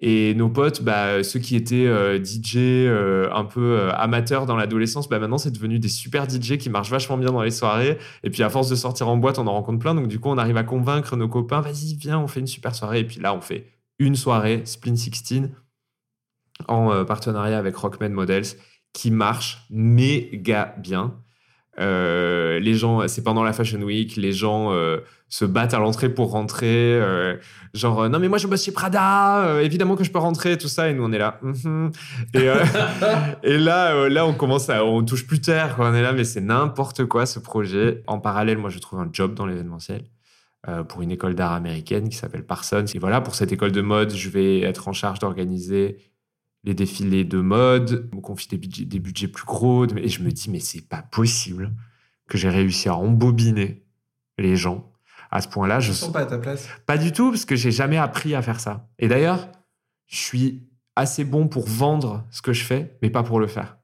Et 0.00 0.34
nos 0.34 0.48
potes, 0.48 0.82
bah, 0.82 1.22
ceux 1.22 1.38
qui 1.38 1.54
étaient 1.56 1.86
euh, 1.86 2.22
DJ 2.22 2.56
euh, 2.56 3.30
un 3.32 3.44
peu 3.44 3.78
euh, 3.78 3.92
amateurs 3.94 4.44
dans 4.44 4.56
l'adolescence, 4.56 5.08
bah, 5.08 5.18
maintenant 5.18 5.38
c'est 5.38 5.52
devenu 5.52 5.78
des 5.78 5.88
super 5.88 6.28
DJ 6.28 6.58
qui 6.58 6.68
marchent 6.68 6.90
vachement 6.90 7.16
bien 7.16 7.30
dans 7.30 7.42
les 7.42 7.52
soirées. 7.52 7.98
Et 8.24 8.30
puis 8.30 8.42
à 8.42 8.50
force 8.50 8.68
de 8.68 8.74
sortir 8.74 9.08
en 9.08 9.16
boîte, 9.16 9.38
on 9.38 9.46
en 9.46 9.52
rencontre 9.52 9.78
plein. 9.78 9.94
Donc 9.94 10.08
du 10.08 10.18
coup, 10.18 10.28
on 10.28 10.38
arrive 10.38 10.56
à 10.56 10.64
convaincre 10.64 11.16
nos 11.16 11.28
copains, 11.28 11.60
vas-y, 11.60 11.96
viens, 11.96 12.18
on 12.18 12.26
fait 12.26 12.40
une 12.40 12.46
super 12.46 12.74
soirée. 12.74 13.00
Et 13.00 13.04
puis 13.04 13.20
là, 13.20 13.34
on 13.34 13.40
fait 13.40 13.66
une 13.98 14.16
soirée, 14.16 14.62
Splin 14.64 14.96
16, 14.96 15.50
en 16.66 17.04
partenariat 17.04 17.58
avec 17.58 17.76
Rockman 17.76 18.10
Models, 18.10 18.44
qui 18.92 19.10
marche 19.10 19.64
méga 19.70 20.74
bien. 20.78 21.23
Euh, 21.80 22.60
les 22.60 22.74
gens, 22.74 23.06
c'est 23.08 23.22
pendant 23.22 23.42
la 23.42 23.52
Fashion 23.52 23.80
Week, 23.82 24.16
les 24.16 24.32
gens 24.32 24.72
euh, 24.72 24.98
se 25.28 25.44
battent 25.44 25.74
à 25.74 25.78
l'entrée 25.78 26.08
pour 26.08 26.30
rentrer. 26.30 26.94
euh, 27.00 27.36
genre, 27.72 28.08
non, 28.08 28.18
mais 28.18 28.28
moi 28.28 28.38
je 28.38 28.46
bosse 28.46 28.64
chez 28.64 28.72
Prada, 28.72 29.60
évidemment 29.60 29.96
que 29.96 30.04
je 30.04 30.10
peux 30.10 30.18
rentrer, 30.18 30.56
tout 30.56 30.68
ça. 30.68 30.88
Et 30.88 30.94
nous, 30.94 31.04
on 31.04 31.12
est 31.12 31.18
là. 31.18 31.40
Mhm. 31.42 31.90
Et, 32.34 32.44
là, 33.58 34.08
là, 34.08 34.26
on 34.26 34.34
commence 34.34 34.70
à, 34.70 34.84
on 34.84 35.02
touche 35.04 35.26
plus 35.26 35.40
terre. 35.40 35.76
quoi. 35.76 35.90
On 35.90 35.94
est 35.94 36.02
là, 36.02 36.12
mais 36.12 36.24
c'est 36.24 36.40
n'importe 36.40 37.04
quoi 37.06 37.26
ce 37.26 37.38
projet. 37.38 38.02
En 38.06 38.18
parallèle, 38.18 38.58
moi, 38.58 38.70
je 38.70 38.78
trouve 38.78 39.00
un 39.00 39.08
job 39.12 39.34
dans 39.34 39.46
l'événementiel 39.46 40.04
pour 40.88 41.02
une 41.02 41.10
école 41.10 41.34
d'art 41.34 41.52
américaine 41.52 42.08
qui 42.08 42.16
s'appelle 42.16 42.42
Parsons. 42.46 42.86
Et 42.94 42.98
voilà, 42.98 43.20
pour 43.20 43.34
cette 43.34 43.52
école 43.52 43.70
de 43.70 43.82
mode, 43.82 44.14
je 44.14 44.30
vais 44.30 44.60
être 44.60 44.88
en 44.88 44.94
charge 44.94 45.18
d'organiser 45.18 45.98
les 46.64 46.74
défilés 46.74 47.24
de 47.24 47.38
mode, 47.38 48.08
on 48.12 48.16
me 48.16 48.20
confie 48.20 48.48
des 48.48 48.56
budgets, 48.56 48.84
des 48.84 48.98
budgets 48.98 49.28
plus 49.28 49.44
gros. 49.44 49.86
Et 49.86 50.08
je 50.08 50.22
me 50.22 50.30
dis, 50.30 50.50
mais 50.50 50.60
c'est 50.60 50.88
pas 50.88 51.02
possible 51.02 51.72
que 52.28 52.38
j'ai 52.38 52.48
réussi 52.48 52.88
à 52.88 52.96
embobiner 52.96 53.84
les 54.38 54.56
gens 54.56 54.90
à 55.30 55.42
ce 55.42 55.48
point-là. 55.48 55.80
Je 55.80 55.90
ne 55.90 55.94
sens 55.94 56.12
pas 56.12 56.20
à 56.20 56.26
ta 56.26 56.38
place. 56.38 56.68
Pas 56.86 56.96
du 56.96 57.12
tout, 57.12 57.30
parce 57.30 57.44
que 57.44 57.54
j'ai 57.54 57.70
jamais 57.70 57.98
appris 57.98 58.34
à 58.34 58.40
faire 58.40 58.60
ça. 58.60 58.88
Et 58.98 59.08
d'ailleurs, 59.08 59.48
je 60.06 60.16
suis 60.16 60.66
assez 60.96 61.24
bon 61.24 61.48
pour 61.48 61.66
vendre 61.68 62.24
ce 62.30 62.40
que 62.40 62.52
je 62.52 62.64
fais, 62.64 62.96
mais 63.02 63.10
pas 63.10 63.22
pour 63.22 63.40
le 63.40 63.46
faire. 63.46 63.76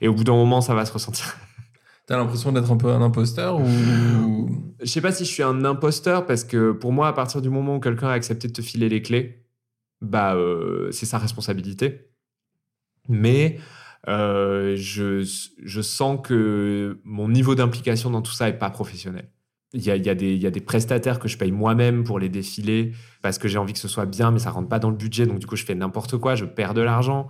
Et 0.00 0.08
au 0.08 0.14
bout 0.14 0.24
d'un 0.24 0.34
moment, 0.34 0.60
ça 0.60 0.74
va 0.74 0.86
se 0.86 0.92
ressentir. 0.92 1.36
T'as 2.06 2.16
l'impression 2.16 2.50
d'être 2.52 2.70
un 2.70 2.76
peu 2.76 2.88
un 2.88 3.02
imposteur 3.02 3.60
ou 3.60 4.48
Je 4.80 4.86
sais 4.86 5.00
pas 5.00 5.12
si 5.12 5.24
je 5.24 5.30
suis 5.30 5.42
un 5.42 5.64
imposteur 5.64 6.26
parce 6.26 6.44
que 6.44 6.72
pour 6.72 6.92
moi, 6.92 7.08
à 7.08 7.12
partir 7.12 7.42
du 7.42 7.50
moment 7.50 7.76
où 7.76 7.80
quelqu'un 7.80 8.08
a 8.08 8.12
accepté 8.12 8.48
de 8.48 8.52
te 8.52 8.62
filer 8.62 8.88
les 8.88 9.02
clés, 9.02 9.44
bah 10.00 10.34
euh, 10.34 10.90
c'est 10.90 11.06
sa 11.06 11.18
responsabilité. 11.18 12.11
Mais 13.08 13.58
euh, 14.08 14.74
je, 14.76 15.22
je, 15.62 15.80
sens 15.80 16.20
que 16.22 17.00
mon 17.04 17.28
niveau 17.28 17.54
d'implication 17.54 18.10
dans 18.10 18.22
tout 18.22 18.32
ça 18.32 18.48
est 18.48 18.58
pas 18.58 18.70
professionnel. 18.70 19.30
Il 19.74 19.82
y 19.82 19.90
a, 19.90 19.96
y, 19.96 20.08
a 20.10 20.12
y 20.12 20.46
a, 20.46 20.50
des 20.50 20.60
prestataires 20.60 21.18
que 21.18 21.28
je 21.28 21.38
paye 21.38 21.52
moi-même 21.52 22.04
pour 22.04 22.18
les 22.18 22.28
défiler 22.28 22.92
parce 23.22 23.38
que 23.38 23.48
j'ai 23.48 23.58
envie 23.58 23.72
que 23.72 23.78
ce 23.78 23.88
soit 23.88 24.04
bien, 24.06 24.30
mais 24.30 24.38
ça 24.38 24.50
rentre 24.50 24.68
pas 24.68 24.78
dans 24.78 24.90
le 24.90 24.96
budget, 24.96 25.26
donc 25.26 25.38
du 25.38 25.46
coup 25.46 25.56
je 25.56 25.64
fais 25.64 25.74
n'importe 25.74 26.18
quoi, 26.18 26.34
je 26.34 26.44
perds 26.44 26.74
de 26.74 26.82
l'argent, 26.82 27.28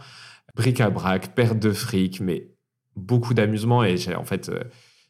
bric 0.57 0.81
à 0.81 0.91
brac, 0.91 1.35
perte 1.35 1.59
de 1.59 1.73
fric, 1.73 2.21
mais 2.21 2.51
beaucoup 2.97 3.35
d'amusement. 3.35 3.85
Et 3.85 3.97
en 4.17 4.25
fait 4.25 4.49
euh, 4.49 4.65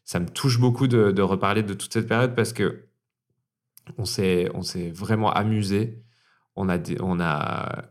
ça 0.05 0.19
me 0.19 0.27
touche 0.27 0.59
beaucoup 0.59 0.87
de, 0.87 1.11
de, 1.11 1.21
reparler 1.21 1.63
de 1.63 1.73
toute 1.73 1.93
cette 1.93 2.07
période 2.07 2.35
parce 2.35 2.53
que 2.53 2.87
on 3.97 4.05
s'est 4.05 4.49
vraiment 4.93 5.31
amusé, 5.31 6.03
on 6.55 6.69
a 6.69 6.77
on 6.99 7.19
a 7.19 7.85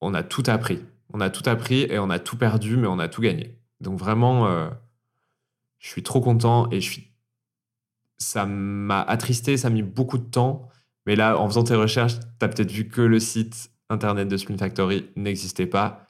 on 0.00 0.14
a 0.14 0.22
tout 0.22 0.44
appris 0.46 0.80
on 1.12 1.20
a 1.20 1.30
tout 1.30 1.48
appris 1.48 1.82
et 1.82 1.98
on 1.98 2.10
a 2.10 2.18
tout 2.18 2.36
perdu, 2.36 2.76
mais 2.76 2.86
on 2.86 2.98
a 2.98 3.08
tout 3.08 3.20
gagné. 3.20 3.58
Donc 3.80 3.98
vraiment, 3.98 4.46
euh, 4.46 4.68
je 5.78 5.88
suis 5.88 6.02
trop 6.02 6.20
content 6.20 6.68
et 6.70 6.80
ça 8.18 8.46
m'a 8.46 9.02
attristé, 9.02 9.56
ça 9.56 9.68
a 9.68 9.70
mis 9.70 9.82
beaucoup 9.82 10.18
de 10.18 10.24
temps. 10.24 10.68
Mais 11.06 11.16
là, 11.16 11.38
en 11.38 11.48
faisant 11.48 11.64
tes 11.64 11.74
recherches, 11.74 12.18
tu 12.20 12.44
as 12.44 12.48
peut-être 12.48 12.70
vu 12.70 12.88
que 12.88 13.00
le 13.00 13.18
site 13.18 13.70
internet 13.88 14.28
de 14.28 14.36
Spin 14.36 14.56
Factory 14.56 15.10
n'existait 15.16 15.66
pas. 15.66 16.06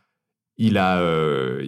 Il 0.57 0.77
a, 0.77 0.99
euh, 1.01 1.65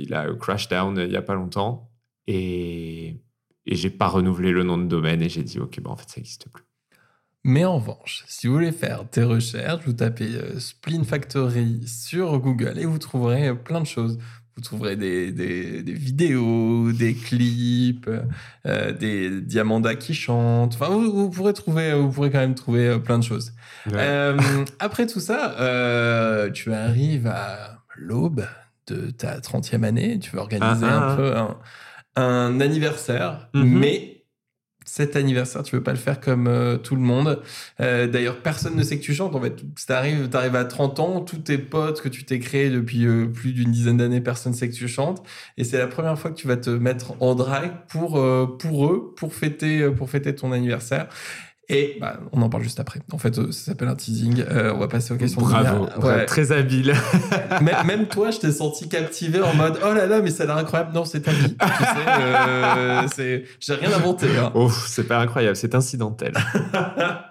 down 0.70 0.98
il 0.98 1.08
n'y 1.08 1.16
a 1.16 1.22
pas 1.22 1.34
longtemps. 1.34 1.90
Et, 2.26 3.22
et 3.64 3.74
j'ai 3.74 3.90
pas 3.90 4.08
renouvelé 4.08 4.50
le 4.50 4.64
nom 4.64 4.76
de 4.76 4.86
domaine 4.86 5.22
et 5.22 5.28
j'ai 5.28 5.42
dit, 5.42 5.58
OK, 5.60 5.78
en 5.84 5.96
fait, 5.96 6.08
ça 6.08 6.14
n'existe 6.18 6.48
plus. 6.50 6.64
Mais 7.44 7.64
en 7.64 7.78
revanche, 7.78 8.24
si 8.28 8.46
vous 8.46 8.54
voulez 8.54 8.72
faire 8.72 9.04
des 9.12 9.24
recherches, 9.24 9.84
vous 9.84 9.92
tapez 9.92 10.36
euh, 10.36 10.60
Spleen 10.60 11.04
Factory 11.04 11.82
sur 11.86 12.38
Google 12.38 12.78
et 12.78 12.84
vous 12.84 12.98
trouverez 12.98 13.54
plein 13.54 13.80
de 13.80 13.86
choses. 13.86 14.18
Vous 14.56 14.62
trouverez 14.62 14.96
des, 14.96 15.32
des, 15.32 15.82
des 15.82 15.94
vidéos, 15.94 16.92
des 16.92 17.14
clips, 17.14 18.10
euh, 18.66 18.92
des 18.92 19.40
Diamanda 19.40 19.94
qui 19.94 20.12
chantent. 20.12 20.74
Enfin, 20.74 20.88
vous, 20.90 21.30
pourrez 21.30 21.54
trouver, 21.54 21.94
vous 21.94 22.10
pourrez 22.10 22.30
quand 22.30 22.38
même 22.38 22.54
trouver 22.54 22.88
euh, 22.88 22.98
plein 22.98 23.18
de 23.18 23.24
choses. 23.24 23.54
Euh, 23.90 24.38
après 24.78 25.06
tout 25.06 25.20
ça, 25.20 25.56
euh, 25.58 26.50
tu 26.50 26.72
arrives 26.74 27.28
à 27.28 27.78
l'aube 27.96 28.44
de 28.88 29.10
ta 29.10 29.38
30e 29.38 29.84
année. 29.84 30.18
Tu 30.18 30.32
veux 30.32 30.38
organiser 30.38 30.86
ah, 30.86 30.96
un 30.96 31.12
ah. 31.12 31.16
peu 31.16 31.36
un, 31.36 31.58
un 32.16 32.60
anniversaire, 32.60 33.48
mm-hmm. 33.54 33.64
mais 33.64 34.11
cet 34.84 35.16
anniversaire, 35.16 35.62
tu 35.62 35.76
veux 35.76 35.82
pas 35.82 35.92
le 35.92 35.98
faire 35.98 36.20
comme 36.20 36.46
euh, 36.46 36.76
tout 36.76 36.94
le 36.94 37.02
monde. 37.02 37.40
Euh, 37.80 38.06
d'ailleurs, 38.06 38.40
personne 38.42 38.76
ne 38.76 38.82
sait 38.82 38.98
que 38.98 39.02
tu 39.02 39.14
chantes. 39.14 39.34
En 39.34 39.40
fait, 39.40 39.56
tu 39.56 39.92
arrives, 39.92 40.28
arrives 40.32 40.56
à 40.56 40.64
30 40.64 41.00
ans, 41.00 41.20
tous 41.20 41.38
tes 41.38 41.58
potes 41.58 42.00
que 42.00 42.08
tu 42.08 42.24
t'es 42.24 42.38
créés 42.38 42.70
depuis 42.70 43.06
euh, 43.06 43.26
plus 43.26 43.52
d'une 43.52 43.70
dizaine 43.70 43.98
d'années, 43.98 44.20
personne 44.20 44.52
ne 44.52 44.56
sait 44.56 44.68
que 44.68 44.74
tu 44.74 44.88
chantes. 44.88 45.22
Et 45.56 45.64
c'est 45.64 45.78
la 45.78 45.86
première 45.86 46.18
fois 46.18 46.30
que 46.30 46.36
tu 46.36 46.46
vas 46.46 46.56
te 46.56 46.70
mettre 46.70 47.14
en 47.20 47.34
drag 47.34 47.72
pour 47.88 48.12
pour 48.58 48.86
eux, 48.86 49.14
pour 49.16 49.34
fêter 49.34 49.90
pour 49.90 50.10
fêter 50.10 50.34
ton 50.34 50.52
anniversaire. 50.52 51.08
Et 51.68 51.96
bah, 52.00 52.18
on 52.32 52.42
en 52.42 52.48
parle 52.48 52.62
juste 52.62 52.80
après. 52.80 53.00
En 53.12 53.18
fait, 53.18 53.34
ça 53.34 53.42
s'appelle 53.52 53.88
un 53.88 53.94
teasing. 53.94 54.44
on 54.50 54.78
va 54.78 54.88
passer 54.88 55.14
aux 55.14 55.16
questions. 55.16 55.40
Bravo, 55.40 55.86
très 56.26 56.52
habile. 56.52 56.94
même 57.86 58.06
toi, 58.06 58.30
je 58.30 58.38
t'ai 58.38 58.52
senti 58.52 58.88
captivé 58.88 59.40
en 59.40 59.54
mode 59.54 59.78
oh 59.84 59.94
là 59.94 60.06
là, 60.06 60.20
mais 60.20 60.30
ça 60.30 60.42
a 60.42 60.46
l'air 60.46 60.56
incroyable. 60.56 60.92
Non, 60.92 61.04
c'est 61.04 61.20
ta 61.20 61.32
vie. 61.32 61.56
tu 61.56 63.14
sais, 63.14 63.44
j'ai 63.60 63.74
rien 63.74 63.92
inventé. 63.92 64.26
Hein. 64.36 64.52
c'est 64.86 65.06
pas 65.06 65.18
incroyable, 65.18 65.56
c'est 65.56 65.74
incidentel. 65.74 66.34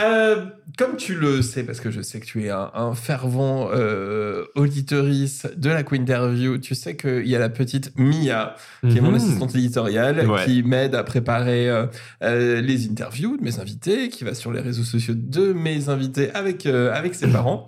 euh, 0.00 0.46
comme 0.76 0.96
tu 0.96 1.14
le 1.14 1.42
sais, 1.42 1.64
parce 1.64 1.80
que 1.80 1.90
je 1.90 2.00
sais 2.00 2.20
que 2.20 2.26
tu 2.26 2.44
es 2.44 2.50
un, 2.50 2.94
fervent 2.94 3.68
euh, 3.72 4.44
de 4.54 5.68
la 5.68 5.82
Queen 5.82 6.02
Interview, 6.02 6.58
tu 6.58 6.74
sais 6.74 6.96
qu'il 6.96 7.26
y 7.26 7.34
a 7.34 7.38
la 7.38 7.48
petite 7.48 7.92
Mia, 7.98 8.54
qui 8.88 8.98
est 8.98 9.00
mon 9.00 9.10
mhm. 9.10 9.16
assistante 9.16 9.54
éditoriale, 9.54 10.26
qui 10.44 10.62
m'aide 10.62 10.94
à 10.94 11.02
préparer 11.02 11.68
euh, 11.68 11.86
euh, 12.22 12.60
les 12.60 12.88
interviews 12.88 13.36
de 13.36 13.42
mes 13.42 13.58
invités, 13.60 14.08
qui 14.08 14.24
va 14.24 14.34
sur 14.34 14.52
les 14.52 14.60
réseaux 14.60 14.84
sociaux 14.84 15.14
de 15.16 15.52
mes 15.52 15.88
invités 15.88 16.30
avec, 16.32 16.66
euh, 16.66 16.92
avec 16.92 17.14
ses 17.14 17.28
parents. 17.28 17.66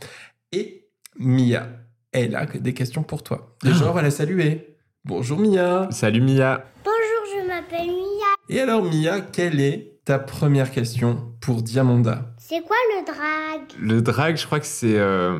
Et 0.52 0.88
Mia, 1.18 1.68
elle 2.12 2.36
a 2.36 2.46
des 2.46 2.74
questions 2.74 3.02
pour 3.02 3.22
toi. 3.22 3.56
Déjà, 3.62 3.88
on 3.88 3.92
va 3.92 4.02
la 4.02 4.10
saluer. 4.10 4.76
Bonjour 5.04 5.38
Mia. 5.38 5.88
Salut 5.90 6.20
Mia. 6.20 6.64
Bonjour, 6.84 7.42
je 7.42 7.46
m'appelle 7.46 7.88
Mia. 7.88 8.34
Et 8.48 8.60
alors 8.60 8.82
Mia, 8.82 9.20
quelle 9.20 9.60
est 9.60 9.89
ta 10.10 10.18
première 10.18 10.72
question 10.72 11.36
pour 11.40 11.62
Diamanda. 11.62 12.34
C'est 12.36 12.62
quoi 12.62 12.76
le 12.96 13.06
drag? 13.06 13.62
Le 13.78 14.02
drag, 14.02 14.36
je 14.36 14.44
crois 14.44 14.58
que 14.58 14.66
c'est 14.66 14.98
euh, 14.98 15.38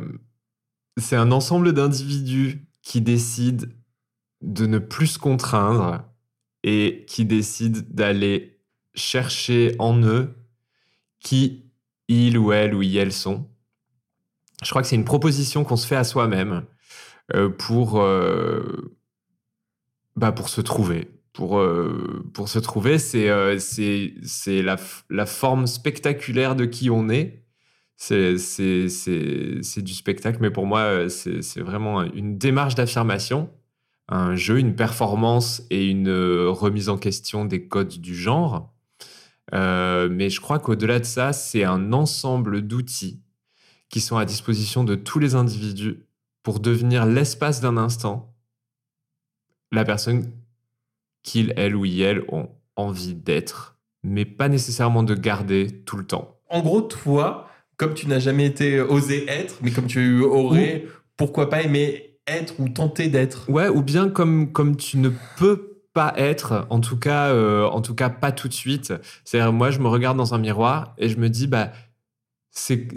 c'est 0.97 1.17
un 1.17 1.33
ensemble 1.33 1.73
d'individus 1.73 2.65
qui 2.81 3.01
décident 3.01 3.67
de 4.43 4.67
ne 4.67 4.79
plus 4.79 5.09
se 5.09 5.19
contraindre 5.19 6.05
et 6.63 7.05
qui 7.09 7.25
décident 7.25 7.81
d'aller 7.89 8.61
chercher 8.95 9.75
en 9.81 10.05
eux 10.05 10.37
qui 11.19 11.65
ils 12.07 12.39
ou 12.39 12.53
elles 12.53 12.73
ou 12.73 12.85
elles 12.85 13.13
sont. 13.13 13.51
Je 14.63 14.71
crois 14.71 14.83
que 14.83 14.89
c'est 14.89 14.95
une 14.95 15.05
proposition 15.05 15.65
qu'on 15.65 15.75
se 15.75 15.87
fait 15.89 15.97
à 15.97 16.05
soi-même 16.05 16.65
euh, 17.35 17.49
pour, 17.49 18.01
euh, 18.01 18.95
bah 20.15 20.31
pour 20.31 20.49
se 20.49 20.61
trouver, 20.61 21.11
pour, 21.33 21.59
euh, 21.59 22.25
pour 22.35 22.49
se 22.49 22.59
trouver, 22.59 22.99
c'est 22.99 23.29
euh, 23.29 23.59
la, 24.47 24.77
la 25.11 25.27
forme 25.27 25.67
spectaculaire 25.67 26.57
de 26.57 26.65
qui 26.65 26.91
on 26.91 27.09
est. 27.09 27.45
C'est 27.97 28.35
du 28.35 29.93
spectacle, 29.93 30.39
mais 30.41 30.51
pour 30.51 30.67
moi, 30.67 30.81
euh, 30.81 31.09
c'est 31.09 31.61
vraiment 31.61 32.03
une 32.03 32.39
démarche 32.39 32.75
d'affirmation, 32.75 33.51
un 34.09 34.35
jeu, 34.35 34.59
une 34.59 34.75
performance 34.75 35.63
et 35.71 35.87
une 35.87 36.11
remise 36.11 36.89
en 36.89 36.99
question 36.99 37.45
des 37.45 37.69
codes 37.69 38.01
du 38.01 38.15
genre. 38.15 38.75
mais 39.53 40.31
je 40.31 40.41
crois 40.41 40.59
qu'au-delà 40.59 40.99
de 40.99 41.05
ça, 41.05 41.33
c'est 41.33 41.65
un 41.65 41.93
ensemble 41.93 42.63
d'outils 42.63 43.23
qui 43.89 44.01
sont 44.01 44.17
à 44.17 44.25
disposition 44.25 44.85
de 44.85 44.95
tous 44.95 45.19
les 45.19 45.35
individus 45.35 46.07
pour 46.43 46.61
devenir 46.61 47.07
l'espace 47.07 47.61
d'un 47.61 47.77
instant 47.77 48.31
la 49.73 49.85
personne 49.85 50.33
qu'ils, 51.23 51.53
elles 51.57 51.77
ou 51.77 51.85
elles 51.85 52.25
ont 52.29 52.49
envie 52.77 53.15
d'être, 53.15 53.77
mais 54.03 54.25
pas 54.25 54.49
nécessairement 54.49 55.03
de 55.03 55.15
garder 55.15 55.83
tout 55.85 55.97
le 55.97 56.05
temps. 56.05 56.39
En 56.49 56.61
gros, 56.61 56.81
toi, 56.81 57.49
comme 57.77 57.95
tu 57.95 58.07
n'as 58.09 58.19
jamais 58.19 58.47
été 58.47 58.81
osé 58.81 59.29
être, 59.29 59.59
mais 59.63 59.71
comme 59.71 59.87
tu 59.87 60.23
aurais, 60.23 60.85
pourquoi 61.17 61.51
pas 61.51 61.63
aimer 61.63 62.19
être 62.27 62.55
ou 62.59 62.69
tenter 62.69 63.09
d'être 63.09 63.49
Ouais, 63.49 63.69
ou 63.69 63.83
bien 63.83 64.09
comme, 64.09 64.53
comme 64.53 64.77
tu 64.77 64.99
ne 64.99 65.11
peux 65.39 65.71
pas 65.93 66.15
être, 66.17 66.67
en 66.71 66.81
tout 66.81 66.99
cas, 66.99 67.29
euh, 67.29 67.65
en 67.65 67.81
tout 67.81 67.95
cas 67.95 68.11
pas 68.11 68.33
tout 68.33 68.49
de 68.49 68.53
suite. 68.53 68.93
C'est-à-dire, 69.25 69.53
moi, 69.53 69.71
je 69.71 69.81
me 69.81 69.89
regarde 69.89 70.17
dans 70.17 70.35
un 70.35 70.39
miroir 70.39 70.95
et 70.99 71.09
je 71.09 71.19
me 71.19 71.29
dis, 71.29 71.47
bah, 71.47 71.73
c'est 72.51 72.89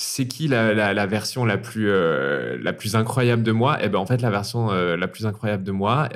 c'est 0.00 0.28
qui 0.28 0.46
la, 0.46 0.74
la, 0.94 1.06
version 1.06 1.44
la 1.44 1.58
plus, 1.58 1.90
euh, 1.90 2.56
la 2.62 2.72
plus 2.72 2.94
incroyable 2.94 3.42
de 3.42 3.50
moi? 3.50 3.78
Eh 3.82 3.88
ben 3.88 3.98
en 3.98 4.06
fait, 4.06 4.22
la 4.22 4.30
version 4.30 4.70
euh, 4.70 4.96
la 4.96 5.08
plus 5.08 5.26
incroyable 5.26 5.64
de 5.64 5.72
moi, 5.72 6.08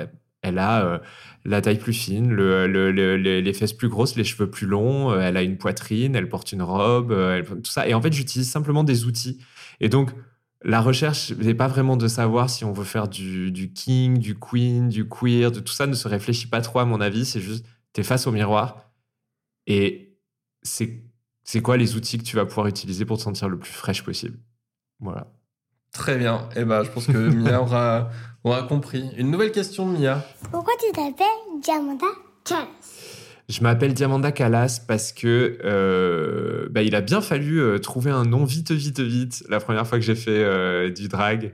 elle 0.43 0.59
a 0.59 0.85
euh, 0.85 0.99
la 1.45 1.61
taille 1.61 1.79
plus 1.79 1.93
fine, 1.93 2.29
le, 2.29 2.67
les 2.67 3.53
fesses 3.53 3.73
plus 3.73 3.89
grosses, 3.89 4.15
les 4.15 4.23
cheveux 4.23 4.49
plus 4.49 4.67
longs, 4.67 5.11
euh, 5.11 5.19
elle 5.21 5.37
a 5.37 5.41
une 5.41 5.57
poitrine, 5.57 6.15
elle 6.15 6.29
porte 6.29 6.51
une 6.51 6.61
robe, 6.61 7.11
euh, 7.11 7.41
tout 7.43 7.71
ça. 7.71 7.87
Et 7.87 7.93
en 7.93 8.01
fait, 8.01 8.13
j'utilise 8.13 8.49
simplement 8.49 8.83
des 8.83 9.05
outils. 9.05 9.39
Et 9.79 9.89
donc, 9.89 10.11
la 10.63 10.81
recherche 10.81 11.31
n'est 11.31 11.55
pas 11.55 11.67
vraiment 11.67 11.97
de 11.97 12.07
savoir 12.07 12.49
si 12.49 12.63
on 12.65 12.71
veut 12.73 12.83
faire 12.83 13.07
du, 13.07 13.71
king, 13.73 14.19
du 14.19 14.37
queen, 14.37 14.89
du 14.89 15.07
queer, 15.07 15.51
de 15.51 15.59
tout 15.59 15.73
ça 15.73 15.87
ne 15.87 15.93
se 15.93 16.07
réfléchit 16.07 16.47
pas 16.47 16.61
trop 16.61 16.79
à 16.79 16.85
mon 16.85 17.01
avis. 17.01 17.25
C'est 17.25 17.41
juste, 17.41 17.65
tu 17.93 18.01
es 18.01 18.03
face 18.03 18.27
au 18.27 18.31
miroir 18.31 18.91
et 19.67 20.17
c'est 20.61 21.61
quoi 21.61 21.77
les 21.77 21.95
outils 21.95 22.17
que 22.17 22.23
tu 22.23 22.35
vas 22.35 22.45
pouvoir 22.45 22.67
utiliser 22.67 23.05
pour 23.05 23.17
te 23.17 23.23
sentir 23.23 23.49
le 23.49 23.59
plus 23.59 23.71
fraîche 23.71 24.03
possible? 24.03 24.39
Voilà. 24.99 25.27
Très 25.93 26.17
bien. 26.17 26.49
Et 26.55 26.61
eh 26.61 26.65
ben, 26.65 26.83
je 26.83 26.89
pense 26.89 27.07
que 27.07 27.17
Mia 27.33 27.61
aura, 27.61 28.09
aura 28.43 28.63
compris. 28.63 29.09
Une 29.15 29.31
nouvelle 29.31 29.51
question, 29.51 29.85
Mia. 29.85 30.25
Pourquoi 30.51 30.73
tu 30.79 30.91
t'appelles 30.91 31.61
Diamanda 31.61 32.07
Calas 32.43 32.67
Je 33.47 33.61
m'appelle 33.61 33.93
Diamanda 33.93 34.31
Calas 34.31 34.81
parce 34.87 35.13
que 35.13 35.59
euh, 35.63 36.67
bah, 36.71 36.81
il 36.81 36.95
a 36.95 37.01
bien 37.01 37.21
fallu 37.21 37.61
euh, 37.61 37.77
trouver 37.77 38.11
un 38.11 38.25
nom 38.25 38.43
vite, 38.43 38.71
vite, 38.71 38.99
vite. 38.99 39.43
La 39.49 39.59
première 39.59 39.87
fois 39.87 39.99
que 39.99 40.03
j'ai 40.03 40.15
fait 40.15 40.43
euh, 40.43 40.89
du 40.89 41.07
drag, 41.07 41.53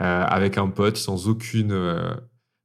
euh, 0.00 0.24
avec 0.24 0.58
un 0.58 0.68
pote 0.68 0.96
sans 0.96 1.26
aucune, 1.26 1.72
euh, 1.72 2.14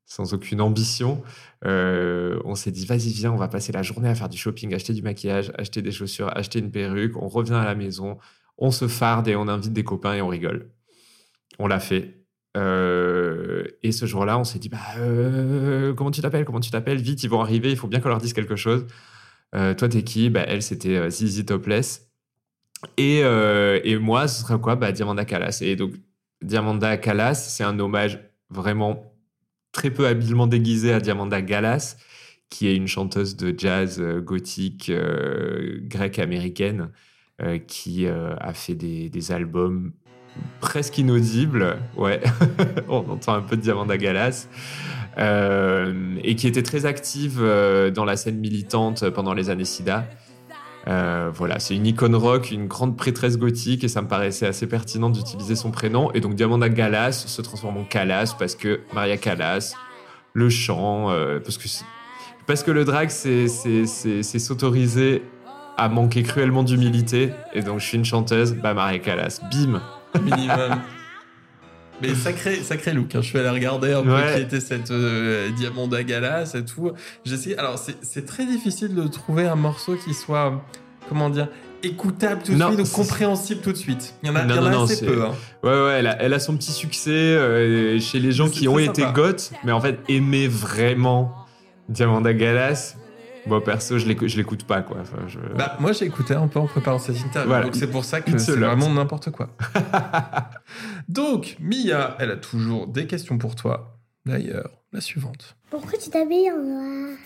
sans 0.06 0.36
aucune 0.36 0.62
ambition. 0.62 1.24
Euh, 1.66 2.40
on 2.46 2.54
s'est 2.54 2.70
dit, 2.70 2.86
vas-y, 2.86 3.12
viens, 3.12 3.32
on 3.32 3.38
va 3.38 3.48
passer 3.48 3.72
la 3.72 3.82
journée 3.82 4.08
à 4.08 4.14
faire 4.14 4.30
du 4.30 4.38
shopping, 4.38 4.72
acheter 4.76 4.94
du 4.94 5.02
maquillage, 5.02 5.52
acheter 5.58 5.82
des 5.82 5.92
chaussures, 5.92 6.30
acheter 6.38 6.60
une 6.60 6.70
perruque. 6.70 7.16
On 7.16 7.30
revient 7.30 7.56
à 7.56 7.66
la 7.66 7.74
maison, 7.74 8.20
on 8.60 8.70
se 8.70 8.88
farde 8.88 9.28
et 9.28 9.36
on 9.36 9.48
invite 9.48 9.74
des 9.74 9.84
copains 9.84 10.14
et 10.14 10.22
on 10.22 10.28
rigole. 10.28 10.70
On 11.60 11.68
l'a 11.68 11.80
fait. 11.80 12.24
Euh, 12.56 13.64
et 13.82 13.92
ce 13.92 14.06
jour-là, 14.06 14.38
on 14.38 14.44
s'est 14.44 14.60
dit, 14.60 14.70
bah, 14.70 14.78
euh, 14.98 15.94
comment 15.94 16.12
tu 16.12 16.22
t'appelles 16.22 16.46
Comment 16.46 16.60
tu 16.60 16.72
t'appelles? 16.72 17.02
Vite, 17.02 17.24
ils 17.24 17.30
vont 17.30 17.42
arriver, 17.42 17.72
il 17.72 17.78
faut 17.78 17.88
bien 17.88 18.00
qu'on 18.00 18.10
leur 18.10 18.20
dise 18.20 18.34
quelque 18.34 18.56
chose. 18.56 18.86
Euh, 19.56 19.74
toi, 19.74 19.88
t'es 19.88 20.04
qui? 20.04 20.30
Bah, 20.30 20.44
Elle, 20.48 20.62
c'était 20.62 21.10
Zizi 21.10 21.46
Topless. 21.46 22.10
Et, 22.98 23.20
et 23.20 23.98
moi, 23.98 24.28
ce 24.28 24.42
serait 24.42 24.60
quoi? 24.60 24.76
Bah, 24.76 24.92
Diamanda 24.92 25.26
Calas. 25.26 25.60
Et 25.62 25.76
donc, 25.76 25.94
Diamanda 26.42 26.98
Calas, 26.98 27.36
c'est 27.36 27.64
un 27.64 27.80
hommage 27.80 28.20
vraiment 28.50 29.14
très 29.72 29.90
peu 29.90 30.06
habilement 30.06 30.48
déguisé 30.48 30.94
à 30.94 31.00
Diamanda 31.00 31.42
Galas, 31.42 31.96
qui 32.50 32.68
est 32.68 32.76
une 32.76 32.88
chanteuse 32.88 33.38
de 33.38 33.58
jazz 33.58 34.02
gothique 34.22 34.92
grecque-américaine 35.88 36.92
qui 37.68 38.06
a 38.06 38.54
fait 38.54 38.76
des 38.76 39.32
albums 39.32 39.94
presque 40.60 40.98
inaudibles. 40.98 41.78
Ouais, 41.96 42.22
on 42.88 43.10
entend 43.10 43.34
un 43.34 43.42
peu 43.42 43.56
de 43.56 43.62
Diamanda 43.62 43.98
Galas. 43.98 44.48
Euh, 45.18 46.16
et 46.24 46.36
qui 46.36 46.48
était 46.48 46.64
très 46.64 46.86
active 46.86 47.40
euh, 47.40 47.92
dans 47.92 48.06
la 48.06 48.18
scène 48.18 48.38
militante 48.38 49.10
pendant 49.10 49.34
les 49.34 49.50
années 49.50 49.66
SIDA. 49.66 50.06
Euh, 50.88 51.30
voilà, 51.34 51.60
c'est 51.60 51.76
une 51.76 51.86
icône 51.86 52.16
rock, 52.16 52.52
une 52.52 52.68
grande 52.68 52.98
prêtresse 52.98 53.38
gothique, 53.38 53.84
et 53.84 53.88
ça 53.88 54.02
me 54.02 54.08
paraissait 54.08 54.48
assez 54.48 54.68
pertinent 54.68 55.10
d'utiliser 55.10 55.56
son 55.56 55.72
prénom. 55.72 56.12
Et 56.14 56.20
donc 56.20 56.36
Diamanda 56.36 56.68
Galas 56.68 57.12
se 57.12 57.42
transforme 57.42 57.78
en 57.78 57.84
Calas 57.84 58.36
parce 58.38 58.56
que 58.56 58.82
Maria 58.94 59.18
Callas, 59.18 59.76
le 60.34 60.50
chant, 60.50 61.10
parce 61.44 61.58
que 61.58 61.68
parce 62.46 62.64
que 62.64 62.72
le 62.72 62.84
drag, 62.84 63.10
c'est 63.10 63.48
s'autoriser 63.48 65.24
à 65.78 65.88
manquer 65.88 66.24
cruellement 66.24 66.64
d'humilité. 66.64 67.32
Et 67.54 67.62
donc 67.62 67.80
je 67.80 67.86
suis 67.86 67.98
une 67.98 68.04
chanteuse, 68.04 68.54
bah 68.54 68.74
Maria 68.74 69.00
Callas, 69.00 69.40
bim. 69.52 69.82
Minimum. 70.22 70.82
Mais 72.02 72.16
sacré, 72.16 72.56
sacré 72.58 72.92
look. 72.92 73.16
hein. 73.16 73.22
Je 73.22 73.28
suis 73.28 73.40
allé 73.40 73.50
regarder 73.50 73.94
un 73.94 74.04
peu 74.04 74.10
qui 74.36 74.42
était 74.42 74.60
cette 74.60 74.92
euh, 74.92 75.50
Diamanda 75.52 76.04
Galas 76.04 76.54
et 76.56 76.66
tout. 76.66 76.92
J'ai 77.24 77.36
essayé. 77.36 77.58
Alors, 77.58 77.78
c'est 78.02 78.26
très 78.26 78.46
difficile 78.46 78.94
de 78.96 79.08
trouver 79.08 79.46
un 79.48 79.56
morceau 79.56 79.96
qui 79.96 80.14
soit, 80.14 80.62
comment 81.08 81.30
dire, 81.30 81.48
écoutable 81.84 82.42
tout 82.44 82.54
de 82.54 82.62
suite 82.64 82.80
ou 82.80 82.96
compréhensible 82.96 83.62
tout 83.62 83.72
de 83.72 83.78
suite. 83.78 84.16
Il 84.24 84.28
y 84.28 84.32
en 84.32 84.36
a, 84.36 84.44
Non, 84.44 84.56
il 84.56 84.58
y 84.58 84.60
en 84.60 84.66
a 84.66 84.70
non, 84.72 84.78
non, 84.80 84.84
assez 84.86 85.06
peu. 85.06 85.24
hein. 85.24 85.32
Ouais, 85.64 85.70
ouais, 85.70 85.92
elle 86.00 86.08
a, 86.08 86.22
elle 86.22 86.34
a 86.34 86.40
son 86.40 86.58
petit 86.58 86.72
succès 86.72 87.12
euh, 87.12 88.00
chez 88.00 88.20
les 88.20 88.32
gens 88.32 88.50
qui 88.50 88.68
ont 88.68 88.80
été 88.80 89.06
goths, 89.14 89.52
mais 89.64 89.72
en 89.72 89.80
fait, 89.80 90.00
aimer 90.10 90.48
vraiment 90.48 91.34
Diamanda 91.90 92.34
Galas, 92.34 92.96
moi 93.46 93.64
perso, 93.64 93.98
je 93.98 94.06
l'écou- 94.08 94.28
je 94.28 94.38
l'écoute 94.38 94.64
pas, 94.66 94.82
quoi. 94.82 94.98
Enfin, 95.02 95.28
je- 95.28 95.40
Bah, 95.58 95.76
moi, 95.80 95.92
j'ai 95.92 96.06
écouté 96.06 96.34
un 96.34 96.48
peu 96.48 96.60
en 96.60 96.68
préparant 96.68 97.00
cette 97.00 97.20
interview. 97.20 97.48
Voilà. 97.50 97.66
Donc, 97.66 97.76
c'est 97.76 97.90
pour 97.90 98.06
ça 98.06 98.22
que 98.22 98.38
c'est 98.38 98.56
vraiment 98.56 98.90
n'importe 98.90 99.32
quoi. 99.32 99.50
donc, 101.10 101.58
Mia, 101.60 102.16
elle 102.20 102.32
a 102.32 102.38
toujours 102.38 102.88
des 102.88 103.08
questions 103.08 103.38
pour 103.38 103.56
toi. 103.56 104.00
D'ailleurs, 104.26 104.70
la 104.92 105.02
suivante. 105.02 105.56
Pourquoi 105.70 105.98
tu 106.00 106.10
t'habilles 106.10 106.52
en 106.52 106.62
noir? 106.64 107.18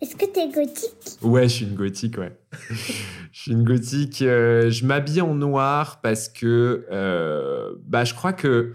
Est-ce 0.00 0.14
que 0.16 0.26
t'es 0.26 0.48
gothique? 0.50 1.18
Ouais, 1.22 1.44
je 1.44 1.54
suis 1.54 1.64
une 1.66 1.74
gothique, 1.74 2.18
ouais. 2.18 2.36
je 2.70 3.40
suis 3.40 3.52
une 3.52 3.64
gothique. 3.64 4.22
euh, 4.22 4.70
je 4.70 4.84
m'habille 4.86 5.20
en 5.22 5.34
noir 5.34 6.00
parce 6.02 6.28
que, 6.28 6.86
euh, 6.90 7.72
bah, 7.84 8.04
je 8.04 8.14
crois 8.14 8.32
que, 8.32 8.74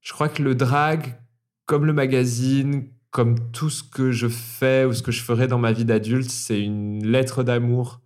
je 0.00 0.12
crois 0.12 0.28
que 0.28 0.42
le 0.42 0.54
drag, 0.54 1.18
comme 1.66 1.84
le 1.84 1.92
magazine, 1.92 2.88
comme 3.18 3.50
tout 3.50 3.68
ce 3.68 3.82
que 3.82 4.12
je 4.12 4.28
fais 4.28 4.84
ou 4.84 4.92
ce 4.92 5.02
que 5.02 5.10
je 5.10 5.24
ferai 5.24 5.48
dans 5.48 5.58
ma 5.58 5.72
vie 5.72 5.84
d'adulte, 5.84 6.30
c'est 6.30 6.62
une 6.62 7.04
lettre 7.04 7.42
d'amour 7.42 8.00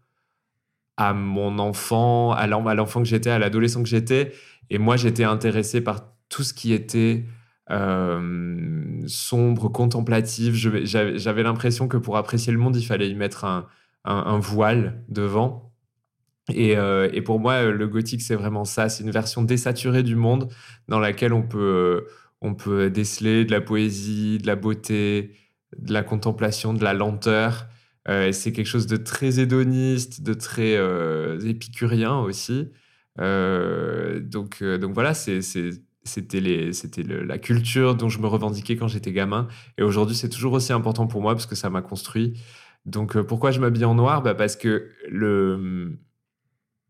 à 0.97 1.13
mon 1.13 1.59
enfant, 1.59 2.33
à 2.33 2.47
l'en- 2.47 2.67
à 2.67 2.75
l'enfant 2.75 3.03
que 3.03 3.09
j'étais, 3.09 3.29
à 3.29 3.39
l'adolescent 3.39 3.83
que 3.83 3.91
j'étais. 3.91 4.33
Et 4.71 4.79
moi, 4.79 4.97
j'étais 4.97 5.25
intéressé 5.25 5.83
par 5.83 6.01
tout 6.31 6.43
ce 6.43 6.55
qui 6.55 6.73
était 6.73 7.27
euh, 7.71 9.03
sombre, 9.07 9.69
contemplatif. 9.69 10.55
J'avais 10.55 11.43
l'impression 11.43 11.89
que 11.89 11.99
pour 11.99 12.17
apprécier 12.17 12.51
le 12.51 12.59
monde, 12.59 12.77
il 12.77 12.87
fallait 12.87 13.11
y 13.11 13.15
mettre 13.15 13.45
un, 13.45 14.39
voile 14.39 15.05
devant. 15.11 15.75
Euh, 16.57 17.11
et 17.13 17.21
pour 17.21 17.39
moi, 17.39 17.65
le 17.65 17.87
gothique, 17.87 18.23
c'est 18.23 18.35
vraiment 18.35 18.65
ça. 18.65 18.89
C'est 18.89 19.05
une 19.05 19.11
version 19.11 19.43
désaturée 19.43 20.05
du 20.05 20.17
monde 20.17 20.49
dans 20.89 20.99
laquelle 20.99 21.35
on 21.35 21.43
peut, 21.43 22.07
on 22.43 22.55
peut 22.55 22.91
déceler 22.91 23.45
de 23.45 23.53
la 23.53 23.61
poésie, 23.61 24.39
de 24.39 24.47
la 24.47 24.57
beauté, 24.57 25.33
de 25.79 25.93
la 25.93 26.03
contemplation, 26.03 26.75
de 26.75 26.83
la 26.83 26.93
lenteur. 26.93 27.67
Euh, 28.09 28.33
c'est 28.33 28.53
quelque 28.53 28.67
chose 28.67 28.87
de 28.87 28.97
très 28.97 29.39
hédoniste, 29.39 30.23
de 30.23 30.35
très 30.35 30.77
euh, 30.77 31.39
épicurien 31.41 32.19
aussi. 32.19 32.69
Euh, 33.21 34.21
donc, 34.21 34.63
voilà, 34.63 35.15
c'était 35.15 36.41
la 36.41 37.39
culture 37.39 37.95
dont 37.95 38.09
je 38.09 38.19
me 38.19 38.27
revendiquais 38.27 38.77
quand 38.77 38.89
j'étais 38.89 39.13
gamin. 39.13 39.47
Et 39.79 39.83
aujourd'hui, 39.83 40.17
c'est 40.17 40.29
toujours 40.29 40.55
aussi 40.55 40.73
important 40.73 41.07
pour 41.07 41.23
moi 41.23 41.35
parce 41.35 41.47
que 41.47 41.55
ça 41.55 41.71
m'a 41.71 41.83
construit. 41.83 42.35
Donc 42.85 43.21
pourquoi 43.23 43.53
je 43.53 43.61
m'habille 43.61 43.85
en 43.85 43.95
noir? 43.95 44.23
Bah 44.23 44.35
Parce 44.35 44.57
que 44.57 44.89
le 45.09 45.99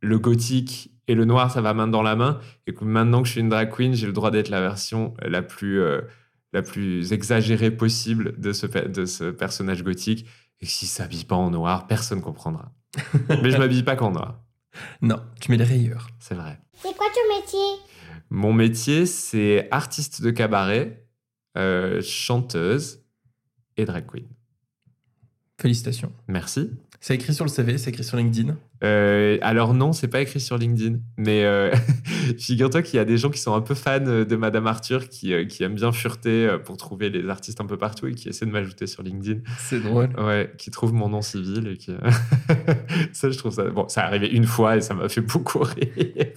gothique 0.02 0.92
et 1.12 1.14
le 1.14 1.24
noir, 1.26 1.52
ça 1.52 1.60
va 1.60 1.74
main 1.74 1.86
dans 1.88 2.02
la 2.02 2.16
main. 2.16 2.40
Et 2.66 2.72
que 2.74 2.84
maintenant 2.84 3.20
que 3.22 3.28
je 3.28 3.32
suis 3.32 3.40
une 3.40 3.50
drag 3.50 3.70
queen, 3.70 3.92
j'ai 3.94 4.06
le 4.06 4.12
droit 4.14 4.30
d'être 4.30 4.48
la 4.48 4.60
version 4.62 5.14
la 5.22 5.42
plus, 5.42 5.80
euh, 5.80 6.00
la 6.54 6.62
plus 6.62 7.12
exagérée 7.12 7.70
possible 7.70 8.40
de 8.40 8.52
ce, 8.52 8.66
de 8.66 9.04
ce 9.04 9.24
personnage 9.30 9.84
gothique. 9.84 10.26
Et 10.60 10.66
s'il 10.66 10.88
s'habille 10.88 11.24
pas 11.24 11.36
en 11.36 11.50
noir, 11.50 11.86
personne 11.86 12.22
comprendra. 12.22 12.72
Mais 13.42 13.50
je 13.50 13.58
m'habille 13.58 13.82
pas 13.82 13.94
qu'en 13.96 14.10
noir, 14.12 14.40
Non, 15.02 15.20
tu 15.40 15.50
mets 15.50 15.56
les 15.58 15.64
rayures. 15.64 16.08
c'est 16.18 16.34
vrai. 16.34 16.58
C'est 16.74 16.96
quoi 16.96 17.06
ton 17.14 17.36
métier? 17.40 17.84
Mon 18.30 18.52
métier, 18.54 19.04
c'est 19.04 19.68
artiste 19.70 20.22
de 20.22 20.30
cabaret, 20.30 21.06
euh, 21.58 22.00
chanteuse 22.00 23.04
et 23.76 23.84
drag 23.84 24.06
queen. 24.06 24.26
Félicitations. 25.60 26.12
Merci. 26.28 26.70
C'est 27.02 27.16
écrit 27.16 27.34
sur 27.34 27.44
le 27.44 27.50
CV, 27.50 27.78
c'est 27.78 27.90
écrit 27.90 28.04
sur 28.04 28.16
LinkedIn. 28.16 28.56
Euh, 28.84 29.36
alors 29.42 29.74
non, 29.74 29.92
c'est 29.92 30.06
pas 30.06 30.20
écrit 30.20 30.38
sur 30.38 30.56
LinkedIn, 30.56 30.98
mais 31.16 31.44
euh, 31.44 31.74
figure-toi 32.38 32.80
qu'il 32.82 32.96
y 32.96 33.00
a 33.00 33.04
des 33.04 33.18
gens 33.18 33.28
qui 33.28 33.40
sont 33.40 33.54
un 33.54 33.60
peu 33.60 33.74
fans 33.74 33.98
de 33.98 34.36
Madame 34.36 34.68
Arthur, 34.68 35.08
qui, 35.08 35.34
euh, 35.34 35.44
qui 35.44 35.64
aiment 35.64 35.74
bien 35.74 35.90
fureter 35.90 36.58
pour 36.64 36.76
trouver 36.76 37.10
les 37.10 37.28
artistes 37.28 37.60
un 37.60 37.66
peu 37.66 37.76
partout 37.76 38.06
et 38.06 38.14
qui 38.14 38.28
essaient 38.28 38.46
de 38.46 38.52
m'ajouter 38.52 38.86
sur 38.86 39.02
LinkedIn. 39.02 39.40
C'est 39.58 39.80
drôle. 39.80 40.10
Ouais, 40.16 40.52
qui 40.58 40.70
trouvent 40.70 40.94
mon 40.94 41.08
nom 41.08 41.22
civil 41.22 41.66
et 41.66 41.76
qui... 41.76 41.92
ça, 43.12 43.30
je 43.30 43.36
trouve 43.36 43.52
ça... 43.52 43.64
Bon, 43.64 43.88
ça 43.88 44.02
est 44.02 44.04
arrivé 44.04 44.28
une 44.28 44.46
fois 44.46 44.76
et 44.76 44.80
ça 44.80 44.94
m'a 44.94 45.08
fait 45.08 45.22
beaucoup 45.22 45.58
rire. 45.64 46.34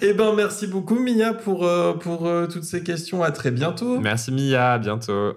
Eh 0.00 0.14
ben, 0.14 0.34
merci 0.34 0.66
beaucoup, 0.66 0.98
Mia, 0.98 1.34
pour, 1.34 1.66
euh, 1.66 1.94
pour 1.94 2.26
euh, 2.26 2.46
toutes 2.46 2.64
ces 2.64 2.82
questions. 2.82 3.22
À 3.22 3.30
très 3.30 3.50
bientôt. 3.50 4.00
Merci 4.00 4.32
Mia, 4.32 4.72
à 4.72 4.78
bientôt. 4.78 5.34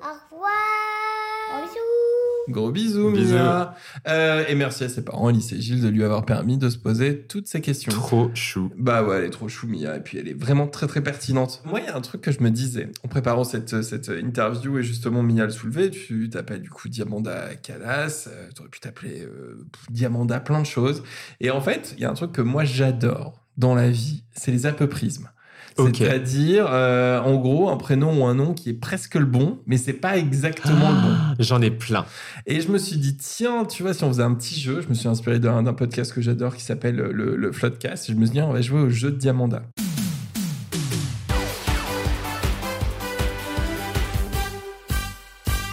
Gros 2.49 2.71
bisous, 2.71 3.11
Bisous. 3.11 3.35
Mia. 3.35 3.75
Euh, 4.07 4.43
et 4.47 4.55
merci 4.55 4.83
à 4.83 4.89
ses 4.89 5.03
parents, 5.03 5.27
Alice 5.27 5.51
et 5.53 5.61
Gilles, 5.61 5.81
de 5.81 5.87
lui 5.87 6.03
avoir 6.03 6.25
permis 6.25 6.57
de 6.57 6.69
se 6.69 6.77
poser 6.77 7.21
toutes 7.21 7.47
ces 7.47 7.61
questions. 7.61 7.91
Trop 7.91 8.31
chou. 8.33 8.71
Bah 8.77 9.03
ouais, 9.03 9.17
elle 9.17 9.25
est 9.25 9.29
trop 9.29 9.47
chou, 9.47 9.67
Mia, 9.67 9.95
et 9.95 9.99
puis 9.99 10.17
elle 10.17 10.27
est 10.27 10.33
vraiment 10.33 10.67
très 10.67 10.87
très 10.87 11.01
pertinente. 11.01 11.61
Moi, 11.65 11.79
il 11.79 11.85
y 11.85 11.89
a 11.89 11.95
un 11.95 12.01
truc 12.01 12.21
que 12.21 12.31
je 12.31 12.41
me 12.41 12.49
disais 12.49 12.89
en 13.03 13.07
préparant 13.07 13.43
cette, 13.43 13.81
cette 13.83 14.09
interview, 14.09 14.79
et 14.79 14.83
justement, 14.83 15.23
Mia 15.23 15.45
le 15.45 15.51
soulevait, 15.51 15.89
tu 15.89 16.29
t'appelles 16.29 16.61
du 16.61 16.69
coup 16.69 16.89
Diamanda 16.89 17.55
Calas, 17.55 18.27
euh, 18.27 18.49
t'aurais 18.55 18.69
pu 18.69 18.79
t'appeler 18.79 19.21
euh, 19.21 19.65
Diamanda 19.89 20.39
plein 20.39 20.61
de 20.61 20.65
choses. 20.65 21.03
Et 21.39 21.51
en 21.51 21.61
fait, 21.61 21.93
il 21.97 22.01
y 22.01 22.05
a 22.05 22.09
un 22.09 22.15
truc 22.15 22.31
que 22.31 22.41
moi 22.41 22.63
j'adore 22.63 23.45
dans 23.57 23.75
la 23.75 23.89
vie, 23.89 24.23
c'est 24.33 24.51
les 24.51 24.65
apoprismes. 24.65 25.29
C'est-à-dire, 25.77 26.67
euh, 26.69 27.19
en 27.21 27.35
gros, 27.37 27.69
un 27.69 27.77
prénom 27.77 28.21
ou 28.21 28.25
un 28.25 28.35
nom 28.35 28.53
qui 28.53 28.69
est 28.69 28.73
presque 28.73 29.15
le 29.15 29.25
bon, 29.25 29.59
mais 29.65 29.77
c'est 29.77 29.93
pas 29.93 30.17
exactement 30.17 30.89
le 30.89 30.95
bon. 30.95 31.13
Ah, 31.13 31.33
J'en 31.39 31.61
ai 31.61 31.71
plein. 31.71 32.05
Et 32.45 32.61
je 32.61 32.69
me 32.69 32.77
suis 32.77 32.97
dit, 32.97 33.17
tiens, 33.17 33.65
tu 33.65 33.83
vois, 33.83 33.93
si 33.93 34.03
on 34.03 34.09
faisait 34.09 34.23
un 34.23 34.33
petit 34.33 34.59
jeu, 34.59 34.81
je 34.81 34.89
me 34.89 34.93
suis 34.93 35.07
inspiré 35.07 35.39
d'un 35.39 35.63
d'un 35.63 35.73
podcast 35.73 36.13
que 36.13 36.21
j'adore 36.21 36.55
qui 36.55 36.63
s'appelle 36.63 36.95
le, 36.95 37.35
le 37.35 37.51
Floodcast. 37.51 38.09
Et 38.09 38.13
je 38.13 38.17
me 38.17 38.25
suis 38.25 38.33
dit, 38.33 38.41
on 38.41 38.53
va 38.53 38.61
jouer 38.61 38.81
au 38.81 38.89
jeu 38.89 39.11
de 39.11 39.17
Diamanda. 39.17 39.63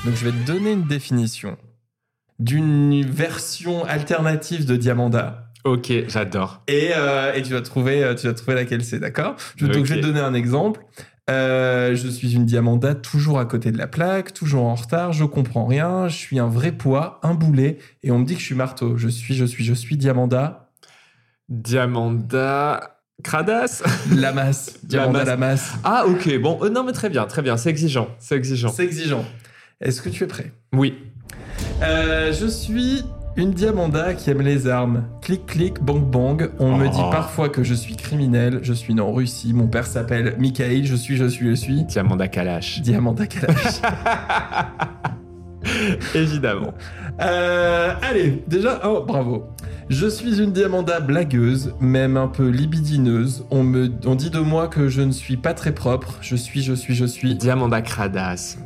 Donc, 0.05 0.15
je 0.15 0.25
vais 0.25 0.33
te 0.33 0.47
donner 0.47 0.73
une 0.73 0.87
définition 0.87 1.57
d'une 2.39 3.05
version 3.05 3.85
alternative 3.85 4.65
de 4.65 4.77
Diamanda. 4.77 5.48
Ok, 5.69 5.93
j'adore. 6.09 6.63
Et, 6.67 6.91
euh, 6.97 7.35
et 7.35 7.43
tu 7.43 7.53
vas 7.53 7.61
trouver, 7.61 8.03
euh, 8.03 8.15
tu 8.15 8.27
vas 8.27 8.33
trouver 8.33 8.55
laquelle 8.55 8.83
c'est, 8.83 8.99
d'accord? 8.99 9.37
Donc, 9.61 9.85
je 9.85 9.95
vais 9.95 10.01
te 10.01 10.07
donner 10.07 10.21
un 10.21 10.33
exemple. 10.33 10.81
Euh, 11.29 11.95
je 11.95 12.09
suis 12.09 12.35
une 12.35 12.47
Diamanda, 12.47 12.95
toujours 12.95 13.39
à 13.39 13.45
côté 13.45 13.71
de 13.71 13.77
la 13.77 13.87
plaque, 13.87 14.33
toujours 14.33 14.65
en 14.65 14.75
retard, 14.75 15.13
je 15.13 15.25
comprends 15.27 15.67
rien, 15.67 16.09
je 16.09 16.17
suis 16.17 16.39
un 16.39 16.49
vrai 16.49 16.73
poids, 16.73 17.21
un 17.23 17.35
boulet, 17.35 17.77
et 18.03 18.11
on 18.11 18.19
me 18.19 18.25
dit 18.25 18.35
que 18.35 18.41
je 18.41 18.47
suis 18.47 18.55
marteau. 18.55 18.97
Je 18.97 19.09
suis, 19.09 19.35
je 19.35 19.45
suis, 19.45 19.63
je 19.63 19.75
suis 19.75 19.99
Diamanda. 19.99 20.71
Diamanda, 21.51 22.99
Cradasse 23.23 23.83
Lamas. 24.15 24.79
Diamanda 24.85 25.25
Lamas. 25.25 25.75
Ah, 25.85 26.07
ok, 26.07 26.39
bon, 26.41 26.61
euh, 26.63 26.71
non, 26.71 26.83
mais 26.83 26.93
très 26.93 27.11
bien, 27.11 27.27
très 27.27 27.43
bien, 27.43 27.59
c'est 27.59 27.69
exigeant, 27.69 28.09
c'est 28.19 28.37
exigeant. 28.37 28.71
C'est 28.71 28.85
exigeant. 28.85 29.25
Est-ce 29.83 30.01
que 30.01 30.09
tu 30.09 30.25
es 30.25 30.27
prêt? 30.27 30.53
Oui. 30.73 30.95
Euh, 31.83 32.33
Je 32.33 32.47
suis 32.47 33.05
une 33.39 33.53
Diamanda 33.53 34.15
qui 34.15 34.29
aime 34.31 34.43
les 34.43 34.67
armes. 34.67 35.05
Clic, 35.23 35.47
clic, 35.47 35.81
bang, 35.81 36.03
bang. 36.05 36.51
On 36.59 36.77
me 36.77 36.87
Oh. 36.89 36.91
dit 36.91 37.01
parfois 37.13 37.49
que 37.49 37.63
je 37.63 37.73
suis 37.73 37.95
criminel. 37.97 38.59
Je 38.63 38.73
suis 38.73 38.95
né 38.95 39.01
en 39.01 39.13
Russie. 39.13 39.53
Mon 39.55 39.69
père 39.69 39.87
s'appelle 39.87 40.35
Mikhail. 40.39 40.85
Je 40.85 40.97
suis, 40.97 41.17
je 41.17 41.25
suis, 41.27 41.49
je 41.51 41.55
suis. 41.55 41.85
Diamanda 41.85 42.27
Kalash. 42.29 42.83
Diamanda 42.83 43.27
Kalash. 43.27 43.81
Évidemment. 46.15 46.75
Euh, 47.21 47.93
allez, 48.03 48.43
déjà, 48.47 48.81
oh, 48.85 49.05
bravo. 49.07 49.47
Je 49.89 50.07
suis 50.07 50.41
une 50.41 50.53
Diamanda 50.53 51.01
blagueuse, 51.01 51.75
même 51.81 52.17
un 52.17 52.29
peu 52.29 52.49
libidineuse. 52.49 53.45
On 53.51 53.63
me, 53.65 53.91
on 54.05 54.15
dit 54.15 54.31
de 54.31 54.39
moi 54.41 54.69
que 54.69 54.89
je 54.89 55.01
ne 55.03 55.13
suis 55.13 55.37
pas 55.37 55.55
très 55.55 55.73
propre. 55.73 56.15
Je 56.21 56.37
suis, 56.37 56.63
je 56.63 56.75
suis, 56.75 56.95
je 56.95 57.05
suis 57.05 57.35
Diamanda 57.35 57.83
Cradasse. 57.83 58.59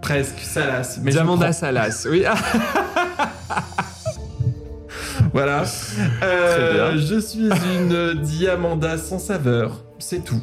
presque 0.00 0.38
salace. 0.40 1.00
Mais 1.02 1.10
je 1.12 1.16
Diamanda 1.16 1.52
Salas, 1.52 2.06
oui. 2.10 2.24
Voilà. 5.32 5.64
Euh, 6.22 6.96
je 6.98 7.18
suis 7.18 7.48
une 7.48 8.20
Diamanda 8.22 8.98
sans 8.98 9.18
saveur. 9.18 9.84
C'est 9.98 10.24
tout. 10.24 10.40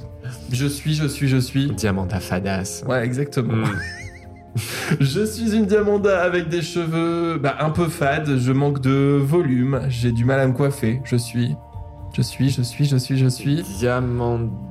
Je 0.52 0.66
suis, 0.66 0.94
je 0.96 1.06
suis, 1.06 1.28
je 1.28 1.38
suis. 1.38 1.72
Diamanda 1.72 2.20
Fadas. 2.20 2.84
Ouais, 2.88 3.04
exactement. 3.06 3.66
Mm. 3.68 3.72
Je 5.00 5.24
suis 5.26 5.56
une 5.56 5.68
Diamanda 5.68 6.22
avec 6.24 6.50
des 6.50 6.64
cheveux 6.64 7.38
bah, 7.38 7.58
un 7.60 7.70
peu 7.70 7.88
fades. 7.88 8.38
Je 8.40 8.52
manque 8.52 8.82
de 8.82 9.20
volume. 9.22 9.82
J'ai 9.90 10.12
du 10.12 10.26
mal 10.26 10.40
à 10.40 10.48
me 10.48 10.54
coiffer. 10.54 11.02
Je 11.06 11.16
suis. 11.18 11.56
Je 12.18 12.24
suis, 12.24 12.50
je 12.50 12.64
suis, 12.64 12.86
je 12.86 12.98
suis, 12.98 13.16
je 13.18 13.28
suis. 13.28 13.62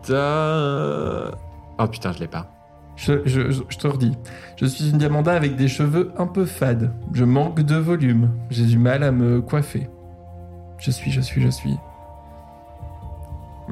Diamanda. 0.08 1.30
Oh 1.78 1.86
putain, 1.86 2.12
je 2.12 2.18
l'ai 2.18 2.26
pas. 2.26 2.50
Je, 2.96 3.12
je, 3.24 3.50
je- 3.52 3.62
je 3.68 3.78
te 3.78 3.86
redis. 3.86 4.12
Je 4.56 4.66
suis 4.66 4.90
une 4.90 4.98
Diamanda 4.98 5.32
avec 5.32 5.54
des 5.54 5.68
cheveux 5.68 6.10
un 6.18 6.26
peu 6.26 6.44
fades. 6.44 6.90
Je 7.12 7.24
manque 7.24 7.60
de 7.62 7.76
volume. 7.76 8.30
J'ai 8.50 8.64
du 8.64 8.78
mal 8.78 9.04
à 9.04 9.12
me 9.12 9.40
coiffer. 9.40 9.88
Je 10.80 10.90
suis, 10.90 11.10
je 11.10 11.20
suis, 11.20 11.42
je 11.42 11.48
suis. 11.48 11.76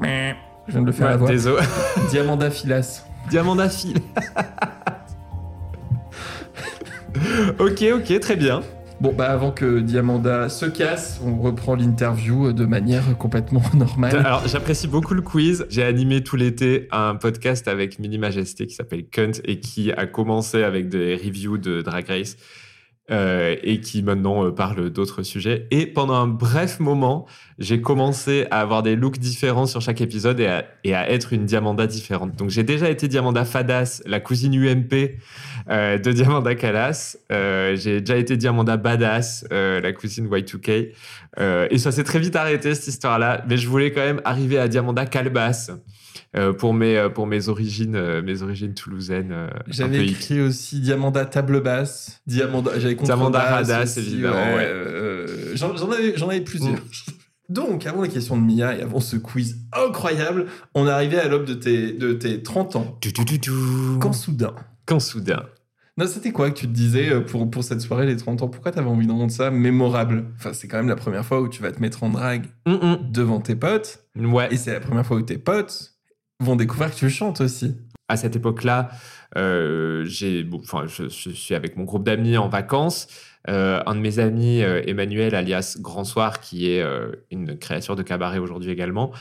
Je 0.03 0.71
viens 0.73 0.81
de 0.81 0.85
le 0.87 0.91
faire 0.91 1.07
à 1.07 1.09
la 1.11 1.15
Ouais, 1.15 1.19
voix. 1.21 1.29
désolé. 1.31 1.61
Diamanda 2.11 2.49
Filas. 2.51 3.05
Diamanda 3.29 3.69
Phil. 3.69 3.95
ok, 7.59 7.83
ok, 7.95 8.19
très 8.19 8.35
bien. 8.35 8.61
Bon, 8.99 9.13
bah 9.13 9.29
avant 9.31 9.51
que 9.51 9.79
Diamanda 9.79 10.49
se 10.49 10.65
casse, 10.65 11.21
on 11.23 11.37
reprend 11.39 11.75
l'interview 11.75 12.51
de 12.51 12.65
manière 12.65 13.03
complètement 13.17 13.61
normale. 13.75 14.15
Alors, 14.17 14.47
j'apprécie 14.47 14.87
beaucoup 14.87 15.13
le 15.13 15.21
quiz. 15.21 15.65
J'ai 15.69 15.83
animé 15.83 16.23
tout 16.23 16.35
l'été 16.35 16.87
un 16.91 17.15
podcast 17.15 17.67
avec 17.67 17.99
Mini 17.99 18.17
Majesté 18.17 18.65
qui 18.65 18.73
s'appelle 18.73 19.05
Cunt 19.07 19.33
et 19.45 19.59
qui 19.59 19.91
a 19.91 20.05
commencé 20.07 20.63
avec 20.63 20.89
des 20.89 21.15
reviews 21.15 21.57
de 21.59 21.81
Drag 21.81 22.07
Race 22.07 22.37
euh, 23.09 23.55
et 23.63 23.79
qui 23.79 24.03
maintenant 24.03 24.45
euh, 24.45 24.51
parle 24.51 24.89
d'autres 24.89 25.23
sujets. 25.23 25.67
Et 25.71 25.85
pendant 25.85 26.15
un 26.15 26.27
bref 26.27 26.79
moment, 26.79 27.25
j'ai 27.57 27.81
commencé 27.81 28.45
à 28.51 28.59
avoir 28.59 28.83
des 28.83 28.95
looks 28.95 29.17
différents 29.17 29.65
sur 29.65 29.81
chaque 29.81 30.01
épisode 30.01 30.39
et 30.39 30.47
à, 30.47 30.65
et 30.83 30.93
à 30.93 31.09
être 31.09 31.33
une 31.33 31.45
Diamanda 31.45 31.87
différente. 31.87 32.35
Donc, 32.35 32.49
j'ai 32.49 32.63
déjà 32.63 32.89
été 32.89 33.07
Diamanda 33.07 33.45
Fadas, 33.45 34.01
la 34.05 34.19
cousine 34.19 34.53
UMP 34.53 35.17
euh, 35.69 35.97
de 35.97 36.11
Diamanda 36.11 36.55
Calas. 36.55 37.17
Euh, 37.31 37.75
j'ai 37.75 38.01
déjà 38.01 38.17
été 38.17 38.37
Diamanda 38.37 38.77
Badass, 38.77 39.45
euh, 39.51 39.81
la 39.81 39.93
cousine 39.93 40.27
Y2K. 40.27 40.91
Euh, 41.39 41.67
et 41.69 41.77
ça 41.77 41.91
s'est 41.91 42.03
très 42.03 42.19
vite 42.19 42.35
arrêté 42.35 42.73
cette 42.75 42.87
histoire-là, 42.87 43.43
mais 43.47 43.57
je 43.57 43.67
voulais 43.67 43.91
quand 43.91 44.01
même 44.01 44.21
arriver 44.25 44.57
à 44.57 44.67
Diamanda 44.67 45.05
Calbas 45.05 45.71
euh, 46.35 46.53
pour 46.53 46.73
mes 46.73 46.97
euh, 46.97 47.09
pour 47.09 47.27
mes 47.27 47.49
origines 47.49 47.95
euh, 47.95 48.21
mes 48.21 48.41
origines 48.41 48.73
toulousaines. 48.73 49.31
euh, 49.31 49.49
J'avais 49.67 50.05
écrit 50.07 50.41
aussi 50.41 50.79
Diamanda 50.79 51.25
table 51.25 51.61
basse, 51.61 52.21
Diamanda, 52.27 52.79
j'avais 52.79 52.95
Diamanda 52.95 53.61
aussi, 53.83 53.99
évidemment, 53.99 54.55
ouais. 54.55 54.71
J'en 55.55 55.75
j'en 55.75 55.91
avais, 55.91 56.15
j'en 56.17 56.29
avais 56.29 56.41
plusieurs. 56.41 56.73
Mm. 56.73 56.79
Donc, 57.49 57.85
avant 57.85 58.01
la 58.01 58.09
question 58.09 58.35
de 58.35 58.41
Mia 58.41 58.77
et 58.77 58.81
avant 58.81 58.99
ce 58.99 59.15
quiz 59.15 59.57
incroyable, 59.71 60.47
on 60.73 60.85
est 60.85 60.89
arrivé 60.91 61.17
à 61.17 61.29
l'aube 61.29 61.45
de 61.45 61.53
tes, 61.53 61.93
de 61.93 62.11
tes 62.11 62.43
30 62.43 62.75
ans. 62.75 62.97
Du, 63.01 63.13
du, 63.13 63.23
du, 63.23 63.39
du. 63.39 63.51
Quand 64.01 64.11
soudain. 64.11 64.53
Quand 64.85 64.99
soudain. 64.99 65.43
Non, 65.97 66.05
c'était 66.07 66.31
quoi 66.33 66.51
que 66.51 66.59
tu 66.59 66.67
te 66.67 66.73
disais 66.73 67.21
pour, 67.21 67.49
pour 67.49 67.63
cette 67.63 67.79
soirée, 67.79 68.05
les 68.05 68.17
30 68.17 68.41
ans? 68.41 68.47
Pourquoi 68.49 68.73
t'avais 68.73 68.89
envie 68.89 69.07
de 69.07 69.11
rendre 69.13 69.31
ça 69.31 69.49
mémorable? 69.49 70.25
Enfin, 70.35 70.51
c'est 70.51 70.67
quand 70.67 70.75
même 70.77 70.89
la 70.89 70.97
première 70.97 71.25
fois 71.25 71.39
où 71.41 71.47
tu 71.47 71.61
vas 71.63 71.71
te 71.71 71.79
mettre 71.81 72.03
en 72.03 72.09
drague 72.09 72.47
Hum, 72.67 72.99
devant 73.11 73.39
tes 73.39 73.55
potes. 73.55 74.03
Ouais. 74.17 74.49
Et 74.51 74.57
c'est 74.57 74.73
la 74.73 74.81
première 74.81 75.05
fois 75.05 75.15
où 75.15 75.21
tes 75.21 75.37
potes 75.37 75.93
vont 76.39 76.55
découvrir 76.55 76.91
que 76.91 76.95
tu 76.95 77.09
chantes 77.09 77.41
aussi. 77.41 77.75
à 78.09 78.15
cette 78.15 78.35
époque-là, 78.37 78.89
euh, 79.35 80.05
j'ai, 80.05 80.43
bon, 80.43 80.61
je, 80.85 81.09
je 81.09 81.29
suis 81.29 81.55
avec 81.55 81.75
mon 81.75 81.83
groupe 81.83 82.03
d'amis 82.03 82.37
en 82.37 82.47
vacances. 82.47 83.07
Euh, 83.49 83.81
un 83.85 83.95
de 83.95 83.99
mes 83.99 84.19
amis, 84.19 84.61
euh, 84.61 84.81
Emmanuel, 84.85 85.35
alias 85.35 85.77
Grand 85.79 86.03
Soir, 86.03 86.39
qui 86.39 86.69
est 86.69 86.83
une 87.31 87.57
créature 87.57 87.95
de 87.95 88.03
cabaret 88.03 88.39
aujourd'hui 88.39 88.71
également, 88.71 89.11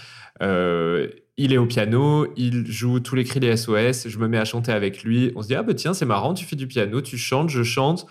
il 1.38 1.52
est 1.52 1.58
au 1.58 1.66
piano, 1.66 2.26
il 2.36 2.66
joue 2.66 3.00
tous 3.00 3.14
les 3.14 3.24
cris 3.24 3.40
des 3.40 3.56
SOS. 3.56 4.08
Je 4.08 4.18
me 4.18 4.28
mets 4.28 4.38
à 4.38 4.44
chanter 4.44 4.72
avec 4.72 5.02
lui. 5.02 5.32
On 5.36 5.42
se 5.42 5.48
dit 5.48 5.54
ah 5.54 5.62
bah 5.62 5.74
tiens 5.74 5.92
c'est 5.92 6.06
marrant, 6.06 6.32
tu 6.34 6.44
fais 6.44 6.56
du 6.56 6.66
piano, 6.66 7.00
tu 7.00 7.18
chantes, 7.18 7.50
je 7.50 7.62
chante. 7.62 8.06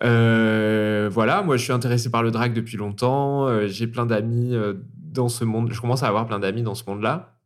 Voilà, 0.00 1.42
moi 1.44 1.56
je 1.56 1.62
suis 1.62 1.72
intéressé 1.72 2.10
par 2.10 2.22
le 2.22 2.30
drag 2.30 2.52
depuis 2.54 2.76
longtemps. 2.76 3.66
J'ai 3.66 3.86
plein 3.86 4.06
d'amis 4.06 4.54
dans 4.96 5.28
ce 5.28 5.44
monde. 5.44 5.72
Je 5.72 5.80
commence 5.80 6.02
à 6.02 6.08
avoir 6.08 6.26
plein 6.26 6.38
d'amis 6.38 6.62
dans 6.62 6.74
ce 6.74 6.84
monde-là. 6.86 7.37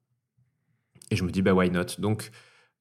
Et 1.12 1.16
je 1.16 1.24
me 1.24 1.30
dis 1.30 1.42
bah 1.42 1.52
why 1.52 1.70
not? 1.70 1.84
Donc 1.98 2.30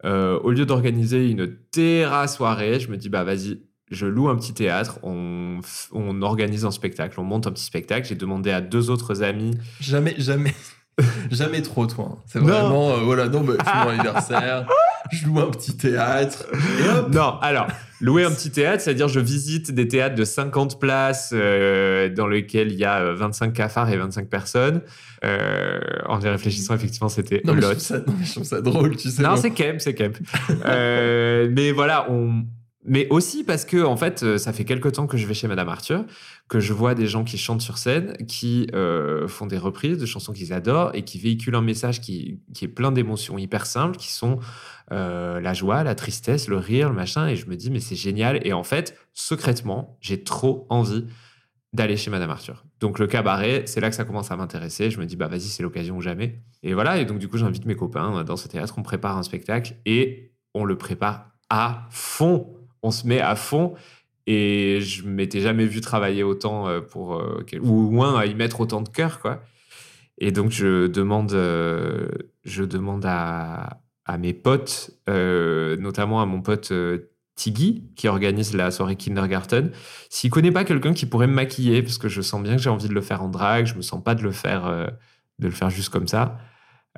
euh, 0.06 0.40
au 0.40 0.52
lieu 0.52 0.66
d'organiser 0.66 1.30
une 1.30 1.54
terrasse 1.72 2.38
soirée, 2.38 2.80
je 2.80 2.90
me 2.90 2.96
dis 2.96 3.10
bah 3.10 3.24
vas-y, 3.26 3.60
je 3.92 4.06
loue 4.06 4.30
un 4.30 4.38
petit 4.38 4.54
théâtre, 4.54 5.00
on, 5.04 5.60
on 5.92 6.22
organise 6.22 6.64
un 6.64 6.72
spectacle, 6.72 7.20
on 7.20 7.24
monte 7.24 7.46
un 7.48 7.52
petit 7.52 7.66
spectacle. 7.66 8.08
J'ai 8.08 8.16
demandé 8.16 8.50
à 8.52 8.62
deux 8.62 8.90
autres 8.90 9.22
amis. 9.22 9.52
Jamais, 9.82 10.16
jamais, 10.18 10.54
jamais 11.32 11.62
trop, 11.62 11.86
toi. 11.88 12.10
hein. 12.14 12.18
C'est 12.26 12.40
vraiment, 12.40 12.92
euh, 12.92 12.98
voilà, 13.04 13.28
non, 13.28 13.42
mais 13.42 13.54
c'est 13.64 13.76
mon 13.84 13.90
anniversaire, 13.90 14.66
je 15.16 15.26
loue 15.26 15.40
un 15.40 15.50
petit 15.50 15.76
théâtre, 15.76 16.46
et 16.54 16.90
hop 16.90 17.14
Non, 17.14 17.38
alors, 17.42 17.68
louer 18.00 18.24
un 18.24 18.32
petit 18.32 18.52
théâtre, 18.52 18.82
c'est-à-dire 18.82 19.08
je 19.08 19.20
visite 19.20 19.72
des 19.72 19.88
théâtres 19.88 20.16
de 20.16 20.24
50 20.26 20.80
places 20.80 21.32
euh, 21.34 22.10
dans 22.10 22.28
lesquels 22.28 22.72
il 22.72 22.78
y 22.78 22.86
a 22.86 23.02
euh, 23.02 23.16
25 23.16 23.54
cafards 23.54 23.90
et 23.90 23.98
25 23.98 24.28
personnes. 24.28 24.82
Euh, 25.24 25.80
en 26.08 26.20
y 26.20 26.28
réfléchissant, 26.28 26.74
effectivement, 26.74 27.10
c'était 27.10 27.42
non, 27.46 27.54
mais 27.54 27.62
je 27.62 27.68
lot. 27.68 27.72
trouve 27.74 27.84
ça, 27.84 27.98
non, 28.00 28.16
mais 28.18 28.26
je 28.26 28.32
trouve 28.32 28.44
ça 28.44 28.62
drôle, 28.62 28.96
tu 28.96 29.10
sais. 29.10 29.22
Non, 29.22 29.36
c'est 29.36 29.52
Kemp, 29.52 29.80
c'est 29.80 29.94
Kemp. 29.94 30.18
Euh, 30.66 31.48
mais 31.52 31.72
voilà, 31.72 32.10
on. 32.12 32.44
Mais 32.84 33.08
aussi 33.12 33.44
parce 33.44 33.64
que, 33.64 33.84
en 33.84 33.96
fait, 33.96 34.24
euh, 34.24 34.40
ça 34.40 34.54
fait 34.54 34.66
quelques 34.66 34.94
temps 34.94 35.06
que 35.06 35.16
je 35.16 35.28
vais 35.28 35.36
chez 35.36 35.48
Madame 35.48 35.70
Arthur, 35.70 36.04
que 36.50 36.60
je 36.60 36.74
vois 36.74 36.96
des 36.96 37.06
gens 37.06 37.24
qui 37.24 37.38
chantent 37.38 37.62
sur 37.62 37.78
scène, 37.78 38.18
qui 38.28 38.68
euh, 38.74 39.28
font 39.28 39.46
des 39.46 39.60
reprises 39.60 40.00
de 40.00 40.08
chansons 40.08 40.34
qu'ils 40.34 40.52
adorent 40.52 40.90
et 40.96 41.04
qui 41.04 41.20
véhiculent 41.20 41.56
un 41.56 41.62
message 41.62 42.02
qui, 42.02 42.40
qui 42.56 42.66
est 42.66 42.68
plein 42.68 42.92
d'émotions 42.92 43.38
hyper 43.38 43.68
simples, 43.68 43.98
qui 43.98 44.12
sont 44.12 44.40
euh, 44.92 45.40
la 45.40 45.54
joie, 45.54 45.84
la 45.84 45.96
tristesse, 45.96 46.48
le 46.48 46.58
rire, 46.58 46.90
le 46.90 46.96
machin. 46.96 47.28
Et 47.28 47.36
je 47.36 47.48
me 47.48 47.56
dis, 47.56 47.72
mais 47.72 47.80
c'est 47.80 47.96
génial. 47.96 48.46
Et 48.46 48.54
en 48.54 48.64
fait, 48.64 48.98
secrètement, 49.14 49.98
j'ai 50.02 50.24
trop 50.24 50.66
envie 50.70 51.06
d'aller 51.74 51.98
chez 51.98 52.12
Madame 52.12 52.30
Arthur. 52.30 52.66
Donc 52.80 53.00
le 53.00 53.08
cabaret, 53.08 53.64
c'est 53.66 53.80
là 53.80 53.90
que 53.90 53.96
ça 53.96 54.04
commence 54.04 54.32
à 54.32 54.36
m'intéresser. 54.36 54.90
Je 54.90 55.00
me 55.00 55.06
dis, 55.06 55.16
bah 55.16 55.28
vas-y, 55.28 55.42
c'est 55.42 55.64
l'occasion 55.64 55.98
ou 55.98 56.02
jamais. 56.02 56.40
Et 56.64 56.74
voilà, 56.74 56.98
et 56.98 57.06
donc 57.06 57.20
du 57.20 57.28
coup, 57.28 57.38
j'invite 57.38 57.66
mes 57.66 57.76
copains 57.76 58.24
dans 58.24 58.36
ce 58.38 58.48
théâtre, 58.48 58.76
on 58.78 58.84
prépare 58.84 59.18
un 59.18 59.24
spectacle 59.24 59.76
et 59.86 60.34
on 60.54 60.66
le 60.66 60.78
prépare 60.78 61.32
à 61.50 61.88
fond. 61.90 62.54
On 62.84 62.92
se 62.92 63.08
met 63.08 63.22
à 63.22 63.36
fond. 63.36 63.76
Et 64.28 64.80
je 64.82 65.08
m'étais 65.08 65.40
jamais 65.40 65.66
vu 65.66 65.82
travailler 65.82 66.24
autant 66.24 66.68
euh, 66.68 66.80
pour... 66.80 67.16
euh, 67.16 67.44
ou 67.62 67.90
moins 67.90 68.18
à 68.20 68.26
y 68.26 68.36
mettre 68.36 68.62
autant 68.62 68.82
de 68.82 68.90
cœur, 68.90 69.20
quoi. 69.20 69.42
Et 70.20 70.32
donc 70.32 70.52
je 70.52 70.86
demande, 70.86 71.34
euh, 71.34 72.08
je 72.44 72.64
demande 72.64 73.04
à, 73.08 73.81
à 74.12 74.18
mes 74.18 74.34
potes, 74.34 74.92
euh, 75.08 75.78
notamment 75.78 76.22
à 76.22 76.26
mon 76.26 76.42
pote 76.42 76.74
euh, 76.74 77.12
Tiggy, 77.36 77.90
qui 77.96 78.10
organise 78.10 78.54
la 78.54 78.70
soirée 78.70 78.98
Kindergarten, 78.98 79.72
s'il 80.10 80.30
connaît 80.30 80.52
pas 80.52 80.66
quelqu'un 80.66 80.94
qui 80.94 81.06
pourrait 81.06 81.28
me 81.28 81.34
maquiller, 81.34 81.82
parce 81.82 81.98
que 81.98 82.10
je 82.10 82.22
sens 82.22 82.44
bien 82.44 82.58
que 82.58 82.62
j'ai 82.62 82.70
envie 82.70 82.90
de 82.90 82.94
le 82.94 83.00
faire 83.00 83.24
en 83.24 83.30
drag, 83.30 83.66
je 83.68 83.76
me 83.76 83.82
sens 83.82 84.04
pas 84.04 84.14
de 84.14 84.22
le 84.22 84.32
faire, 84.32 84.66
euh, 84.66 84.88
de 85.40 85.48
le 85.48 85.54
faire 85.54 85.70
juste 85.70 85.90
comme 85.90 86.08
ça, 86.08 86.38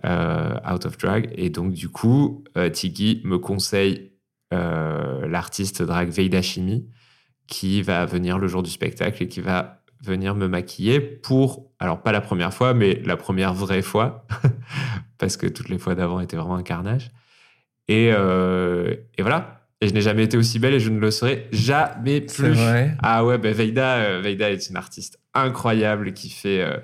out 0.04 0.86
of 0.88 0.98
drag. 0.98 1.32
Et 1.36 1.52
donc, 1.52 1.72
du 1.72 1.88
coup, 1.88 2.44
Tiggy 2.74 3.22
me 3.24 3.38
conseille 3.38 4.12
l'artiste 4.52 5.84
drag 5.84 6.10
Veida 6.10 6.42
Chimi, 6.42 6.90
qui 7.48 7.84
va 7.84 8.06
venir 8.06 8.40
le 8.40 8.48
jour 8.48 8.64
du 8.64 8.72
spectacle 8.72 9.22
et 9.24 9.28
qui 9.28 9.40
va 9.40 9.84
venir 10.04 10.36
me 10.36 10.48
maquiller 10.48 11.00
pour, 11.00 11.72
alors 11.80 12.02
pas 12.02 12.12
la 12.12 12.22
première 12.22 12.54
fois, 12.54 12.74
mais 12.74 13.02
la 13.06 13.16
première 13.16 13.54
vraie 13.54 13.82
fois, 13.84 14.26
parce 15.24 15.38
que 15.38 15.48
toutes 15.48 15.70
les 15.70 15.78
fois 15.80 15.96
d'avant 15.96 16.20
étaient 16.20 16.36
vraiment 16.36 16.58
un 16.58 16.64
carnage. 16.64 17.12
Et, 17.88 18.12
euh, 18.12 18.94
et 19.18 19.22
voilà. 19.22 19.62
Et 19.80 19.88
je 19.88 19.94
n'ai 19.94 20.02
jamais 20.02 20.24
été 20.26 20.36
aussi 20.38 20.60
belle 20.60 20.74
et 20.74 20.80
je 20.82 20.90
ne 20.90 21.00
le 21.00 21.12
serai 21.12 21.48
jamais 21.54 22.20
plus. 22.20 22.50
vrai. 22.52 22.96
Ah 23.02 23.24
ouais, 23.24 23.38
ben 23.38 23.54
Veida, 23.54 23.96
euh, 24.00 24.22
Veida 24.22 24.52
est 24.52 24.70
une 24.70 24.76
artiste 24.76 25.20
incroyable 25.34 26.12
qui 26.14 26.30
fait 26.30 26.62
euh, 26.62 26.78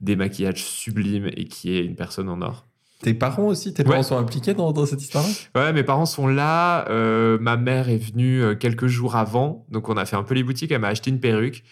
des 0.00 0.14
maquillages 0.14 0.62
sublimes 0.62 1.30
et 1.36 1.44
qui 1.46 1.74
est 1.76 1.84
une 1.84 1.96
personne 1.96 2.28
en 2.28 2.40
or. 2.42 2.66
Tes 3.02 3.14
parents 3.14 3.46
aussi, 3.46 3.72
tes 3.72 3.82
Ouais. 3.82 3.88
parents 3.90 4.02
sont 4.02 4.18
impliqués 4.18 4.52
dans, 4.52 4.72
dans 4.72 4.84
cette 4.84 5.00
histoire-là? 5.00 5.30
Ouais, 5.54 5.72
mes 5.72 5.82
parents 5.82 6.06
sont 6.06 6.26
là. 6.26 6.86
euh, 6.90 7.38
ma 7.40 7.56
mère 7.56 7.88
est 7.88 7.96
venue 7.98 8.42
quelques 8.58 8.88
jours 8.88 9.16
avant, 9.16 9.64
donc 9.70 9.88
on 9.88 9.96
a 9.96 10.04
fait 10.04 10.16
un 10.16 10.22
peu 10.22 10.34
les 10.34 10.42
boutiques. 10.42 10.70
Elle 10.72 10.80
m'a 10.80 10.88
acheté 10.88 11.10
une 11.10 11.20
perruque. 11.20 11.62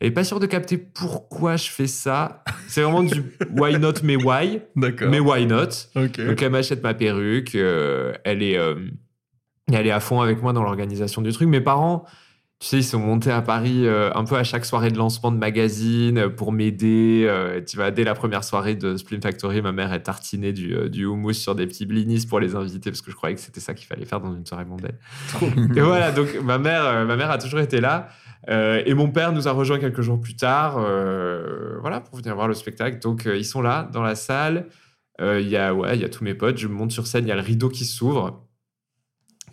Elle 0.00 0.08
est 0.08 0.12
pas 0.12 0.22
sûre 0.22 0.38
de 0.38 0.46
capter 0.46 0.78
pourquoi 0.78 1.56
je 1.56 1.68
fais 1.70 1.88
ça. 1.88 2.44
C'est 2.68 2.82
vraiment 2.82 3.02
du 3.02 3.24
why 3.56 3.78
not, 3.78 3.94
mais 4.04 4.14
why. 4.14 4.60
D'accord. 4.76 5.08
Mais 5.10 5.18
why 5.18 5.44
not? 5.44 5.70
Ok. 5.96 6.20
Donc 6.24 6.40
elle 6.40 6.52
m'achète 6.52 6.82
ma 6.84 6.94
perruque. 6.94 7.56
euh, 7.56 8.12
elle 8.24 8.42
est, 8.44 8.56
euh, 8.56 8.76
elle 9.72 9.86
est 9.88 9.90
à 9.90 9.98
fond 9.98 10.20
avec 10.20 10.40
moi 10.40 10.52
dans 10.52 10.62
l'organisation 10.62 11.20
du 11.20 11.32
truc. 11.32 11.48
Mes 11.48 11.60
parents, 11.60 12.04
tu 12.60 12.68
sais, 12.68 12.76
ils 12.78 12.84
sont 12.84 13.00
montés 13.00 13.32
à 13.32 13.42
Paris 13.42 13.88
euh, 13.88 14.10
un 14.14 14.22
peu 14.24 14.36
à 14.36 14.44
chaque 14.44 14.64
soirée 14.64 14.92
de 14.92 14.98
lancement 14.98 15.32
de 15.32 15.36
magazine 15.36 16.28
pour 16.28 16.52
m'aider. 16.52 17.28
tu 17.68 17.76
vois, 17.76 17.90
dès 17.90 18.04
la 18.04 18.14
première 18.14 18.44
soirée 18.44 18.76
de 18.76 18.96
Splint 18.96 19.20
Factory, 19.20 19.62
ma 19.62 19.72
mère 19.72 19.92
est 19.92 20.04
tartinée 20.04 20.52
du, 20.52 20.76
du 20.90 21.06
houmous 21.06 21.32
sur 21.32 21.56
des 21.56 21.66
petits 21.66 21.86
blinis 21.86 22.24
pour 22.24 22.38
les 22.38 22.54
inviter 22.54 22.90
parce 22.92 23.02
que 23.02 23.10
je 23.10 23.16
croyais 23.16 23.34
que 23.34 23.40
c'était 23.40 23.60
ça 23.60 23.74
qu'il 23.74 23.88
fallait 23.88 24.06
faire 24.06 24.20
dans 24.20 24.32
une 24.32 24.46
soirée 24.46 24.64
mondaine. 24.64 24.96
Et 25.74 25.80
voilà, 25.80 26.12
donc 26.12 26.28
ma 26.44 26.58
mère, 26.58 27.04
ma 27.04 27.16
mère 27.16 27.32
a 27.32 27.38
toujours 27.38 27.58
été 27.58 27.80
là. 27.80 28.08
Euh, 28.48 28.82
et 28.86 28.94
mon 28.94 29.10
père 29.10 29.32
nous 29.32 29.46
a 29.46 29.52
rejoints 29.52 29.78
quelques 29.78 30.00
jours 30.00 30.20
plus 30.20 30.36
tard, 30.36 30.76
euh, 30.78 31.76
voilà, 31.80 32.00
pour 32.00 32.16
venir 32.16 32.34
voir 32.34 32.48
le 32.48 32.54
spectacle. 32.54 32.98
Donc 32.98 33.26
euh, 33.26 33.36
ils 33.36 33.44
sont 33.44 33.60
là 33.60 33.88
dans 33.92 34.02
la 34.02 34.14
salle. 34.14 34.68
Il 35.20 35.48
y 35.48 35.56
a, 35.56 35.74
ouais, 35.74 35.96
il 35.96 36.00
y 36.00 36.04
a 36.04 36.08
tous 36.08 36.22
mes 36.22 36.34
potes. 36.34 36.58
Je 36.58 36.68
monte 36.68 36.92
sur 36.92 37.08
scène, 37.08 37.24
il 37.24 37.28
y 37.28 37.32
a 37.32 37.34
le 37.34 37.42
rideau 37.42 37.68
qui 37.68 37.84
s'ouvre. 37.84 38.46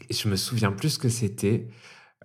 Et 0.10 0.14
je 0.14 0.28
me 0.28 0.36
souviens 0.36 0.72
plus 0.72 0.92
ce 0.92 1.00
que 1.00 1.10
c'était. 1.10 1.68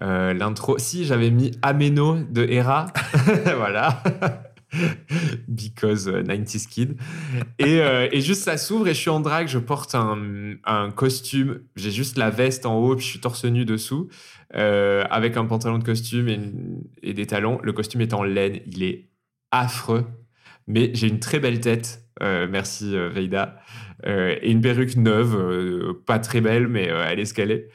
L'intro. 0.02 0.76
Si 0.78 1.04
j'avais 1.06 1.30
mis 1.30 1.50
Ameno 1.62 2.18
de 2.22 2.42
Hera, 2.42 2.86
voilà. 3.56 4.02
Because 5.48 6.08
euh, 6.08 6.22
90s 6.22 6.68
kid. 6.68 6.96
Et, 7.58 7.80
euh, 7.80 8.08
et 8.12 8.20
juste 8.20 8.42
ça 8.42 8.56
s'ouvre 8.56 8.88
et 8.88 8.94
je 8.94 9.00
suis 9.00 9.10
en 9.10 9.20
drague, 9.20 9.48
je 9.48 9.58
porte 9.58 9.94
un, 9.94 10.90
costume, 10.94 11.60
j'ai 11.76 11.90
juste 11.90 12.18
la 12.18 12.30
veste 12.30 12.66
en 12.66 12.76
haut, 12.76 12.96
puis 12.96 13.04
je 13.04 13.10
suis 13.10 13.20
torse 13.20 13.44
nu 13.44 13.64
dessous, 13.64 14.08
euh, 14.54 15.04
avec 15.10 15.36
un 15.36 15.44
pantalon 15.46 15.78
de 15.78 15.84
costume 15.84 16.28
et, 17.02 17.14
des 17.14 17.26
talons. 17.26 17.58
Le 17.62 17.72
costume 17.72 18.00
est 18.00 18.14
en 18.14 18.22
laine, 18.22 18.60
il 18.66 18.82
est 18.82 19.08
affreux, 19.50 20.06
mais 20.66 20.90
j'ai 20.94 21.08
une 21.08 21.20
très 21.20 21.40
belle 21.40 21.60
tête, 21.60 22.04
euh, 22.22 22.46
merci 22.50 22.96
euh, 22.96 23.08
Veida, 23.08 23.60
Euh, 24.06 24.36
et 24.40 24.50
une 24.50 24.62
perruque 24.62 24.96
neuve, 24.96 25.36
euh, 25.36 25.92
pas 26.06 26.18
très 26.18 26.40
belle, 26.40 26.68
mais 26.68 26.90
euh, 26.90 27.04
elle 27.06 27.20
est 27.20 27.26
ce 27.26 27.34
qu'elle 27.34 27.50
est. 27.50 27.68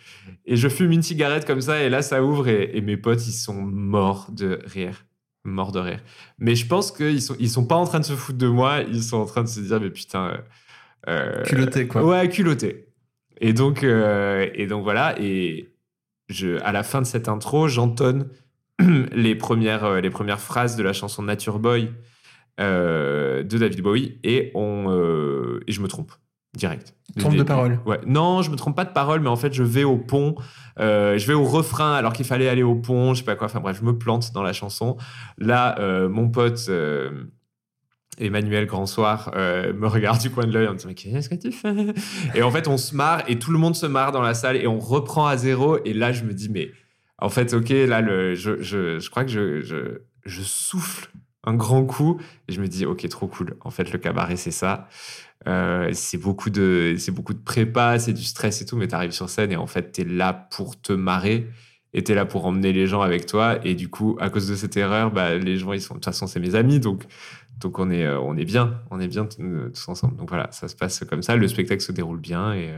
Et 0.45 0.55
je 0.55 0.67
fume 0.69 0.91
une 0.91 1.03
cigarette 1.03 1.45
comme 1.45 1.61
ça, 1.61 1.83
et 1.83 1.89
là 1.89 2.01
ça 2.01 2.23
ouvre, 2.23 2.47
et 2.47 2.81
mes 2.81 2.97
potes, 2.97 3.27
ils 3.27 3.31
sont 3.31 3.61
morts 3.61 4.31
de 4.31 4.59
rire. 4.65 5.05
Morts 5.45 5.71
de 5.71 5.79
rire. 5.79 5.99
Mais 6.39 6.55
je 6.55 6.67
pense 6.67 6.91
qu'ils 6.91 7.21
sont, 7.21 7.35
ils 7.39 7.49
sont 7.49 7.65
pas 7.65 7.75
en 7.75 7.85
train 7.85 7.99
de 7.99 8.05
se 8.05 8.13
foutre 8.13 8.37
de 8.37 8.47
moi, 8.47 8.81
ils 8.81 9.03
sont 9.03 9.17
en 9.17 9.25
train 9.25 9.43
de 9.43 9.47
se 9.47 9.59
dire, 9.59 9.79
mais 9.79 9.89
putain. 9.91 10.29
euh, 10.29 10.37
euh, 11.07 11.43
Culotté, 11.43 11.87
quoi. 11.87 12.03
Ouais, 12.03 12.27
culotté. 12.29 12.87
Et 13.41 13.53
donc, 13.53 13.83
euh, 13.83 14.49
et 14.55 14.65
donc 14.65 14.83
voilà, 14.83 15.15
et 15.19 15.69
je, 16.29 16.59
à 16.63 16.71
la 16.71 16.83
fin 16.83 17.01
de 17.01 17.05
cette 17.05 17.27
intro, 17.29 17.67
j'entonne 17.67 18.29
les 18.79 19.35
premières, 19.35 19.83
euh, 19.83 20.01
les 20.01 20.09
premières 20.09 20.39
phrases 20.39 20.75
de 20.75 20.83
la 20.83 20.93
chanson 20.93 21.21
Nature 21.21 21.59
Boy 21.59 21.91
euh, 22.59 23.43
de 23.43 23.57
David 23.57 23.81
Bowie, 23.81 24.17
et, 24.23 24.51
on, 24.55 25.59
et 25.67 25.71
je 25.71 25.81
me 25.81 25.87
trompe, 25.87 26.11
direct. 26.55 26.93
Trompe 27.19 27.35
de 27.35 27.43
parole. 27.43 27.79
Ouais. 27.85 27.99
Non, 28.05 28.41
je 28.41 28.51
me 28.51 28.55
trompe 28.55 28.75
pas 28.75 28.85
de 28.85 28.91
parole, 28.91 29.21
mais 29.21 29.29
en 29.29 29.35
fait, 29.35 29.53
je 29.53 29.63
vais 29.63 29.83
au 29.83 29.97
pont, 29.97 30.35
euh, 30.79 31.17
je 31.17 31.27
vais 31.27 31.33
au 31.33 31.45
refrain 31.45 31.93
alors 31.93 32.13
qu'il 32.13 32.25
fallait 32.25 32.49
aller 32.49 32.63
au 32.63 32.75
pont, 32.75 33.13
je 33.13 33.19
sais 33.19 33.25
pas 33.25 33.35
quoi. 33.35 33.45
Enfin 33.45 33.59
bref, 33.59 33.77
je 33.79 33.85
me 33.85 33.97
plante 33.97 34.31
dans 34.33 34.43
la 34.43 34.53
chanson. 34.53 34.97
Là, 35.37 35.79
euh, 35.79 36.09
mon 36.09 36.29
pote 36.29 36.65
euh, 36.69 37.25
Emmanuel 38.17 38.65
Grandsoir 38.65 39.31
euh, 39.35 39.73
me 39.73 39.87
regarde 39.87 40.19
du 40.21 40.29
coin 40.29 40.45
de 40.45 40.51
l'œil 40.51 40.67
en 40.67 40.71
me 40.71 40.77
disant 40.77 40.89
Mais 40.89 40.95
qu'est-ce 40.95 41.29
que 41.29 41.35
tu 41.35 41.51
fais? 41.51 41.73
Et 42.33 42.41
en 42.41 42.51
fait, 42.51 42.67
on 42.67 42.77
se 42.77 42.95
marre 42.95 43.23
et 43.27 43.39
tout 43.39 43.51
le 43.51 43.57
monde 43.57 43.75
se 43.75 43.85
marre 43.85 44.11
dans 44.11 44.21
la 44.21 44.33
salle 44.33 44.55
et 44.57 44.67
on 44.67 44.79
reprend 44.79 45.27
à 45.27 45.37
zéro. 45.37 45.77
Et 45.85 45.93
là, 45.93 46.11
je 46.11 46.23
me 46.23 46.33
dis 46.33 46.49
Mais 46.49 46.71
en 47.19 47.29
fait, 47.29 47.53
ok, 47.53 47.69
là, 47.69 48.01
le, 48.01 48.35
je, 48.35 48.61
je, 48.61 48.99
je 48.99 49.09
crois 49.09 49.23
que 49.23 49.31
je, 49.31 49.61
je, 49.61 50.01
je 50.25 50.41
souffle 50.41 51.09
un 51.43 51.53
grand 51.53 51.85
coup 51.85 52.19
et 52.47 52.53
je 52.53 52.61
me 52.61 52.67
dis 52.67 52.85
Ok, 52.85 53.07
trop 53.09 53.27
cool. 53.27 53.57
En 53.61 53.69
fait, 53.69 53.91
le 53.91 53.99
cabaret, 53.99 54.37
c'est 54.37 54.51
ça. 54.51 54.87
Euh, 55.47 55.89
c'est 55.93 56.17
beaucoup 56.17 56.49
de 56.49 56.95
c'est 56.97 57.11
beaucoup 57.11 57.33
de 57.33 57.39
prépa, 57.39 57.99
c'est 57.99 58.13
du 58.13 58.23
stress 58.23 58.61
et 58.61 58.65
tout, 58.65 58.77
mais 58.77 58.87
tu 58.87 58.95
arrives 58.95 59.11
sur 59.11 59.29
scène 59.29 59.51
et 59.51 59.57
en 59.57 59.67
fait, 59.67 59.91
tu 59.91 60.01
es 60.01 60.03
là 60.03 60.33
pour 60.33 60.79
te 60.81 60.93
marrer 60.93 61.47
et 61.93 62.03
tu 62.03 62.11
es 62.11 62.15
là 62.15 62.25
pour 62.25 62.45
emmener 62.45 62.73
les 62.73 62.87
gens 62.87 63.01
avec 63.01 63.25
toi. 63.25 63.59
Et 63.63 63.75
du 63.75 63.89
coup, 63.89 64.17
à 64.19 64.29
cause 64.29 64.47
de 64.47 64.55
cette 64.55 64.75
erreur, 64.77 65.11
bah, 65.11 65.35
les 65.35 65.57
gens, 65.57 65.73
ils 65.73 65.81
sont, 65.81 65.95
de 65.95 65.99
toute 65.99 66.05
façon, 66.05 66.27
c'est 66.27 66.39
mes 66.39 66.55
amis, 66.55 66.79
donc, 66.79 67.05
donc 67.59 67.79
on, 67.79 67.89
est, 67.91 68.05
euh, 68.05 68.19
on 68.19 68.37
est 68.37 68.45
bien, 68.45 68.81
on 68.91 68.99
est 68.99 69.07
bien 69.07 69.27
euh, 69.39 69.69
tous 69.69 69.87
ensemble. 69.89 70.17
Donc 70.17 70.29
voilà, 70.29 70.51
ça 70.51 70.67
se 70.67 70.75
passe 70.75 71.03
comme 71.05 71.21
ça, 71.21 71.35
le 71.35 71.47
spectacle 71.47 71.81
se 71.81 71.91
déroule 71.91 72.19
bien 72.19 72.53
et. 72.53 72.73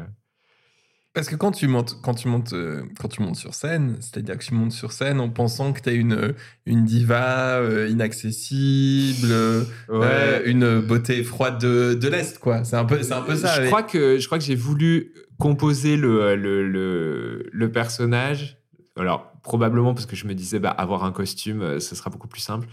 Euh, 1.18 1.20
Parce 1.20 1.30
que 1.30 1.36
quand 1.36 1.52
tu 1.52 1.68
montes, 1.68 1.98
quand 2.04 2.14
tu 2.14 2.28
montes, 2.28 2.54
euh, 2.54 2.84
quand 3.00 3.08
tu 3.08 3.22
montes 3.22 3.36
sur 3.36 3.54
scène, 3.54 3.98
c'est-à-dire 4.00 4.38
que 4.38 4.44
tu 4.44 4.54
montes 4.54 4.72
sur 4.72 4.92
scène 4.92 5.20
en 5.20 5.30
pensant 5.30 5.74
que 5.74 5.82
tu 5.82 5.90
es 5.90 5.96
une, 5.96 6.34
une 6.66 6.86
diva 6.86 7.58
euh, 7.60 7.88
inaccessible, 7.90 9.30
euh, 9.32 10.42
une 10.46 10.80
beauté 10.82 11.24
froide 11.24 11.60
de, 11.60 11.94
de 11.94 12.08
l'Est, 12.08 12.38
quoi. 12.40 12.64
C'est 12.64 12.76
un 12.76 12.86
peu, 12.86 13.02
c'est 13.04 13.14
un 13.14 13.22
peu 13.22 13.36
ça. 13.36 13.56
Je 13.56 13.62
mais- 13.62 13.68
crois 13.68 13.84
que, 13.84 14.18
je 14.20 14.26
crois 14.26 14.38
que 14.38 14.44
j'ai 14.46 14.56
voulu 14.56 15.14
composer 15.40 15.98
le, 15.98 16.36
le, 16.36 16.68
le, 16.68 17.50
le 17.52 17.72
personnage. 17.72 18.58
Alors, 19.00 19.32
probablement 19.44 19.94
parce 19.94 20.08
que 20.08 20.16
je 20.16 20.26
me 20.26 20.34
disais, 20.34 20.60
bah, 20.60 20.72
avoir 20.72 21.04
un 21.04 21.12
costume, 21.12 21.62
euh, 21.62 21.80
ce 21.80 21.96
sera 21.96 22.10
beaucoup 22.10 22.28
plus 22.28 22.42
simple. 22.42 22.68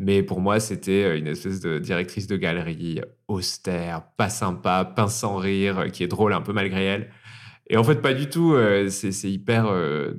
Mais 0.00 0.22
pour 0.22 0.40
moi, 0.40 0.60
c'était 0.60 1.04
euh, 1.04 1.18
une 1.18 1.26
espèce 1.28 1.60
de 1.60 1.78
directrice 1.78 2.26
de 2.26 2.36
galerie 2.36 3.00
austère, 3.28 4.02
pas 4.16 4.28
sympa, 4.28 4.84
pince 4.84 5.16
sans 5.16 5.36
rire, 5.36 5.78
euh, 5.80 5.88
qui 5.88 6.02
est 6.02 6.08
drôle 6.08 6.32
un 6.32 6.40
peu 6.40 6.52
malgré 6.52 6.84
elle. 6.84 7.10
Et 7.68 7.76
en 7.76 7.84
fait, 7.84 8.00
pas 8.02 8.14
du 8.14 8.28
tout. 8.28 8.54
euh, 8.54 8.88
C'est 8.88 9.30
hyper. 9.30 9.66
euh, 9.66 10.12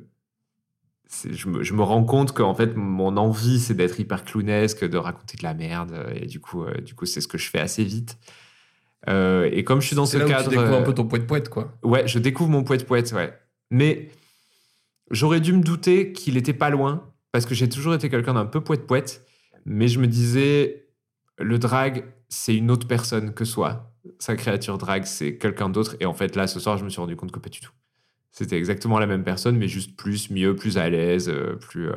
je, 1.29 1.47
me, 1.47 1.63
je 1.63 1.73
me 1.73 1.81
rends 1.81 2.03
compte 2.03 2.31
qu'en 2.33 2.53
fait, 2.53 2.75
mon 2.75 3.17
envie, 3.17 3.59
c'est 3.59 3.73
d'être 3.73 3.99
hyper 3.99 4.23
clownesque, 4.23 4.87
de 4.87 4.97
raconter 4.97 5.37
de 5.37 5.43
la 5.43 5.53
merde. 5.53 6.07
Et 6.15 6.25
du 6.27 6.39
coup, 6.39 6.63
euh, 6.63 6.79
du 6.81 6.93
coup 6.93 7.05
c'est 7.05 7.21
ce 7.21 7.27
que 7.27 7.37
je 7.37 7.49
fais 7.49 7.59
assez 7.59 7.83
vite. 7.83 8.17
Et 9.07 9.63
comme 9.63 9.81
je 9.81 9.87
suis 9.87 9.95
dans 9.95 10.05
ce 10.05 10.17
où 10.17 10.27
cadre. 10.27 10.43
tu 10.43 10.55
découvres 10.55 10.75
un 10.77 10.83
peu 10.83 10.93
ton 10.93 11.07
poète-poète, 11.07 11.49
quoi. 11.49 11.77
Ouais, 11.83 12.07
je 12.07 12.19
découvre 12.19 12.49
mon 12.51 12.63
poète 12.63 12.85
poète, 12.85 13.11
ouais. 13.13 13.33
Mais 13.71 14.09
j'aurais 15.09 15.39
dû 15.39 15.53
me 15.53 15.63
douter 15.63 16.11
qu'il 16.13 16.37
était 16.37 16.53
pas 16.53 16.69
loin, 16.69 17.11
parce 17.31 17.47
que 17.47 17.55
j'ai 17.55 17.69
toujours 17.69 17.95
été 17.95 18.09
quelqu'un 18.09 18.35
d'un 18.35 18.45
peu 18.45 18.61
poète 18.61 18.85
poète. 18.85 19.25
Mais 19.65 19.87
je 19.87 19.99
me 19.99 20.05
disais, 20.05 20.89
le 21.39 21.57
drag, 21.57 22.05
c'est 22.27 22.55
une 22.55 22.69
autre 22.69 22.87
personne 22.87 23.33
que 23.33 23.45
soi. 23.45 23.88
Sa 24.19 24.35
créature 24.35 24.77
drag, 24.77 25.05
c'est 25.05 25.37
quelqu'un 25.37 25.69
d'autre. 25.69 25.95
Et 25.99 26.05
en 26.05 26.13
fait, 26.13 26.35
là, 26.35 26.47
ce 26.47 26.59
soir, 26.59 26.77
je 26.77 26.83
me 26.85 26.89
suis 26.89 27.01
rendu 27.01 27.15
compte 27.15 27.31
que 27.31 27.39
pas 27.39 27.49
du 27.49 27.59
tout. 27.59 27.71
C'était 28.31 28.57
exactement 28.57 28.99
la 28.99 29.07
même 29.07 29.23
personne, 29.23 29.57
mais 29.57 29.67
juste 29.67 29.95
plus, 29.97 30.29
mieux, 30.29 30.55
plus 30.55 30.77
à 30.77 30.89
l'aise, 30.89 31.29
euh, 31.29 31.55
plus. 31.55 31.89
euh, 31.89 31.95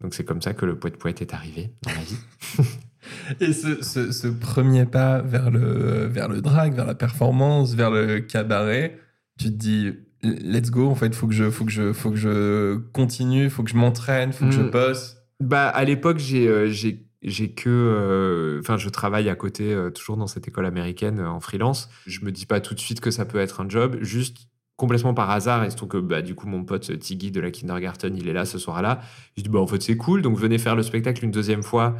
Donc 0.00 0.14
c'est 0.14 0.24
comme 0.24 0.42
ça 0.42 0.52
que 0.54 0.66
le 0.66 0.78
poète 0.78 0.96
poète 0.98 1.22
est 1.22 1.32
arrivé 1.34 1.70
dans 1.82 1.92
ma 1.92 2.02
vie. 2.02 2.18
Et 3.40 3.52
ce, 3.52 3.82
ce- 3.82 4.10
ce 4.12 4.26
premier 4.28 4.84
pas 4.84 5.22
vers 5.22 5.50
le, 5.50 6.06
vers 6.06 6.28
le 6.28 6.40
drag, 6.42 6.74
vers 6.74 6.84
la 6.86 6.94
performance, 6.94 7.74
vers 7.74 7.90
le 7.90 8.20
cabaret, 8.20 8.98
tu 9.38 9.46
te 9.46 9.50
dis, 9.56 9.92
let's 10.22 10.70
go, 10.70 10.88
en 10.88 10.94
fait, 10.94 11.14
faut 11.14 11.26
que 11.28 11.32
je, 11.34 11.48
faut 11.50 11.64
que 11.64 11.70
je, 11.70 11.92
faut 11.92 12.10
que 12.10 12.16
je 12.16 12.76
continue, 12.92 13.48
faut 13.50 13.62
que 13.62 13.70
je 13.70 13.76
m'entraîne, 13.76 14.32
faut 14.32 14.46
que 14.46 14.50
je 14.52 14.62
Mm. 14.62 14.70
bosse. 14.70 15.16
Bah, 15.40 15.68
à 15.68 15.84
l'époque, 15.84 16.18
j'ai 16.18 16.48
euh, 16.48 16.68
j'ai 16.68 17.06
j'ai 17.22 17.52
que. 17.52 17.68
euh, 17.68 18.60
Enfin, 18.60 18.76
je 18.76 18.88
travaille 18.88 19.28
à 19.28 19.34
côté, 19.34 19.72
euh, 19.72 19.90
toujours 19.90 20.16
dans 20.16 20.26
cette 20.26 20.48
école 20.48 20.66
américaine 20.66 21.20
euh, 21.20 21.28
en 21.28 21.40
freelance. 21.40 21.88
Je 22.06 22.24
me 22.24 22.32
dis 22.32 22.46
pas 22.46 22.60
tout 22.60 22.74
de 22.74 22.80
suite 22.80 23.00
que 23.00 23.10
ça 23.10 23.24
peut 23.24 23.38
être 23.38 23.60
un 23.60 23.68
job, 23.68 23.98
juste 24.00 24.48
complètement 24.76 25.14
par 25.14 25.30
hasard. 25.30 25.64
Et 25.64 25.68
trouve 25.70 25.88
que, 25.88 25.96
bah, 25.98 26.22
du 26.22 26.34
coup, 26.34 26.46
mon 26.46 26.64
pote 26.64 26.98
Tiggy 26.98 27.30
de 27.30 27.40
la 27.40 27.50
kindergarten, 27.50 28.16
il 28.16 28.28
est 28.28 28.32
là 28.32 28.44
ce 28.44 28.58
soir-là. 28.58 29.00
Je 29.36 29.42
dis, 29.42 29.48
bah, 29.48 29.60
en 29.60 29.66
fait, 29.66 29.82
c'est 29.82 29.96
cool. 29.96 30.22
Donc, 30.22 30.38
venez 30.38 30.58
faire 30.58 30.76
le 30.76 30.82
spectacle 30.82 31.24
une 31.24 31.32
deuxième 31.32 31.62
fois 31.62 31.96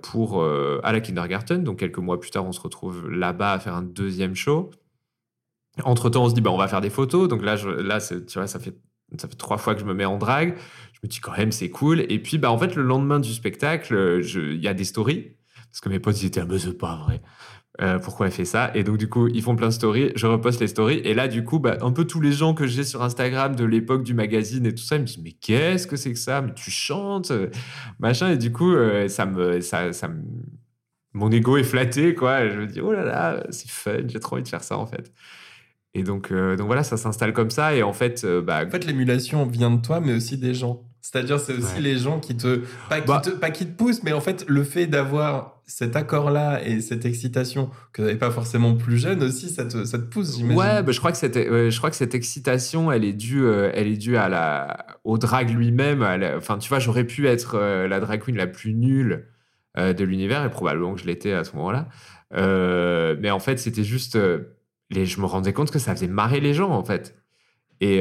pour, 0.00 0.42
à 0.42 0.92
la 0.92 1.00
kindergarten. 1.00 1.62
Donc, 1.62 1.80
quelques 1.80 1.98
mois 1.98 2.18
plus 2.18 2.30
tard, 2.30 2.46
on 2.46 2.52
se 2.52 2.60
retrouve 2.60 3.10
là-bas 3.10 3.52
à 3.52 3.58
faire 3.58 3.74
un 3.74 3.82
deuxième 3.82 4.34
show. 4.34 4.70
Entre 5.84 6.10
temps, 6.10 6.24
on 6.24 6.28
se 6.28 6.34
dit, 6.34 6.40
bah, 6.40 6.50
on 6.50 6.58
va 6.58 6.68
faire 6.68 6.80
des 6.80 6.90
photos. 6.90 7.28
Donc 7.28 7.42
là, 7.42 7.56
là 7.56 7.98
tu 8.00 8.38
vois, 8.38 8.46
ça 8.46 8.58
fait, 8.58 8.74
ça 9.18 9.28
fait 9.28 9.36
trois 9.36 9.58
fois 9.58 9.74
que 9.74 9.80
je 9.80 9.86
me 9.86 9.94
mets 9.94 10.04
en 10.04 10.18
drague. 10.18 10.56
Je 11.02 11.08
me 11.08 11.10
dis, 11.10 11.20
quand 11.20 11.36
même, 11.36 11.52
c'est 11.52 11.70
cool. 11.70 12.04
Et 12.08 12.20
puis, 12.20 12.38
bah, 12.38 12.50
en 12.52 12.58
fait, 12.58 12.76
le 12.76 12.82
lendemain 12.82 13.18
du 13.20 13.32
spectacle, 13.32 14.20
il 14.24 14.62
y 14.62 14.68
a 14.68 14.74
des 14.74 14.84
stories. 14.84 15.36
Parce 15.70 15.80
que 15.80 15.88
mes 15.88 15.98
potes, 15.98 16.22
ils 16.22 16.26
étaient, 16.26 16.40
ah, 16.40 16.46
mais 16.48 16.58
c'est 16.58 16.76
pas 16.76 16.96
vrai. 16.96 17.22
Euh, 17.80 17.98
pourquoi 17.98 18.26
elle 18.26 18.32
fait 18.32 18.44
ça? 18.44 18.70
Et 18.74 18.84
donc, 18.84 18.98
du 18.98 19.08
coup, 19.08 19.28
ils 19.28 19.42
font 19.42 19.56
plein 19.56 19.68
de 19.68 19.72
stories. 19.72 20.12
Je 20.14 20.26
reposte 20.26 20.60
les 20.60 20.66
stories. 20.66 20.98
Et 21.04 21.14
là, 21.14 21.26
du 21.28 21.44
coup, 21.44 21.58
bah, 21.58 21.78
un 21.80 21.90
peu 21.90 22.04
tous 22.04 22.20
les 22.20 22.32
gens 22.32 22.52
que 22.54 22.66
j'ai 22.66 22.84
sur 22.84 23.02
Instagram 23.02 23.56
de 23.56 23.64
l'époque 23.64 24.02
du 24.04 24.12
magazine 24.12 24.66
et 24.66 24.74
tout 24.74 24.82
ça, 24.82 24.96
ils 24.96 25.00
me 25.00 25.06
disent, 25.06 25.18
mais 25.18 25.32
qu'est-ce 25.32 25.86
que 25.86 25.96
c'est 25.96 26.12
que 26.12 26.18
ça? 26.18 26.42
Mais 26.42 26.52
tu 26.54 26.70
chantes 26.70 27.32
Machin. 27.98 28.30
Et 28.32 28.36
du 28.36 28.52
coup, 28.52 28.72
euh, 28.72 29.08
ça 29.08 29.24
me. 29.26 29.60
Ça, 29.62 29.92
ça 29.94 30.10
Mon 31.14 31.30
ego 31.30 31.56
est 31.56 31.64
flatté, 31.64 32.14
quoi. 32.14 32.48
Je 32.50 32.60
me 32.60 32.66
dis, 32.66 32.80
oh 32.82 32.92
là 32.92 33.04
là, 33.04 33.46
c'est 33.50 33.70
fun, 33.70 34.06
j'ai 34.06 34.20
trop 34.20 34.36
envie 34.36 34.42
de 34.42 34.48
faire 34.48 34.62
ça, 34.64 34.76
en 34.76 34.86
fait. 34.86 35.12
Et 35.94 36.02
donc, 36.04 36.30
euh, 36.32 36.56
donc 36.56 36.66
voilà, 36.66 36.84
ça 36.84 36.96
s'installe 36.98 37.32
comme 37.32 37.50
ça. 37.50 37.74
Et 37.74 37.82
en 37.82 37.92
fait, 37.94 38.26
bah, 38.26 38.64
En 38.66 38.70
fait, 38.70 38.84
l'émulation 38.84 39.46
vient 39.46 39.70
de 39.70 39.80
toi, 39.80 40.00
mais 40.00 40.12
aussi 40.14 40.36
des 40.38 40.54
gens. 40.54 40.84
C'est-à-dire, 41.04 41.38
c'est 41.40 41.52
aussi 41.54 41.74
Ouais. 41.74 41.80
les 41.80 41.98
gens 41.98 42.20
qui 42.20 42.36
te 42.36 42.62
pas, 42.88 43.00
qui 43.00 43.08
Bah- 43.08 43.20
te 43.22 43.30
pas 43.30 43.50
qui 43.50 43.66
te 43.66 43.76
poussent, 43.76 44.02
mais 44.04 44.12
en 44.12 44.20
fait, 44.20 44.44
le 44.48 44.62
fait 44.62 44.86
d'avoir 44.86 45.60
cet 45.66 45.96
accord-là 45.96 46.64
et 46.64 46.80
cette 46.80 47.04
excitation 47.04 47.70
que 47.92 48.02
vous 48.02 48.06
n'avez 48.06 48.18
pas 48.18 48.30
forcément 48.30 48.74
plus 48.76 48.98
jeune 48.98 49.20
aussi, 49.22 49.48
ça 49.48 49.64
te, 49.64 49.84
ça 49.84 49.98
te 49.98 50.04
pousse, 50.04 50.36
j'imagine. 50.36 50.58
Ouais, 50.60 50.82
bah, 50.82 50.92
je 50.92 50.98
crois 51.00 51.10
que 51.10 51.18
cette, 51.18 51.34
je 51.36 51.76
crois 51.76 51.90
que 51.90 51.96
cette 51.96 52.14
excitation, 52.14 52.92
elle 52.92 53.04
est 53.04 53.12
due, 53.14 53.42
euh, 53.44 53.70
elle 53.74 53.88
est 53.88 53.96
due 53.96 54.16
à 54.16 54.28
la, 54.28 54.86
au 55.02 55.18
drag 55.18 55.50
lui-même. 55.50 56.02
Enfin, 56.36 56.56
tu 56.58 56.68
vois, 56.68 56.78
j'aurais 56.78 57.04
pu 57.04 57.26
être 57.26 57.56
euh, 57.56 57.88
la 57.88 57.98
drag 58.00 58.22
queen 58.22 58.36
la 58.36 58.46
plus 58.46 58.72
nulle 58.72 59.26
euh, 59.78 59.92
de 59.92 60.04
l'univers 60.04 60.44
et 60.44 60.50
probablement 60.50 60.94
que 60.94 61.00
je 61.00 61.06
l'étais 61.06 61.32
à 61.32 61.42
ce 61.42 61.56
moment-là. 61.56 61.88
Mais 63.20 63.30
en 63.32 63.40
fait, 63.40 63.58
c'était 63.58 63.84
juste, 63.84 64.16
les, 64.90 65.04
je 65.06 65.20
me 65.20 65.26
rendais 65.26 65.52
compte 65.52 65.70
que 65.72 65.78
ça 65.80 65.94
faisait 65.96 66.06
marrer 66.06 66.38
les 66.40 66.54
gens 66.54 66.70
en 66.70 66.84
fait, 66.84 67.16
et 67.80 68.00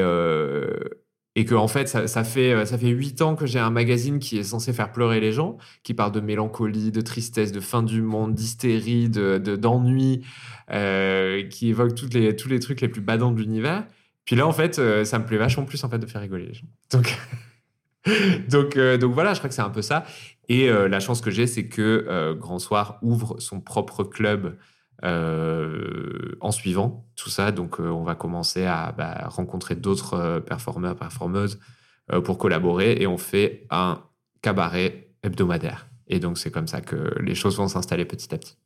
et 1.35 1.45
que 1.45 1.55
en 1.55 1.67
fait, 1.67 1.87
ça, 1.87 2.23
fait 2.25 2.53
euh, 2.53 2.65
ça 2.65 2.77
fait 2.77 2.89
huit 2.89 3.21
ans 3.21 3.35
que 3.35 3.45
j'ai 3.45 3.59
un 3.59 3.69
magazine 3.69 4.19
qui 4.19 4.37
est 4.37 4.43
censé 4.43 4.73
faire 4.73 4.91
pleurer 4.91 5.19
les 5.21 5.31
gens, 5.31 5.57
qui 5.83 5.93
parle 5.93 6.11
de 6.11 6.19
mélancolie, 6.19 6.91
de 6.91 7.01
tristesse, 7.01 7.51
de 7.51 7.59
fin 7.61 7.83
du 7.83 8.01
monde, 8.01 8.33
d'hystérie, 8.35 9.07
de 9.09 9.37
de- 9.37 9.55
d'ennui 9.55 10.25
euh, 10.71 11.47
qui 11.47 11.69
évoque 11.69 11.93
les, 12.13 12.35
tous 12.35 12.49
les 12.49 12.59
trucs 12.59 12.81
les 12.81 12.89
plus 12.89 13.01
badants 13.01 13.31
de 13.31 13.39
l'univers. 13.39 13.85
Puis 14.25 14.35
là, 14.35 14.45
en 14.45 14.51
fait, 14.51 14.77
euh, 14.79 15.05
ça 15.05 15.19
me 15.19 15.25
plaît 15.25 15.37
vachement 15.37 15.63
plus 15.65 15.83
en 15.83 15.89
fait 15.89 15.99
de 15.99 16.05
faire 16.05 16.21
rigoler 16.21 16.47
les 16.47 16.53
gens. 16.53 16.67
Donc, 16.91 17.17
donc, 18.49 18.77
donc 18.99 19.13
voilà, 19.13 19.33
je 19.33 19.39
crois 19.39 19.47
que 19.49 19.53
c'est 19.55 19.61
un 19.61 19.69
peu 19.69 19.83
ça. 19.83 20.05
Et 20.49 20.67
la 20.69 20.99
chance 20.99 21.21
que 21.21 21.29
j'ai, 21.29 21.45
c'est 21.45 21.67
que 21.67 22.33
Grand 22.33 22.57
Soir 22.59 22.97
ouvre 23.03 23.39
son 23.39 23.61
propre 23.61 24.03
club 24.03 24.57
euh, 25.03 26.35
en 26.41 26.51
suivant 26.51 27.07
tout 27.15 27.29
ça. 27.29 27.51
Donc, 27.51 27.79
euh, 27.79 27.89
on 27.89 28.03
va 28.03 28.15
commencer 28.15 28.65
à 28.65 28.91
bah, 28.91 29.27
rencontrer 29.27 29.75
d'autres 29.75 30.13
euh, 30.13 30.39
performeurs, 30.39 30.95
performeuses 30.95 31.59
euh, 32.11 32.21
pour 32.21 32.37
collaborer 32.37 32.97
et 32.99 33.07
on 33.07 33.17
fait 33.17 33.65
un 33.69 34.03
cabaret 34.41 35.09
hebdomadaire. 35.23 35.87
Et 36.07 36.19
donc, 36.19 36.37
c'est 36.37 36.51
comme 36.51 36.67
ça 36.67 36.81
que 36.81 37.19
les 37.21 37.35
choses 37.35 37.57
vont 37.57 37.67
s'installer 37.67 38.05
petit 38.05 38.33
à 38.33 38.37
petit. 38.37 38.57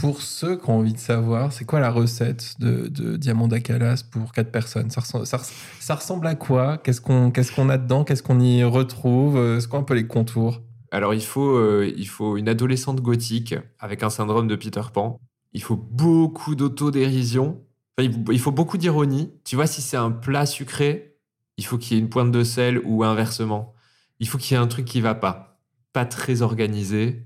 Pour 0.00 0.20
ceux 0.20 0.56
qui 0.56 0.68
ont 0.68 0.78
envie 0.78 0.92
de 0.92 0.98
savoir, 0.98 1.52
c'est 1.52 1.64
quoi 1.64 1.80
la 1.80 1.90
recette 1.90 2.60
de, 2.60 2.88
de 2.88 3.16
Diamant 3.16 3.48
d'Acalas 3.48 4.04
pour 4.10 4.32
quatre 4.32 4.52
personnes? 4.52 4.90
Ça 4.90 5.00
ressemble, 5.00 5.26
ça, 5.26 5.38
res- 5.38 5.52
ça 5.80 5.94
ressemble 5.94 6.26
à 6.26 6.34
quoi? 6.34 6.76
Qu'est-ce 6.78 7.00
qu'on 7.00 7.30
qu'est-ce 7.30 7.50
qu'on 7.50 7.70
a 7.70 7.78
dedans? 7.78 8.04
Qu'est-ce 8.04 8.22
qu'on 8.22 8.38
y 8.38 8.62
retrouve? 8.62 9.58
C'est 9.58 9.68
quoi 9.68 9.78
un 9.78 9.84
peu 9.84 9.94
les 9.94 10.06
contours? 10.06 10.60
Alors, 10.90 11.14
il 11.14 11.22
faut, 11.22 11.56
euh, 11.56 11.90
il 11.96 12.08
faut 12.08 12.36
une 12.36 12.48
adolescente 12.48 13.00
gothique 13.00 13.54
avec 13.78 14.02
un 14.02 14.10
syndrome 14.10 14.48
de 14.48 14.56
Peter 14.56 14.82
Pan. 14.92 15.18
Il 15.56 15.62
faut 15.62 15.76
beaucoup 15.76 16.54
d'autodérision. 16.54 17.64
Enfin, 17.98 18.10
il, 18.30 18.38
faut 18.38 18.52
beaucoup 18.52 18.76
d'ironie. 18.76 19.32
Tu 19.42 19.56
vois, 19.56 19.66
si 19.66 19.80
c'est 19.80 19.96
un 19.96 20.10
plat 20.10 20.44
sucré, 20.44 21.16
il 21.56 21.64
faut 21.64 21.78
qu'il 21.78 21.96
y 21.96 21.98
ait 21.98 22.02
une 22.02 22.10
pointe 22.10 22.30
de 22.30 22.44
sel 22.44 22.78
ou 22.84 23.04
inversement. 23.04 23.74
Il 24.20 24.28
faut 24.28 24.36
qu'il 24.36 24.54
y 24.54 24.60
ait 24.60 24.62
un 24.62 24.66
truc 24.66 24.84
qui 24.84 25.00
va 25.00 25.14
pas. 25.14 25.62
Pas 25.94 26.04
très 26.04 26.42
organisé. 26.42 27.24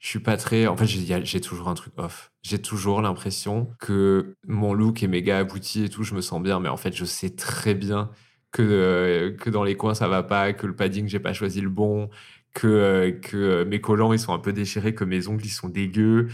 Je 0.00 0.08
suis 0.08 0.18
pas 0.18 0.36
très. 0.36 0.66
En 0.66 0.76
fait, 0.76 0.86
j'ai 0.86 1.40
toujours 1.40 1.68
un 1.68 1.74
truc 1.74 1.92
off. 1.98 2.32
J'ai 2.42 2.60
toujours 2.60 3.00
l'impression 3.00 3.70
que 3.78 4.34
mon 4.48 4.74
look 4.74 5.04
est 5.04 5.08
méga 5.08 5.38
abouti 5.38 5.84
et 5.84 5.88
tout. 5.88 6.02
Je 6.02 6.16
me 6.16 6.20
sens 6.20 6.42
bien, 6.42 6.58
mais 6.58 6.68
en 6.68 6.76
fait, 6.76 6.92
je 6.92 7.04
sais 7.04 7.30
très 7.30 7.74
bien 7.74 8.10
que, 8.50 8.62
euh, 8.62 9.36
que 9.36 9.50
dans 9.50 9.62
les 9.62 9.76
coins 9.76 9.94
ça 9.94 10.08
va 10.08 10.24
pas, 10.24 10.52
que 10.52 10.66
le 10.66 10.74
padding 10.74 11.06
j'ai 11.08 11.20
pas 11.20 11.32
choisi 11.32 11.60
le 11.60 11.68
bon, 11.68 12.08
que, 12.54 12.66
euh, 12.66 13.12
que 13.12 13.36
euh, 13.36 13.64
mes 13.64 13.80
collants 13.80 14.12
ils 14.12 14.18
sont 14.18 14.32
un 14.32 14.38
peu 14.38 14.52
déchirés, 14.52 14.94
que 14.94 15.04
mes 15.04 15.28
ongles 15.28 15.44
ils 15.44 15.50
sont 15.50 15.68
dégueux. 15.68 16.28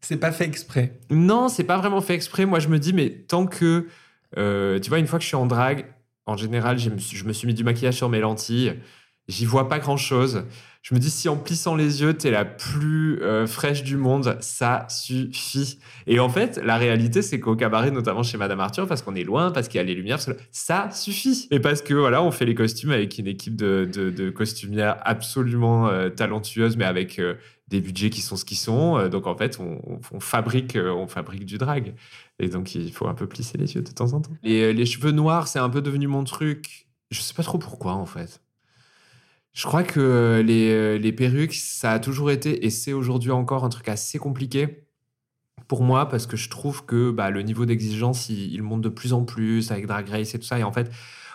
C'est 0.00 0.18
pas 0.18 0.32
fait 0.32 0.44
exprès. 0.44 0.98
Non, 1.10 1.48
c'est 1.48 1.64
pas 1.64 1.76
vraiment 1.76 2.00
fait 2.00 2.14
exprès. 2.14 2.46
Moi, 2.46 2.60
je 2.60 2.68
me 2.68 2.78
dis, 2.78 2.92
mais 2.92 3.10
tant 3.10 3.46
que. 3.46 3.88
euh, 4.36 4.78
tu 4.78 4.88
vois, 4.88 4.98
une 4.98 5.06
fois 5.06 5.18
que 5.18 5.22
je 5.22 5.28
suis 5.28 5.36
en 5.36 5.46
drague, 5.46 5.86
en 6.26 6.36
général, 6.36 6.78
je 6.78 6.90
me 6.90 6.98
suis, 7.32 7.46
mis 7.46 7.54
du 7.54 7.64
maquillage 7.64 7.94
sur 7.94 8.08
mes 8.08 8.20
lentilles. 8.20 8.74
J'y 9.28 9.44
vois 9.44 9.68
pas 9.68 9.78
grand 9.78 9.96
chose. 9.96 10.44
Je 10.88 10.94
me 10.94 11.00
dis, 11.00 11.10
si 11.10 11.28
en 11.28 11.36
plissant 11.36 11.76
les 11.76 12.00
yeux, 12.00 12.14
t'es 12.14 12.30
la 12.30 12.46
plus 12.46 13.20
euh, 13.20 13.46
fraîche 13.46 13.82
du 13.82 13.98
monde, 13.98 14.38
ça 14.40 14.86
suffit. 14.88 15.78
Et 16.06 16.18
en 16.18 16.30
fait, 16.30 16.58
la 16.64 16.78
réalité, 16.78 17.20
c'est 17.20 17.40
qu'au 17.40 17.56
cabaret, 17.56 17.90
notamment 17.90 18.22
chez 18.22 18.38
Madame 18.38 18.60
Arthur, 18.60 18.86
parce 18.86 19.02
qu'on 19.02 19.14
est 19.14 19.22
loin, 19.22 19.50
parce 19.50 19.68
qu'il 19.68 19.76
y 19.76 19.80
a 19.82 19.84
les 19.84 19.94
lumières, 19.94 20.18
ça 20.50 20.90
suffit. 20.90 21.46
Et 21.50 21.60
parce 21.60 21.82
que 21.82 21.92
voilà, 21.92 22.22
on 22.22 22.30
fait 22.30 22.46
les 22.46 22.54
costumes 22.54 22.90
avec 22.90 23.18
une 23.18 23.26
équipe 23.26 23.54
de, 23.54 24.30
costumières 24.30 24.96
absolument 25.02 25.88
euh, 25.88 26.08
talentueuses, 26.08 26.78
mais 26.78 26.86
avec 26.86 27.18
euh, 27.18 27.34
des 27.66 27.82
budgets 27.82 28.08
qui 28.08 28.22
sont 28.22 28.36
ce 28.36 28.46
qu'ils 28.46 28.56
sont. 28.56 29.10
Donc 29.10 29.26
en 29.26 29.36
fait, 29.36 29.58
on, 29.60 30.20
fabrique, 30.20 30.78
on 30.82 31.06
fabrique 31.06 31.44
du 31.44 31.58
drag. 31.58 31.96
Et 32.38 32.48
donc 32.48 32.74
il 32.74 32.90
faut 32.92 33.08
un 33.08 33.14
peu 33.14 33.26
plisser 33.26 33.58
les 33.58 33.74
yeux 33.74 33.82
de 33.82 33.90
temps 33.90 34.14
en 34.14 34.22
temps. 34.22 34.32
Les, 34.42 34.72
les 34.72 34.86
cheveux 34.86 35.12
noirs, 35.12 35.48
c'est 35.48 35.58
un 35.58 35.68
peu 35.68 35.82
devenu 35.82 36.06
mon 36.06 36.24
truc. 36.24 36.88
Je 37.10 37.20
sais 37.20 37.34
pas 37.34 37.42
trop 37.42 37.58
pourquoi 37.58 37.92
en 37.92 38.06
fait. 38.06 38.40
Je 39.58 39.66
crois 39.66 39.82
que 39.82 40.40
les, 40.46 40.70
euh, 40.70 40.98
les 40.98 41.10
perruques, 41.10 41.54
ça 41.54 41.90
a 41.90 41.98
toujours 41.98 42.30
été 42.30 42.64
et 42.64 42.70
c'est 42.70 42.92
aujourd'hui 42.92 43.32
encore 43.32 43.64
un 43.64 43.68
truc 43.70 43.88
assez 43.88 44.16
compliqué 44.16 44.86
pour 45.66 45.82
moi 45.82 46.08
parce 46.08 46.26
que 46.26 46.36
je 46.36 46.48
trouve 46.48 46.84
que 46.86 47.10
bah, 47.10 47.30
le 47.30 47.42
niveau 47.42 47.66
d'exigence 47.66 48.28
il, 48.28 48.62
monte 48.62 48.82
de 48.82 48.88
plus 48.88 49.12
en 49.12 49.24
plus 49.24 49.72
avec 49.72 49.88
Drag 49.88 50.08
Race 50.08 50.32
et 50.32 50.38
tout 50.38 50.46
ça. 50.46 50.60
Et 50.60 50.62
en 50.62 50.70
fait, 50.70 50.92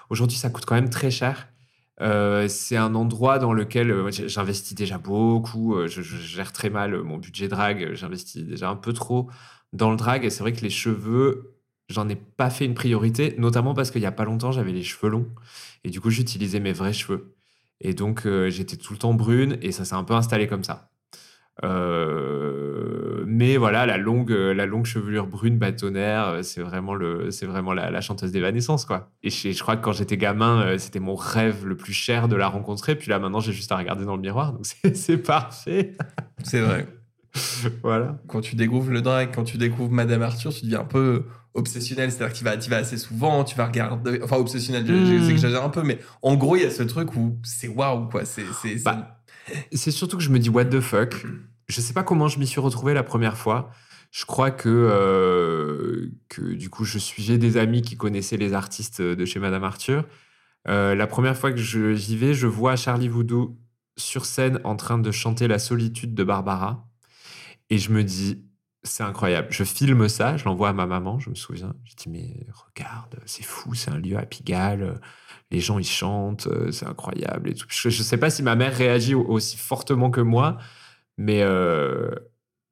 aujourd'hui, 0.10 0.38
ça 0.38 0.50
coûte 0.50 0.64
quand 0.64 0.76
même 0.76 0.90
très 0.90 1.12
cher. 1.12 1.50
Euh, 2.00 2.48
c'est 2.48 2.78
un 2.78 2.96
endroit 2.96 3.40
dans 3.40 3.52
lequel 3.52 3.92
euh, 3.92 4.10
j'investis 4.10 4.74
déjà 4.74 4.98
beaucoup. 4.98 5.76
je, 5.88 6.02
gère 6.02 6.54
très 6.54 6.70
mal 6.70 7.04
mon 7.04 7.18
budget 7.18 7.50
drag. 7.50 7.94
J'investis 7.94 8.42
déjà 8.46 8.70
un 8.70 8.78
peu 8.78 8.94
trop 8.94 9.30
dans 9.74 9.92
le 9.92 9.98
drag. 9.98 10.24
Et 10.24 10.30
c'est 10.30 10.44
vrai 10.44 10.54
que 10.54 10.62
les 10.62 10.70
cheveux, 10.70 11.58
j'en 11.90 12.08
ai 12.08 12.16
pas 12.16 12.50
fait 12.50 12.64
une 12.64 12.74
priorité, 12.74 13.36
notamment 13.38 13.74
parce 13.74 13.92
qu'il 13.92 14.02
y 14.02 14.06
a 14.06 14.14
pas 14.14 14.24
longtemps, 14.24 14.54
j'avais 14.54 14.72
les 14.72 14.84
cheveux 14.84 15.10
longs. 15.10 15.28
Et 15.84 15.90
du 15.90 16.00
coup, 16.00 16.10
j'utilisais 16.10 16.62
mes 16.62 16.72
vrais 16.72 16.94
cheveux. 16.94 17.36
Et 17.84 17.94
donc, 17.94 18.26
euh, 18.26 18.50
j'étais 18.50 18.78
tout 18.78 18.94
le 18.94 19.00
temps 19.00 19.14
brune 19.14 19.58
et 19.62 19.72
ça 19.72 19.86
s'est 19.86 19.96
un 19.96 20.04
peu 20.04 20.14
installé 20.16 20.48
comme 20.48 20.64
ça. 20.64 20.90
Euh, 21.64 23.24
mais 23.28 23.58
voilà, 23.58 23.86
la 23.86 23.98
longue, 23.98 24.32
euh, 24.32 24.54
la 24.54 24.66
longue 24.66 24.86
chevelure 24.86 25.28
brune 25.28 25.60
bâtonnaire, 25.60 26.28
euh, 26.30 26.42
c'est 26.42 26.62
vraiment, 26.62 26.96
le, 26.96 27.30
c'est 27.30 27.46
vraiment 27.46 27.74
la, 27.74 27.92
la 27.92 28.02
chanteuse 28.02 28.32
d'Evanescence, 28.32 28.86
quoi. 28.86 29.12
Et 29.22 29.30
je, 29.30 29.52
je 29.52 29.62
crois 29.62 29.76
que 29.78 29.84
quand 29.84 29.92
j'étais 29.92 30.18
gamin, 30.18 30.78
c'était 30.80 31.00
mon 31.00 31.16
rêve 31.16 31.66
le 31.66 31.78
plus 31.78 31.94
cher 31.94 32.28
de 32.28 32.36
la 32.36 32.48
rencontrer. 32.48 32.96
Puis 32.96 33.10
là, 33.10 33.20
maintenant, 33.20 33.40
j'ai 33.40 33.54
juste 33.54 33.72
à 33.72 33.78
regarder 33.78 34.06
dans 34.06 34.16
le 34.16 34.22
miroir, 34.22 34.54
donc 34.54 34.66
c'est, 34.66 34.96
c'est 34.96 35.18
parfait. 35.18 35.96
C'est 36.44 36.62
vrai. 36.62 36.88
voilà. 37.84 38.18
Quand 38.28 38.42
tu 38.42 38.56
découvres 38.56 38.92
le 38.92 39.02
drag, 39.02 39.32
quand 39.34 39.44
tu 39.44 39.58
découvres 39.58 39.92
Madame 39.92 40.22
Arthur, 40.24 40.54
tu 40.54 40.66
deviens 40.66 40.82
un 40.82 40.86
peu 40.86 41.26
obsessionnel. 41.54 42.12
C'est-à-dire 42.12 42.34
que 42.34 42.38
tu 42.38 42.44
vas, 42.44 42.58
tu 42.58 42.70
vas 42.70 42.78
assez 42.78 42.98
souvent, 42.98 43.44
tu 43.44 43.56
vas 43.56 43.68
regarder. 43.68 44.20
Enfin, 44.24 44.38
obsessionnel, 44.38 44.86
je- 44.88 44.94
je- 45.06 45.14
Mm. 45.24 45.28
j'exagère 45.28 45.64
un 45.64 45.70
peu, 45.70 45.84
mais 45.84 46.00
en 46.22 46.36
gros, 46.36 46.56
il 46.56 46.64
y 46.64 46.66
a 46.66 46.72
ce 46.72 46.84
truc 46.84 47.16
où 47.16 47.38
c'est 47.44 47.68
waouh, 47.68 48.10
quoi. 48.10 48.26
C'est. 48.26 48.44
c'est- 48.62 48.78
c'est- 48.78 48.84
Bah, 48.84 49.20
C'est 49.74 49.92
surtout 49.92 50.16
que 50.18 50.24
je 50.24 50.30
me 50.30 50.40
dis 50.40 50.50
what 50.50 50.66
the 50.66 50.80
fuck? 50.80 51.26
Je 51.68 51.82
sais 51.82 51.94
pas 51.94 52.04
comment 52.04 52.28
je 52.30 52.40
m'y 52.40 52.48
suis 52.48 52.62
retrouvé 52.62 52.94
la 52.94 53.04
première 53.04 53.36
fois. 53.38 53.72
Je 54.12 54.26
crois 54.26 54.52
que, 54.52 54.70
euh, 54.70 56.10
que 56.30 56.54
du 56.54 56.70
coup, 56.70 56.86
je 56.86 56.98
suivais 56.98 57.38
des 57.38 57.58
amis 57.58 57.82
qui 57.82 57.98
connaissaient 57.98 58.38
les 58.38 58.54
artistes 58.54 59.02
de 59.02 59.26
chez 59.26 59.40
Madame 59.40 59.64
Arthur. 59.64 60.06
Euh, 60.70 60.96
la 60.96 61.08
première 61.08 61.36
fois 61.38 61.52
que 61.52 61.58
j'y 61.58 62.16
vais, 62.16 62.34
je 62.34 62.48
vois 62.48 62.76
Charlie 62.76 63.10
Voodoo 63.10 63.58
sur 63.98 64.26
scène 64.26 64.60
en 64.64 64.76
train 64.76 64.98
de 64.98 65.12
chanter 65.12 65.48
La 65.48 65.60
solitude 65.60 66.14
de 66.16 66.24
Barbara. 66.24 66.88
Et 67.70 67.78
je 67.78 67.92
me 67.92 68.04
dis, 68.04 68.44
c'est 68.84 69.04
incroyable. 69.04 69.48
Je 69.52 69.64
filme 69.64 70.08
ça, 70.10 70.38
je 70.38 70.46
l'envoie 70.46 70.70
à 70.70 70.74
ma 70.74 70.86
maman, 70.86 71.20
je 71.20 71.30
me 71.30 71.36
souviens. 71.36 71.74
Je 71.86 71.94
dis, 71.96 72.10
mais 72.10 72.46
regarde, 72.68 73.16
c'est 73.26 73.44
fou, 73.46 73.74
c'est 73.74 73.92
un 73.92 73.98
lieu 73.98 74.18
à 74.18 74.24
Pigalle. 74.26 75.00
Les 75.52 75.60
gens, 75.60 75.80
ils 75.80 75.86
chantent, 75.86 76.48
euh, 76.48 76.72
c'est 76.72 76.86
incroyable. 76.88 77.50
Et 77.52 77.54
tout. 77.54 77.68
Je 77.70 77.88
ne 77.88 77.92
sais 77.92 78.18
pas 78.18 78.30
si 78.30 78.44
ma 78.44 78.56
mère 78.56 78.76
réagit 78.76 79.14
au- 79.16 79.26
aussi 79.26 79.56
fortement 79.58 80.10
que 80.10 80.22
moi, 80.22 80.58
mais, 81.18 81.42
euh, 81.44 82.10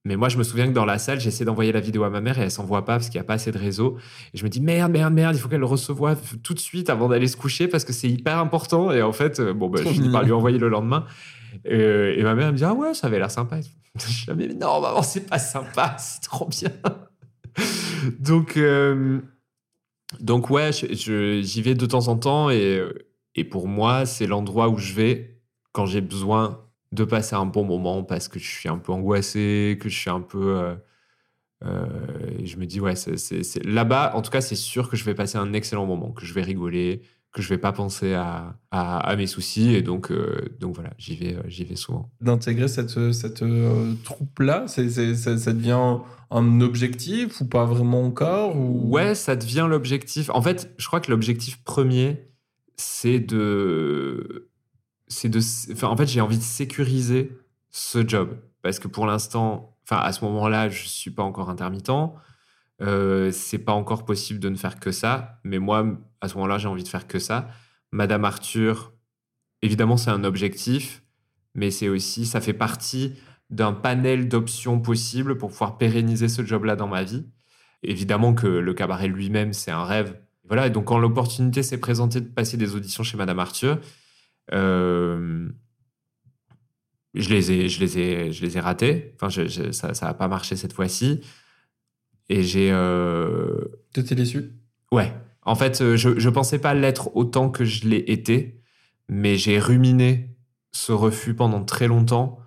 mais 0.03 0.15
moi, 0.15 0.29
je 0.29 0.37
me 0.37 0.43
souviens 0.43 0.67
que 0.67 0.73
dans 0.73 0.85
la 0.85 0.97
salle, 0.97 1.19
j'essaie 1.19 1.45
d'envoyer 1.45 1.71
la 1.71 1.79
vidéo 1.79 2.03
à 2.03 2.09
ma 2.09 2.21
mère 2.21 2.39
et 2.39 2.41
elle 2.41 2.51
s'envoie 2.51 2.83
pas 2.85 2.93
parce 2.97 3.09
qu'il 3.09 3.19
n'y 3.19 3.23
a 3.23 3.27
pas 3.27 3.35
assez 3.35 3.51
de 3.51 3.57
réseau. 3.59 3.97
Et 4.33 4.37
je 4.37 4.43
me 4.43 4.49
dis, 4.49 4.59
merde, 4.59 4.91
merde, 4.91 5.13
merde, 5.13 5.35
il 5.35 5.39
faut 5.39 5.47
qu'elle 5.47 5.59
le 5.59 5.65
reçoive 5.67 6.19
tout 6.43 6.55
de 6.55 6.59
suite 6.59 6.89
avant 6.89 7.07
d'aller 7.07 7.27
se 7.27 7.37
coucher 7.37 7.67
parce 7.67 7.85
que 7.85 7.93
c'est 7.93 8.09
hyper 8.09 8.37
important. 8.39 8.91
Et 8.91 9.03
en 9.03 9.11
fait, 9.13 9.39
euh, 9.39 9.53
bon, 9.53 9.69
bah, 9.69 9.79
je 9.83 9.89
finis 9.93 10.09
par 10.11 10.23
lui 10.23 10.31
envoyer 10.31 10.57
le 10.57 10.69
lendemain. 10.69 11.05
Et 11.65 12.23
ma 12.23 12.33
mère 12.33 12.51
me 12.51 12.57
dit, 12.57 12.63
ah 12.63 12.73
ouais, 12.73 12.93
ça 12.95 13.07
avait 13.07 13.19
l'air 13.19 13.29
sympa. 13.29 13.59
Je 14.07 14.31
mais 14.31 14.47
non, 14.47 14.81
maman, 14.81 15.01
c'est 15.03 15.27
pas 15.27 15.39
sympa, 15.39 15.95
c'est 15.99 16.21
trop 16.21 16.47
bien. 16.47 16.71
donc, 18.19 18.57
euh, 18.57 19.19
donc 20.19 20.49
ouais, 20.49 20.71
j'y 20.73 21.61
vais 21.61 21.75
de 21.75 21.85
temps 21.85 22.07
en 22.07 22.17
temps 22.17 22.49
et, 22.49 22.81
et 23.35 23.43
pour 23.43 23.67
moi, 23.67 24.05
c'est 24.05 24.27
l'endroit 24.27 24.69
où 24.69 24.77
je 24.77 24.93
vais 24.93 25.41
quand 25.71 25.85
j'ai 25.85 26.01
besoin 26.01 26.65
de 26.91 27.03
passer 27.05 27.35
un 27.35 27.45
bon 27.45 27.63
moment 27.65 28.03
parce 28.03 28.27
que 28.27 28.39
je 28.39 28.49
suis 28.49 28.69
un 28.69 28.77
peu 28.77 28.91
angoissé, 28.91 29.77
que 29.81 29.89
je 29.89 29.97
suis 29.97 30.09
un 30.09 30.21
peu. 30.21 30.57
euh, 30.59 30.75
euh, 31.65 31.87
je 32.43 32.57
me 32.57 32.65
dis, 32.65 32.79
ouais, 32.81 32.95
c'est- 32.95 33.63
là-bas, 33.65 34.13
en 34.15 34.21
tout 34.21 34.31
cas, 34.31 34.41
c'est 34.41 34.55
sûr 34.55 34.89
que 34.89 34.97
je 34.97 35.03
vais 35.05 35.15
passer 35.15 35.37
un 35.37 35.53
excellent 35.53 35.85
moment, 35.85 36.11
que 36.11 36.25
je 36.25 36.33
vais 36.33 36.41
rigoler, 36.43 37.01
que 37.31 37.41
je 37.41 37.49
vais 37.49 37.57
pas 37.57 37.71
penser 37.71 38.13
à, 38.13 38.55
à, 38.71 38.97
à 38.99 39.15
mes 39.15 39.27
soucis. 39.27 39.73
Et 39.73 39.81
donc, 39.81 40.11
euh, 40.11 40.49
donc 40.59 40.75
voilà, 40.75 40.91
j'y 40.97 41.15
vais, 41.15 41.35
euh, 41.35 41.41
j'y 41.47 41.63
vais 41.63 41.75
souvent. 41.77 42.11
D'intégrer 42.19 42.67
cette, 42.67 43.11
cette 43.13 43.41
euh, 43.41 43.93
troupe-là, 44.03 44.65
c'est, 44.67 44.89
c'est- 44.89 45.15
ça, 45.15 45.53
devient 45.53 45.97
un 46.29 46.61
objectif 46.61 47.39
ou 47.41 47.45
pas 47.47 47.65
vraiment 47.65 48.03
encore 48.03 48.57
ou... 48.57 48.89
Ouais, 48.89 49.15
ça 49.15 49.35
devient 49.35 49.67
l'objectif. 49.69 50.29
En 50.29 50.41
fait, 50.41 50.73
je 50.77 50.87
crois 50.87 50.99
que 50.99 51.09
l'objectif 51.11 51.63
premier, 51.63 52.27
c'est 52.75 53.19
de 53.19 54.49
c'est 55.07 55.29
de. 55.29 55.39
Enfin, 55.73 55.87
en 55.87 55.97
fait, 55.97 56.07
j'ai 56.07 56.21
envie 56.21 56.37
de 56.37 56.43
sécuriser 56.43 57.31
ce 57.69 58.07
job. 58.07 58.37
Parce 58.61 58.79
que 58.79 58.87
pour 58.87 59.05
l'instant, 59.05 59.77
enfin, 59.83 60.01
à 60.01 60.11
ce 60.13 60.23
moment-là, 60.25 60.69
je 60.69 60.87
suis 60.87 61.11
pas 61.11 61.23
encore 61.23 61.49
intermittent. 61.49 61.91
Euh, 62.81 63.31
c'est 63.31 63.57
pas 63.59 63.73
encore 63.73 64.05
possible 64.05 64.39
de 64.39 64.49
ne 64.49 64.55
faire 64.55 64.79
que 64.79 64.91
ça. 64.91 65.39
Mais 65.43 65.59
moi, 65.59 65.85
à 66.21 66.27
ce 66.27 66.35
moment-là, 66.35 66.57
j'ai 66.57 66.67
envie 66.67 66.83
de 66.83 66.87
faire 66.87 67.07
que 67.07 67.19
ça. 67.19 67.49
Madame 67.91 68.25
Arthur, 68.25 68.93
évidemment, 69.61 69.97
c'est 69.97 70.11
un 70.11 70.23
objectif, 70.23 71.03
mais 71.55 71.71
c'est 71.71 71.89
aussi, 71.89 72.25
ça 72.25 72.39
fait 72.39 72.53
partie 72.53 73.15
d'un 73.49 73.73
panel 73.73 74.29
d'options 74.29 74.79
possibles 74.79 75.37
pour 75.37 75.49
pouvoir 75.49 75.77
pérenniser 75.77 76.29
ce 76.29 76.45
job-là 76.45 76.75
dans 76.75 76.87
ma 76.87 77.03
vie. 77.03 77.25
Évidemment 77.83 78.33
que 78.33 78.47
le 78.47 78.73
cabaret 78.73 79.07
lui-même, 79.07 79.51
c'est 79.53 79.71
un 79.71 79.83
rêve. 79.83 80.19
Voilà, 80.45 80.67
et 80.67 80.69
donc 80.69 80.85
quand 80.85 80.99
l'opportunité 80.99 81.63
s'est 81.63 81.79
présentée 81.79 82.21
de 82.21 82.27
passer 82.27 82.57
des 82.57 82.75
auditions 82.75 83.03
chez 83.03 83.17
Madame 83.17 83.39
Arthur, 83.39 83.79
euh, 84.53 85.49
je 87.13 87.29
les 87.29 87.51
ai, 87.51 87.69
je 87.69 87.79
les 87.79 87.99
ai, 87.99 88.31
je 88.31 88.41
les 88.41 88.57
ai 88.57 88.59
ratés. 88.59 89.15
Enfin, 89.15 89.29
ça, 89.71 89.93
ça 89.93 90.07
a 90.07 90.13
pas 90.13 90.27
marché 90.27 90.55
cette 90.55 90.73
fois-ci. 90.73 91.21
Et 92.29 92.43
j'ai. 92.43 92.71
Euh... 92.71 93.65
T'étais 93.93 94.15
déçu? 94.15 94.53
Ouais. 94.91 95.13
En 95.43 95.55
fait, 95.55 95.81
euh, 95.81 95.95
je, 95.97 96.19
je 96.19 96.29
pensais 96.29 96.59
pas 96.59 96.73
l'être 96.73 97.15
autant 97.15 97.49
que 97.49 97.65
je 97.65 97.87
l'ai 97.87 98.03
été, 98.11 98.61
mais 99.09 99.37
j'ai 99.37 99.59
ruminé 99.59 100.35
ce 100.71 100.91
refus 100.91 101.33
pendant 101.33 101.63
très 101.63 101.87
longtemps 101.87 102.39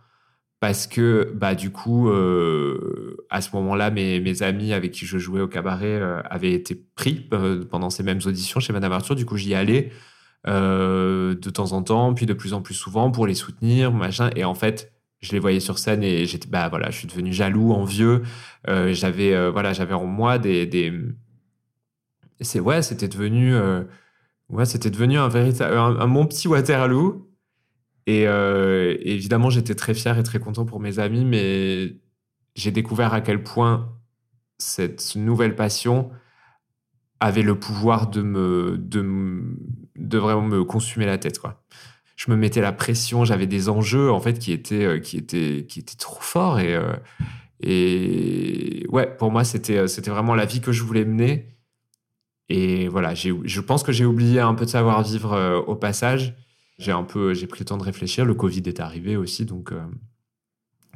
parce 0.61 0.87
que, 0.87 1.31
bah, 1.35 1.55
du 1.55 1.71
coup, 1.71 2.09
euh, 2.09 3.27
à 3.29 3.43
ce 3.43 3.51
moment-là, 3.55 3.91
mes, 3.91 4.43
amis 4.43 4.73
avec 4.73 4.93
qui 4.93 5.05
je 5.05 5.19
jouais 5.19 5.43
au 5.43 5.49
cabaret 5.49 5.87
euh, 6.01 6.23
avaient 6.25 6.53
été 6.53 6.75
pris 6.95 7.29
pendant 7.71 7.91
ces 7.91 8.03
mêmes 8.03 8.21
auditions 8.25 8.61
chez 8.61 8.73
Madame 8.73 8.93
Arthur. 8.93 9.15
Du 9.15 9.27
coup, 9.27 9.37
j'y 9.37 9.55
allais 9.55 9.91
de 10.47 11.51
temps 11.51 11.73
en 11.73 11.83
temps, 11.83 12.13
puis 12.13 12.27
de 12.27 12.35
plus 12.35 12.53
en 12.53 12.61
plus 12.61 12.75
souvent 12.75 13.11
pour 13.11 13.27
les 13.27 13.35
soutenir, 13.35 13.93
machin. 13.93 14.31
Et 14.37 14.45
en 14.45 14.55
fait, 14.55 14.93
je 15.21 15.33
les 15.33 15.39
voyais 15.39 15.61
sur 15.61 15.79
scène 15.79 16.03
et 16.03 16.27
j'étais 16.27 16.49
bah 16.49 16.69
voilà 16.69 16.91
je 16.91 16.99
suis 16.99 17.09
devenu 17.09 17.33
jaloux 17.33 17.73
envieux 17.73 18.25
j'avais 18.67 19.51
voilà 19.51 19.73
j'avais 19.73 19.95
en 19.95 20.05
moi 20.05 20.39
des... 20.39 20.67
c'est 22.45 22.61
ouais 22.61 22.83
c'était 22.83 23.09
devenu 23.09 23.55
euh, 23.55 23.85
ouais 24.51 24.65
c'était 24.65 24.91
devenu 24.91 25.19
un 25.19 25.29
véritable 25.29 25.77
un, 25.77 26.07
mon 26.07 26.27
petit 26.27 26.49
Waterloo. 26.49 27.31
Et, 28.07 28.25
évidemment 28.25 29.49
j'étais 29.49 29.75
très 29.75 29.95
fier 29.95 30.19
et 30.19 30.23
très 30.23 30.39
content 30.39 30.67
pour 30.67 30.79
mes 30.79 30.99
amis 30.99 31.25
mais 31.25 31.97
j'ai 32.55 32.71
découvert 32.71 33.15
à 33.15 33.23
quel 33.23 33.43
point 33.43 33.95
cette 34.59 35.17
nouvelle 35.17 35.57
passion 35.57 36.11
avait 37.21 37.43
le 37.43 37.59
pouvoir 37.59 38.09
de 38.09 38.23
me 38.23 38.77
de, 38.79 39.57
de 39.97 40.19
vraiment 40.19 40.43
me 40.43 40.65
consumer 40.65 41.07
la 41.07 41.19
tête 41.19 41.39
quoi. 41.39 41.65
Je 42.17 42.31
me 42.31 42.37
mettais 42.37 42.61
la 42.61 42.73
pression, 42.73 43.25
j'avais 43.25 43.47
des 43.47 43.69
enjeux 43.69 44.11
en 44.13 44.21
fait 44.21 44.39
qui 44.39 44.53
étaient 44.53 44.85
euh, 44.85 44.99
qui 45.01 45.17
étaient 45.17 45.67
qui 45.69 45.81
étaient 45.81 45.97
trop 45.97 46.21
forts. 46.21 46.61
Et 46.61 46.75
euh, 46.75 46.95
et 47.61 48.87
ouais 48.91 49.17
pour 49.17 49.31
moi 49.31 49.45
c'était 49.45 49.79
euh, 49.79 49.87
c'était 49.87 50.11
vraiment 50.11 50.35
la 50.35 50.45
vie 50.45 50.61
que 50.61 50.73
je 50.73 50.83
voulais 50.83 51.05
mener 51.05 51.54
et 52.49 52.89
voilà 52.89 53.15
j'ai 53.15 53.33
je 53.45 53.61
pense 53.61 53.83
que 53.83 53.93
j'ai 53.93 54.05
oublié 54.05 54.41
un 54.41 54.55
peu 54.55 54.65
de 54.65 54.71
savoir 54.71 55.03
vivre 55.03 55.65
au 55.67 55.75
passage 55.75 56.35
j'ai 56.79 56.93
un 56.93 57.05
peu 57.05 57.35
j'ai 57.35 57.47
pris 57.47 57.61
le 57.61 57.65
temps 57.67 57.79
de 57.79 57.83
réfléchir 57.83 58.25
le 58.25 58.35
Covid 58.35 58.63
est 58.67 58.81
arrivé 58.81 59.17
aussi 59.17 59.45
donc 59.45 59.73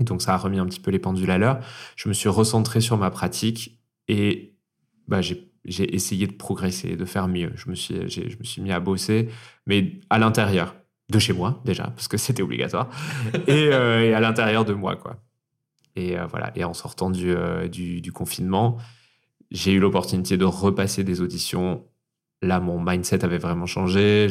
donc 0.01 0.21
ça 0.21 0.35
a 0.35 0.37
remis 0.37 0.59
un 0.59 0.67
petit 0.67 0.81
peu 0.81 0.91
les 0.91 0.99
pendules 0.99 1.31
à 1.31 1.39
l'heure 1.39 1.61
je 1.97 2.09
me 2.09 2.13
suis 2.13 2.29
recentré 2.29 2.81
sur 2.81 2.99
ma 2.99 3.11
pratique 3.11 3.81
et 4.09 4.57
bah 5.07 5.23
j'ai 5.23 5.49
j'ai 5.69 5.95
essayé 5.95 6.27
de 6.27 6.33
progresser, 6.33 6.97
de 6.97 7.05
faire 7.05 7.29
mieux. 7.29 7.53
Je 7.55 7.69
me 7.69 7.75
suis, 7.75 8.09
je 8.09 8.39
me 8.39 8.45
suis 8.45 8.63
mis 8.63 8.73
à 8.73 8.81
bosser, 8.81 9.29
mais 9.67 10.01
à 10.11 10.19
l'intérieur 10.19 10.75
de 11.11 11.19
chez 11.19 11.33
moi 11.33 11.61
déjà, 11.65 11.85
parce 11.85 12.09
que 12.09 12.17
c'était 12.17 12.43
obligatoire, 12.43 12.89
euh, 13.49 14.03
et, 14.03 14.15
à 14.15 14.21
l'intérieur 14.21 14.65
de 14.65 14.73
moi, 14.73 14.97
quoi. 14.97 15.23
Et 15.97 16.19
euh, 16.19 16.27
voilà. 16.27 16.53
Et 16.55 16.65
en 16.65 16.75
sortant 16.75 17.13
euh, 17.15 17.69
du, 17.69 18.01
du, 18.01 18.13
confinement, 18.13 18.79
j'ai 19.51 19.73
eu 19.73 19.79
l'opportunité 19.81 20.37
de 20.37 20.45
repasser 20.45 21.05
des 21.05 21.21
auditions. 21.21 21.87
Là, 22.43 22.61
mon 22.61 22.81
mindset 22.81 23.25
avait 23.25 23.39
vraiment 23.39 23.67
changé. 23.67 24.29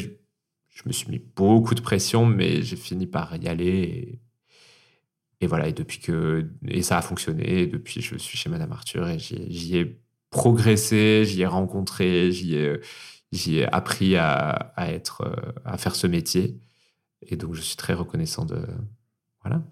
Je, 0.70 0.84
me 0.86 0.92
suis 0.92 1.10
mis 1.10 1.20
beaucoup 1.20 1.76
de 1.76 1.82
pression, 1.82 2.26
mais 2.26 2.62
j'ai 2.62 2.76
fini 2.76 3.08
par 3.08 3.36
y 3.36 3.48
aller. 3.48 4.22
Et, 5.42 5.48
voilà. 5.48 5.68
Et 5.68 5.74
depuis 5.74 6.00
que 6.00 6.50
et 6.68 6.82
ça 6.84 6.98
a 6.98 7.02
fonctionné. 7.02 7.68
Depuis, 7.68 8.02
je 8.02 8.18
suis 8.18 8.38
chez 8.38 8.50
Madame 8.50 8.72
Arthur 8.72 9.08
et 9.10 9.20
j'y 9.20 9.78
ai 9.78 10.00
progressé, 10.30 11.24
j'y 11.26 11.42
ai 11.42 11.48
rencontré, 11.48 12.32
j'y 12.32 12.56
ai, 12.56 12.80
ai 13.34 13.66
appris 13.66 14.16
à, 14.18 14.50
à 14.76 14.92
être, 14.92 15.24
à 15.66 15.78
faire 15.78 15.96
ce 15.96 16.08
métier. 16.08 16.60
Et 17.24 17.36
donc, 17.38 17.56
je 17.56 17.62
suis 17.62 17.78
très 17.78 17.94
reconnaissant 17.94 18.46
de. 18.46 18.60
Voilà. 19.44 19.64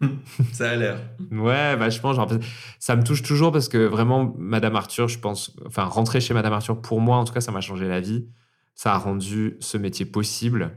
ça 0.52 0.70
a 0.70 0.76
l'air. 0.76 0.98
Ouais, 1.30 1.76
vachement. 1.76 2.12
Genre, 2.12 2.30
ça 2.78 2.96
me 2.96 3.02
touche 3.02 3.22
toujours 3.22 3.52
parce 3.52 3.68
que 3.68 3.78
vraiment, 3.78 4.34
Madame 4.38 4.76
Arthur, 4.76 5.08
je 5.08 5.18
pense. 5.18 5.56
Enfin, 5.66 5.84
rentrer 5.84 6.20
chez 6.20 6.34
Madame 6.34 6.52
Arthur, 6.52 6.80
pour 6.80 7.00
moi, 7.00 7.16
en 7.16 7.24
tout 7.24 7.32
cas, 7.32 7.40
ça 7.40 7.52
m'a 7.52 7.60
changé 7.60 7.88
la 7.88 8.00
vie. 8.00 8.26
Ça 8.74 8.94
a 8.94 8.98
rendu 8.98 9.56
ce 9.60 9.78
métier 9.78 10.04
possible. 10.04 10.72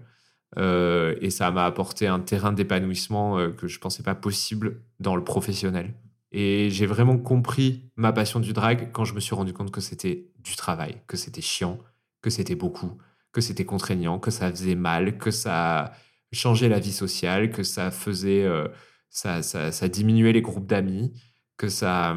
Euh, 0.57 1.15
et 1.21 1.29
ça 1.29 1.51
m'a 1.51 1.65
apporté 1.65 2.07
un 2.07 2.19
terrain 2.19 2.53
d'épanouissement 2.53 3.37
euh, 3.37 3.49
que 3.49 3.67
je 3.67 3.79
pensais 3.79 4.03
pas 4.03 4.15
possible 4.15 4.81
dans 4.99 5.15
le 5.15 5.23
professionnel. 5.23 5.93
Et 6.31 6.69
j'ai 6.69 6.85
vraiment 6.85 7.17
compris 7.17 7.89
ma 7.95 8.13
passion 8.13 8.39
du 8.39 8.53
drag 8.53 8.89
quand 8.91 9.05
je 9.05 9.13
me 9.13 9.19
suis 9.19 9.35
rendu 9.35 9.53
compte 9.53 9.71
que 9.71 9.81
c'était 9.81 10.29
du 10.39 10.55
travail, 10.55 11.01
que 11.07 11.17
c'était 11.17 11.41
chiant, 11.41 11.79
que 12.21 12.29
c'était 12.29 12.55
beaucoup, 12.55 12.97
que 13.31 13.41
c'était 13.41 13.65
contraignant, 13.65 14.19
que 14.19 14.31
ça 14.31 14.49
faisait 14.49 14.75
mal, 14.75 15.17
que 15.17 15.31
ça 15.31 15.93
changeait 16.31 16.69
la 16.69 16.79
vie 16.79 16.91
sociale, 16.91 17.49
que 17.49 17.63
ça 17.63 17.91
faisait, 17.91 18.43
euh, 18.43 18.67
ça, 19.09 19.41
ça, 19.41 19.71
ça, 19.71 19.87
diminuait 19.87 20.33
les 20.33 20.41
groupes 20.41 20.67
d'amis, 20.67 21.13
que 21.57 21.69
ça. 21.69 22.15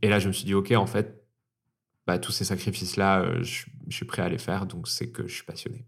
Et 0.00 0.08
là, 0.08 0.18
je 0.18 0.28
me 0.28 0.32
suis 0.32 0.44
dit, 0.44 0.54
ok, 0.54 0.72
en 0.72 0.86
fait, 0.86 1.24
bah, 2.06 2.18
tous 2.18 2.32
ces 2.32 2.44
sacrifices-là, 2.44 3.22
euh, 3.22 3.42
je, 3.42 3.64
suis 3.90 4.04
prêt 4.04 4.22
à 4.22 4.28
les 4.28 4.38
faire, 4.38 4.66
donc 4.66 4.88
c'est 4.88 5.08
que 5.08 5.26
je 5.26 5.34
suis 5.34 5.44
passionné. 5.44 5.84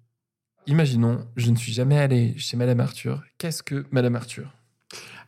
Imaginons, 0.67 1.27
je 1.37 1.51
ne 1.51 1.57
suis 1.57 1.73
jamais 1.73 1.99
allé 1.99 2.37
chez 2.39 2.57
Madame 2.57 2.81
Arthur. 2.81 3.23
Qu'est-ce 3.39 3.63
que 3.63 3.85
Madame 3.91 4.17
Arthur? 4.17 4.51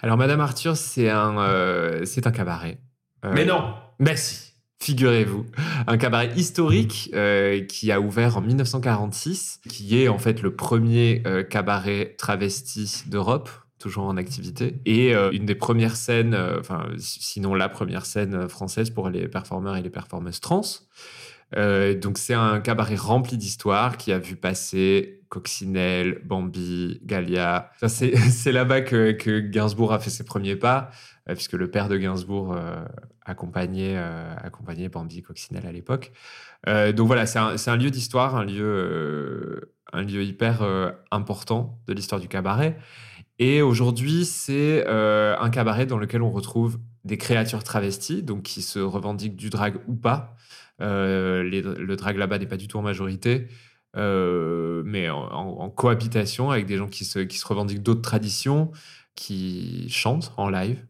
Alors, 0.01 0.17
Madame 0.17 0.41
Arthur, 0.41 0.77
c'est 0.77 1.11
un, 1.11 1.39
euh, 1.39 2.05
c'est 2.05 2.27
un 2.27 2.33
cabaret. 2.33 2.79
Mais 3.25 3.45
non 3.45 3.75
Merci 3.99 4.47
figurez-vous. 4.87 5.47
Un 5.87 5.99
cabaret 5.99 6.33
historique 6.37 7.11
euh, 7.15 7.61
qui 7.65 7.91
a 7.91 8.01
ouvert 8.01 8.37
en 8.37 8.41
1946, 8.41 9.61
qui 9.69 10.01
est 10.01 10.09
en 10.09 10.19
fait 10.19 10.43
le 10.43 10.55
premier 10.55 11.23
euh, 11.27 11.43
cabaret 11.43 12.15
travesti 12.19 13.05
d'Europe 13.07 13.51
toujours 13.79 14.05
en 14.05 14.17
activité 14.17 14.81
et 14.87 15.15
euh, 15.15 15.31
une 15.33 15.47
des 15.47 15.55
premières 15.55 15.97
scènes, 15.97 16.37
enfin 16.59 16.89
sinon 16.99 17.55
la 17.55 17.69
première 17.69 18.07
scène 18.07 18.49
française 18.49 18.91
pour 18.91 19.11
les 19.11 19.29
performeurs 19.29 19.77
et 19.77 19.83
les 19.83 19.91
performeuses 19.91 20.41
trans. 20.41 20.63
donc 21.55 22.19
c'est 22.19 22.35
un 22.35 22.61
cabaret 22.61 22.97
rempli 22.97 23.37
d'histoires 23.37 23.97
qui 23.97 24.13
a 24.13 24.19
vu 24.19 24.37
passer 24.37 25.21
Coccinelle, 25.29 26.21
Bambi, 26.25 27.01
Galia. 27.05 27.71
c'est 27.89 28.53
là-bas 28.53 28.81
que, 28.83 29.13
que, 29.13 29.41
Gainsbourg 29.41 29.93
a 29.93 29.99
fait 29.99 30.11
ses 30.11 30.25
premiers 30.25 30.57
pas, 30.57 30.91
puisque 31.35 31.55
le 31.55 31.71
père 31.71 31.89
de 31.89 31.97
Gainsbourg 31.97 32.57
accompagné, 33.27 33.95
euh, 33.97 34.35
accompagné 34.43 34.89
Bambi 34.89 35.23
Coccinelle 35.23 35.67
à 35.67 35.73
l'époque. 35.73 36.13
Euh, 36.69 36.93
donc 36.93 37.09
voilà, 37.09 37.27
c'est 37.27 37.39
un, 37.39 37.57
un, 37.67 37.77
lieu 37.77 37.91
d'histoire, 37.91 38.37
un 38.37 38.45
lieu, 38.45 38.63
euh, 38.63 39.75
un 39.93 40.03
lieu 40.03 40.23
hyper 40.23 40.63
important 41.11 41.79
de 41.87 41.93
l'histoire 41.93 42.21
du 42.21 42.29
cabaret. 42.29 42.79
Et 43.39 43.63
aujourd'hui, 43.63 44.25
c'est 44.25 44.87
un 44.87 45.51
cabaret 45.51 45.87
dans 45.87 45.99
lequel 45.99 46.23
on 46.23 46.31
retrouve 46.31 46.79
des 47.05 47.19
créatures 47.19 47.63
travesties, 47.63 48.23
donc 48.23 48.43
qui 48.43 48.63
se 48.63 48.79
revendiquent 48.79 49.37
du 49.37 49.51
drag 49.51 49.77
ou 49.87 49.95
pas. 49.95 50.35
le 50.81 51.95
drag 51.95 52.17
là-bas 52.17 52.39
n'est 52.39 52.47
pas 52.47 52.57
du 52.57 52.67
tout 52.67 52.79
en 52.79 52.83
majorité, 52.83 53.49
mais 53.95 55.11
en, 55.11 55.71
cohabitation 55.71 56.51
avec 56.51 56.67
des 56.67 56.79
gens 56.79 56.89
qui 56.89 57.05
se, 57.05 57.19
qui 57.19 57.37
se 57.37 57.47
revendiquent 57.47 57.83
d'autres 57.83 58.03
traditions, 58.03 58.73
qui 59.17 59.89
chantent 59.91 60.33
en 60.37 60.49
live, 60.49 60.87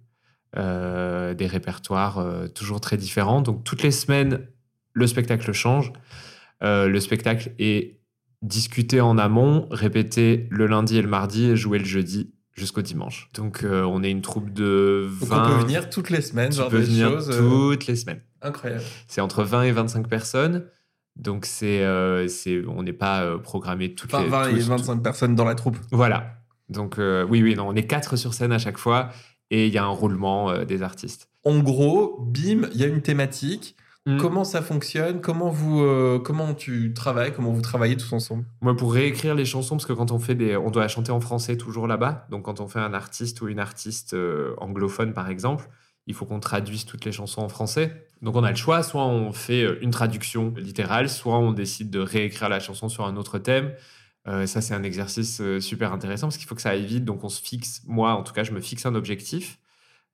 euh, 0.57 1.35
des 1.35 1.47
répertoires 1.47 2.19
euh, 2.19 2.49
toujours 2.49 2.81
très 2.81 2.97
différents. 2.97 3.43
Donc 3.43 3.65
toutes 3.65 3.83
les 3.83 3.91
semaines, 3.91 4.47
le 4.93 5.07
spectacle 5.07 5.53
change. 5.53 5.93
Euh, 6.63 6.89
le 6.89 7.01
spectacle 7.01 7.53
est 7.59 8.01
discuté 8.43 9.01
en 9.01 9.19
amont, 9.19 9.67
répété 9.71 10.47
le 10.51 10.67
lundi 10.67 10.97
et 10.97 11.03
le 11.03 11.09
mardi 11.09 11.47
et 11.47 11.57
joué 11.57 11.79
le 11.79 11.85
jeudi 11.85 12.33
jusqu'au 12.57 12.83
dimanche. 12.83 13.29
Donc 13.35 13.65
on 13.65 14.03
est 14.03 14.11
une 14.11 14.23
troupe 14.23 14.51
de 14.51 15.07
20... 15.09 15.37
Donc 15.37 15.47
on 15.47 15.49
peut 15.51 15.63
venir 15.63 15.91
toutes 15.91 16.11
les 16.11 16.23
semaines, 16.23 16.51
tu 16.51 16.63
peux 16.69 16.79
venir 16.79 17.19
toutes 17.25 17.87
les 17.87 17.97
semaines. 17.97 18.21
Incroyable. 18.43 18.83
C'est 19.09 19.21
entre 19.21 19.45
20 19.45 19.63
et 19.65 19.73
25 19.73 20.09
personnes. 20.09 20.67
Donc 21.17 21.47
c'est, 21.47 21.85
c'est, 22.29 22.65
on 22.67 22.83
n'est 22.83 22.93
pas 22.93 23.39
programmé 23.39 23.95
toutes 23.95 24.15
enfin, 24.15 24.25
les... 24.25 24.31
20 24.31 24.49
et 24.49 24.61
25 24.61 25.03
personnes 25.03 25.35
dans 25.35 25.45
la 25.45 25.55
troupe. 25.55 25.77
Voilà. 25.91 26.39
Donc 26.69 26.97
oui, 26.99 27.43
oui, 27.43 27.55
non, 27.55 27.69
on 27.69 27.75
est 27.75 27.87
quatre 27.87 28.17
sur 28.17 28.35
scène 28.35 28.53
à 28.53 28.59
chaque 28.59 28.79
fois 28.79 29.11
et 29.51 29.67
il 29.67 29.73
y 29.73 29.79
a 29.79 29.85
un 29.85 29.89
roulement 29.89 30.51
euh, 30.51 30.65
des 30.65 30.83
artistes. 30.83 31.29
En 31.45 31.59
gros, 31.61 32.19
bim, 32.21 32.69
il 32.73 32.81
y 32.81 32.85
a 32.85 32.87
une 32.87 33.03
thématique. 33.03 33.77
Mm. 34.07 34.19
Comment 34.19 34.45
ça 34.45 34.63
fonctionne? 34.63 35.21
Comment 35.21 35.51
vous, 35.51 35.83
euh, 35.83 36.21
comment 36.21 36.55
tu 36.55 36.95
travailles? 36.95 37.33
Comment 37.33 37.51
vous 37.51 37.61
travaillez 37.61 37.97
tous 37.97 38.13
ensemble? 38.13 38.45
Moi, 38.61 38.77
pour 38.77 38.95
réécrire 38.95 39.35
les 39.35 39.45
chansons, 39.45 39.75
parce 39.77 39.87
que 39.87 39.93
quand 39.93 40.13
on 40.13 40.21
fait 40.21 40.37
des, 40.37 40.57
on 40.57 40.71
doit 40.71 40.87
chanter 40.87 41.11
en 41.11 41.21
français 41.21 41.57
toujours 41.57 41.89
là-bas. 41.89 42.27
Donc, 42.31 42.45
quand 42.45 42.61
on 42.61 42.69
fait 42.69 42.79
un 42.79 42.95
artiste 42.95 43.41
ou 43.41 43.49
une 43.49 43.59
artiste 43.59 44.15
euh, 44.15 44.55
anglophone, 44.59 45.13
par 45.13 45.29
exemple, 45.29 45.69
il 46.07 46.15
faut 46.15 46.25
qu'on 46.25 46.39
traduise 46.39 46.85
toutes 46.85 47.05
les 47.05 47.11
chansons 47.11 47.43
en 47.43 47.49
français. 47.49 48.07
Donc, 48.23 48.37
on 48.37 48.45
a 48.45 48.51
le 48.51 48.57
choix. 48.57 48.85
Soit 48.85 49.05
on 49.05 49.33
fait 49.33 49.65
euh, 49.65 49.79
une 49.83 49.91
traduction 49.91 50.55
littérale, 50.57 51.09
soit 51.09 51.39
on 51.39 51.51
décide 51.51 51.91
de 51.91 51.99
réécrire 51.99 52.49
la 52.49 52.61
chanson 52.61 52.89
sur 52.89 53.05
un 53.07 53.17
autre 53.17 53.39
thème. 53.41 53.73
Euh, 54.29 54.47
ça, 54.47 54.61
c'est 54.61 54.75
un 54.75 54.85
exercice 54.85 55.43
super 55.59 55.93
intéressant 55.93 56.29
parce 56.29 56.37
qu'il 56.37 56.47
faut 56.47 56.55
que 56.55 56.63
ça 56.63 56.71
aille 56.71 56.87
vite. 56.87 57.05
Donc, 57.05 57.25
on 57.25 57.29
se 57.29 57.43
fixe. 57.43 57.83
Moi, 57.89 58.13
en 58.13 58.23
tout 58.23 58.33
cas, 58.33 58.45
je 58.45 58.53
me 58.53 58.61
fixe 58.61 58.87
un 58.87 58.95
objectif. 58.95 59.59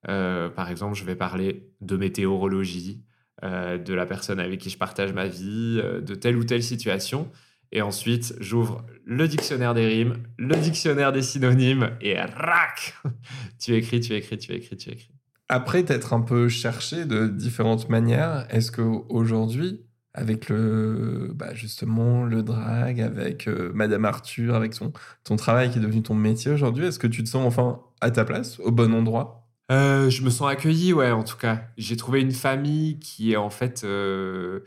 Par 0.03 0.69
exemple, 0.69 0.95
je 0.95 1.05
vais 1.05 1.15
parler 1.15 1.69
de 1.79 1.95
météorologie, 1.95 3.03
euh, 3.43 3.77
de 3.77 3.93
la 3.93 4.05
personne 4.05 4.39
avec 4.39 4.59
qui 4.61 4.69
je 4.69 4.77
partage 4.77 5.11
ma 5.11 5.27
vie, 5.27 5.81
euh, 5.83 5.99
de 5.99 6.15
telle 6.15 6.37
ou 6.37 6.45
telle 6.45 6.63
situation. 6.63 7.29
Et 7.73 7.81
ensuite, 7.81 8.35
j'ouvre 8.39 8.85
le 9.05 9.27
dictionnaire 9.27 9.73
des 9.73 9.85
rimes, 9.85 10.17
le 10.37 10.55
dictionnaire 10.55 11.11
des 11.11 11.21
synonymes, 11.21 11.91
et 11.99 12.17
rac 12.19 12.95
Tu 13.59 13.75
écris, 13.75 13.99
tu 13.99 14.13
écris, 14.13 14.37
tu 14.37 14.53
écris, 14.53 14.77
tu 14.77 14.91
écris. 14.91 15.11
Après 15.49 15.83
t'être 15.83 16.13
un 16.13 16.21
peu 16.21 16.47
cherché 16.47 17.05
de 17.05 17.27
différentes 17.27 17.89
manières, 17.89 18.47
est-ce 18.49 18.71
que 18.71 18.81
aujourd'hui, 18.81 19.81
avec 20.13 20.47
le, 20.47 21.31
bah 21.35 21.53
justement 21.53 22.23
le 22.23 22.43
drag, 22.43 23.01
avec 23.01 23.47
euh, 23.47 23.71
Madame 23.73 24.05
Arthur, 24.05 24.55
avec 24.55 24.73
son, 24.73 24.93
ton 25.23 25.35
travail 25.35 25.69
qui 25.69 25.79
est 25.79 25.81
devenu 25.81 26.01
ton 26.01 26.15
métier 26.15 26.51
aujourd'hui, 26.51 26.85
est-ce 26.85 26.99
que 26.99 27.07
tu 27.07 27.23
te 27.23 27.29
sens 27.29 27.45
enfin 27.45 27.81
à 27.99 28.09
ta 28.09 28.23
place, 28.23 28.59
au 28.61 28.71
bon 28.71 28.93
endroit? 28.93 29.42
Euh, 29.71 30.09
je 30.09 30.23
me 30.23 30.29
sens 30.29 30.49
accueilli, 30.49 30.93
ouais, 30.93 31.11
en 31.11 31.23
tout 31.23 31.37
cas. 31.37 31.67
J'ai 31.77 31.95
trouvé 31.97 32.21
une 32.21 32.31
famille 32.31 32.99
qui 32.99 33.33
est 33.33 33.37
en 33.37 33.49
fait. 33.49 33.83
euh, 33.83 34.61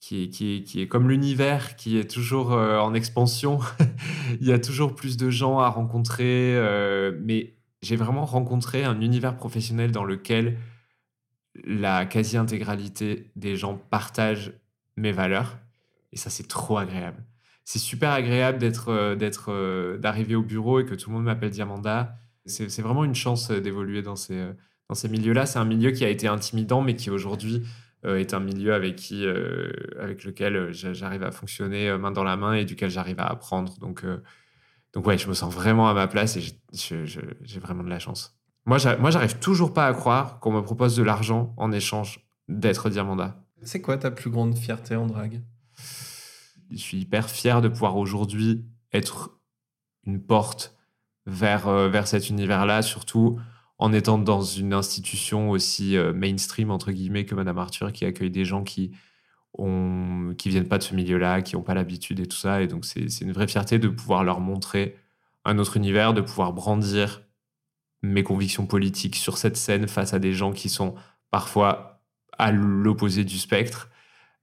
qui, 0.00 0.24
est, 0.24 0.28
qui, 0.28 0.56
est, 0.56 0.62
qui 0.62 0.80
est 0.80 0.88
comme 0.88 1.10
l'univers, 1.10 1.76
qui 1.76 1.98
est 1.98 2.10
toujours 2.10 2.52
euh, 2.52 2.78
en 2.78 2.94
expansion. 2.94 3.60
Il 4.40 4.46
y 4.46 4.52
a 4.52 4.58
toujours 4.58 4.94
plus 4.94 5.16
de 5.18 5.28
gens 5.30 5.58
à 5.58 5.68
rencontrer. 5.68 6.54
mais 7.20 7.54
j'ai 7.82 7.96
vraiment 7.96 8.24
rencontré 8.24 8.84
un 8.84 9.00
univers 9.00 9.36
professionnel 9.36 9.92
dans 9.92 10.04
lequel 10.04 10.58
la 11.64 12.06
quasi-intégralité 12.06 13.30
des 13.36 13.56
gens 13.56 13.76
partagent 13.76 14.52
mes 14.96 15.12
valeurs. 15.12 15.58
Et 16.12 16.16
ça, 16.16 16.30
c'est 16.30 16.48
trop 16.48 16.78
agréable. 16.78 17.22
C'est 17.64 17.78
super 17.78 18.10
agréable 18.10 18.58
d'être, 18.58 19.14
d'être, 19.14 19.96
d'arriver 19.98 20.34
au 20.34 20.42
bureau 20.42 20.80
et 20.80 20.84
que 20.84 20.94
tout 20.94 21.10
le 21.10 21.16
monde 21.16 21.24
m'appelle 21.24 21.50
Diamanda. 21.50 22.16
C'est 22.46 22.80
vraiment 22.80 23.04
une 23.04 23.14
chance 23.14 23.50
euh, 23.50 23.60
d'évoluer 23.60 24.02
dans 24.02 24.16
ces, 24.16 24.36
euh, 24.38 24.52
dans 24.88 24.94
ces 24.94 25.08
milieux-là. 25.08 25.46
C'est 25.46 25.58
un 25.58 25.64
milieu 25.64 25.90
qui 25.90 26.04
a 26.04 26.08
été 26.08 26.26
intimidant, 26.26 26.82
mais 26.82 26.96
qui 26.96 27.10
aujourd'hui 27.10 27.62
euh, 28.04 28.18
est 28.18 28.32
un 28.34 28.40
milieu 28.40 28.72
avec, 28.74 28.96
qui, 28.96 29.26
avec 29.98 30.24
lequel 30.24 30.72
j'a- 30.72 30.92
j'arrive 30.94 31.22
à 31.22 31.30
fonctionner 31.32 31.96
main 31.98 32.10
dans 32.10 32.24
la 32.24 32.36
main 32.36 32.54
et 32.54 32.64
duquel 32.64 32.90
j'arrive 32.90 33.20
à 33.20 33.26
apprendre. 33.26 33.78
Donc, 33.78 34.04
donc 34.94 35.06
ouais, 35.06 35.18
je 35.18 35.28
me 35.28 35.34
sens 35.34 35.52
vraiment 35.54 35.88
à 35.88 35.94
ma 35.94 36.08
place 36.08 36.36
et 36.36 36.42
j'ai- 36.72 37.60
vraiment 37.60 37.84
de 37.84 37.90
la 37.90 37.98
chance. 37.98 38.36
Moi, 38.66 38.78
j'arrive 38.78 39.38
toujours 39.38 39.72
pas 39.74 39.86
à 39.86 39.92
croire 39.92 40.40
qu'on 40.40 40.52
me 40.52 40.60
propose 40.62 40.96
de 40.96 41.02
l'argent 41.02 41.54
en 41.56 41.72
échange 41.72 42.26
d'être 42.48 42.88
Diamanda. 42.90 43.44
C'est 43.62 43.80
quoi 43.82 43.98
ta 43.98 44.10
plus 44.10 44.30
grande 44.30 44.56
fierté 44.56 44.96
en 44.96 45.06
drague? 45.06 45.42
Je 46.70 46.76
suis 46.76 46.98
hyper 46.98 47.28
fier 47.28 47.60
de 47.60 47.68
pouvoir 47.68 47.96
aujourd'hui 47.96 48.64
être 48.92 49.38
une 50.04 50.22
porte 50.24 50.76
vers, 51.26 51.68
euh, 51.68 51.88
vers 51.88 52.06
cet 52.06 52.28
univers-là, 52.30 52.82
surtout 52.82 53.38
en 53.78 53.94
étant 53.94 54.18
dans 54.18 54.42
une 54.42 54.74
institution 54.74 55.50
aussi 55.50 55.96
euh, 55.96 56.12
mainstream, 56.12 56.70
entre 56.70 56.92
guillemets, 56.92 57.24
que 57.24 57.34
Madame 57.34 57.58
Arthur, 57.58 57.92
qui 57.92 58.04
accueille 58.04 58.30
des 58.30 58.44
gens 58.44 58.62
qui 58.62 58.92
ont, 59.54 60.34
qui 60.36 60.50
viennent 60.50 60.68
pas 60.68 60.78
de 60.78 60.82
ce 60.82 60.94
milieu-là, 60.94 61.40
qui 61.42 61.56
n'ont 61.56 61.62
pas 61.62 61.74
l'habitude 61.74 62.20
et 62.20 62.26
tout 62.26 62.36
ça. 62.36 62.60
Et 62.62 62.66
donc, 62.66 62.84
c'est 62.84 63.20
une 63.22 63.32
vraie 63.32 63.48
fierté 63.48 63.78
de 63.78 63.88
pouvoir 63.88 64.22
leur 64.22 64.40
montrer 64.40 64.96
un 65.46 65.58
autre 65.58 65.78
univers, 65.78 66.12
de 66.12 66.20
pouvoir 66.20 66.52
brandir 66.52 67.22
mes 68.02 68.22
convictions 68.22 68.66
politiques 68.66 69.16
sur 69.16 69.38
cette 69.38 69.56
scène 69.56 69.88
face 69.88 70.12
à 70.12 70.18
des 70.18 70.34
gens 70.34 70.52
qui 70.52 70.68
sont 70.68 70.94
parfois 71.30 72.02
à 72.38 72.52
l'opposé 72.52 73.24
du 73.24 73.38
spectre 73.38 73.88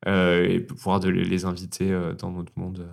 euh, 0.08 0.48
et 0.48 0.60
pouvoir 0.60 1.00
de 1.00 1.10
les, 1.10 1.46
inviter 1.46 1.92
euh, 1.92 2.14
dans 2.14 2.32
notre 2.32 2.54
monde. 2.56 2.88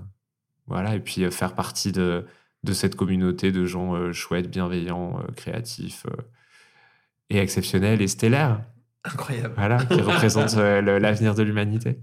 voilà, 0.67 0.95
et 0.95 1.01
puis 1.01 1.31
faire 1.31 1.55
partie 1.55 1.93
de, 1.93 2.27
de 2.65 2.73
cette 2.73 2.97
communauté 2.97 3.53
de 3.53 3.65
gens 3.67 3.95
euh, 3.95 4.13
chouettes, 4.13 4.51
bienveillants, 4.51 5.19
euh, 5.21 5.33
créatifs 5.37 6.07
euh, 6.11 6.23
et 7.31 7.39
exceptionnels 7.39 8.01
et 8.03 8.09
stellaires, 8.09 8.63
Incroyable. 9.05 9.55
voilà, 9.57 9.85
qui 9.85 10.01
représentent 10.01 10.57
euh, 10.57 10.99
l'avenir 10.99 11.35
de 11.35 11.43
l'humanité. 11.43 11.99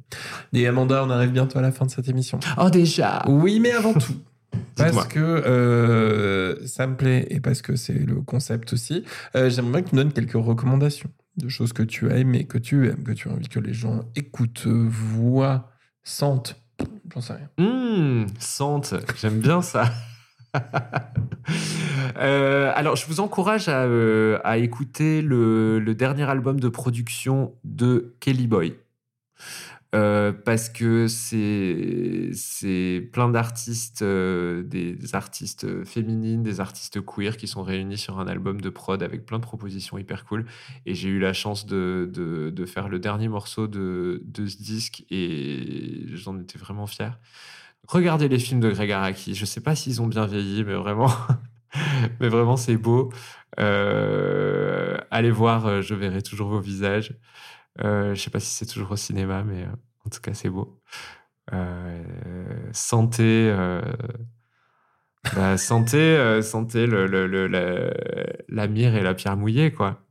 Et 0.53 0.67
Amanda, 0.67 1.03
on 1.03 1.09
arrive 1.09 1.31
bientôt 1.31 1.59
à 1.59 1.61
la 1.61 1.71
fin 1.71 1.85
de 1.85 1.91
cette 1.91 2.07
émission. 2.07 2.39
Oh, 2.57 2.69
déjà 2.69 3.23
Oui, 3.27 3.59
mais 3.59 3.71
avant 3.71 3.93
tout. 3.93 4.13
Parce 4.75 5.07
que 5.07 5.19
euh, 5.19 6.65
ça 6.67 6.85
me 6.87 6.95
plaît 6.95 7.25
et 7.29 7.39
parce 7.39 7.61
que 7.61 7.75
c'est 7.75 7.93
le 7.93 8.15
concept 8.15 8.73
aussi, 8.73 9.05
euh, 9.35 9.49
j'aimerais 9.49 9.83
que 9.83 9.89
tu 9.89 9.95
me 9.95 10.01
donnes 10.03 10.11
quelques 10.11 10.33
recommandations 10.33 11.09
de 11.37 11.47
choses 11.49 11.71
que 11.71 11.83
tu 11.83 12.11
as 12.11 12.17
aimées, 12.17 12.45
que 12.45 12.57
tu 12.57 12.89
aimes, 12.89 13.03
que 13.03 13.11
tu 13.11 13.29
as 13.29 13.31
envie 13.31 13.47
que 13.47 13.59
les 13.59 13.73
gens 13.73 14.01
écoutent, 14.15 14.65
voient, 14.67 15.69
sentent. 16.03 16.59
J'en 17.13 17.21
sais 17.21 17.33
rien. 17.33 17.49
Hum, 17.59 18.25
sente, 18.39 18.93
j'aime 19.21 19.39
bien 19.39 19.61
ça. 19.61 19.89
Euh, 22.17 22.71
alors, 22.75 22.95
je 22.95 23.05
vous 23.07 23.19
encourage 23.19 23.67
à, 23.67 23.83
euh, 23.83 24.39
écouter 24.53 25.21
le, 25.21 25.93
dernier 25.95 26.29
album 26.29 26.59
de 26.59 26.69
production 26.69 27.55
de 27.63 28.15
Kelly 28.19 28.47
Boy. 28.47 28.75
Euh, 29.93 30.31
parce 30.31 30.69
que 30.69 31.07
c'est 31.07 33.09
plein 33.11 33.29
d'artistes, 33.29 34.03
des 34.03 34.97
artistes 35.13 35.83
féminines, 35.83 36.43
des 36.43 36.59
artistes 36.59 37.03
queer 37.03 37.37
qui 37.37 37.47
sont 37.47 37.63
réunis 37.63 37.97
sur 37.97 38.19
un 38.19 38.27
album 38.27 38.61
de 38.61 38.69
prod 38.69 39.01
avec 39.01 39.25
plein 39.25 39.39
de 39.39 39.43
propositions 39.43 39.97
hyper 39.97 40.25
cool. 40.25 40.45
Et 40.85 40.93
j'ai 40.93 41.09
eu 41.09 41.19
la 41.19 41.33
chance 41.33 41.65
de 41.65 42.65
faire 42.67 42.87
le 42.87 42.99
dernier 42.99 43.29
morceau 43.29 43.67
de, 43.67 44.21
de 44.25 44.45
ce 44.45 44.57
disque 44.57 45.05
et 45.09 46.05
j'en 46.13 46.39
étais 46.39 46.59
vraiment 46.59 46.87
fier. 46.87 47.17
Regardez 47.91 48.29
les 48.29 48.39
films 48.39 48.61
de 48.61 48.71
Greg 48.71 48.89
Araki. 48.89 49.35
Je 49.35 49.43
sais 49.43 49.59
pas 49.59 49.75
s'ils 49.75 50.01
ont 50.01 50.07
bien 50.07 50.25
vieilli, 50.25 50.63
mais 52.21 52.29
vraiment, 52.29 52.55
c'est 52.55 52.77
beau. 52.77 53.11
Euh, 53.59 54.97
allez 55.11 55.29
voir, 55.31 55.65
euh, 55.65 55.81
je 55.81 55.93
verrai 55.93 56.21
toujours 56.21 56.47
vos 56.47 56.61
visages. 56.61 57.13
Euh, 57.83 58.15
je 58.15 58.21
sais 58.21 58.29
pas 58.29 58.39
si 58.39 58.49
c'est 58.49 58.65
toujours 58.65 58.91
au 58.91 58.95
cinéma, 58.95 59.43
mais 59.43 59.63
euh, 59.63 59.75
en 60.05 60.09
tout 60.09 60.21
cas 60.21 60.33
c'est 60.33 60.49
beau. 60.49 60.79
Santé, 62.71 63.53
bah, 65.35 65.57
santé, 65.57 66.87
la 68.47 68.67
mire 68.67 68.95
et 68.95 69.01
la 69.01 69.13
pierre 69.13 69.35
mouillée 69.35 69.73
quoi. 69.73 70.01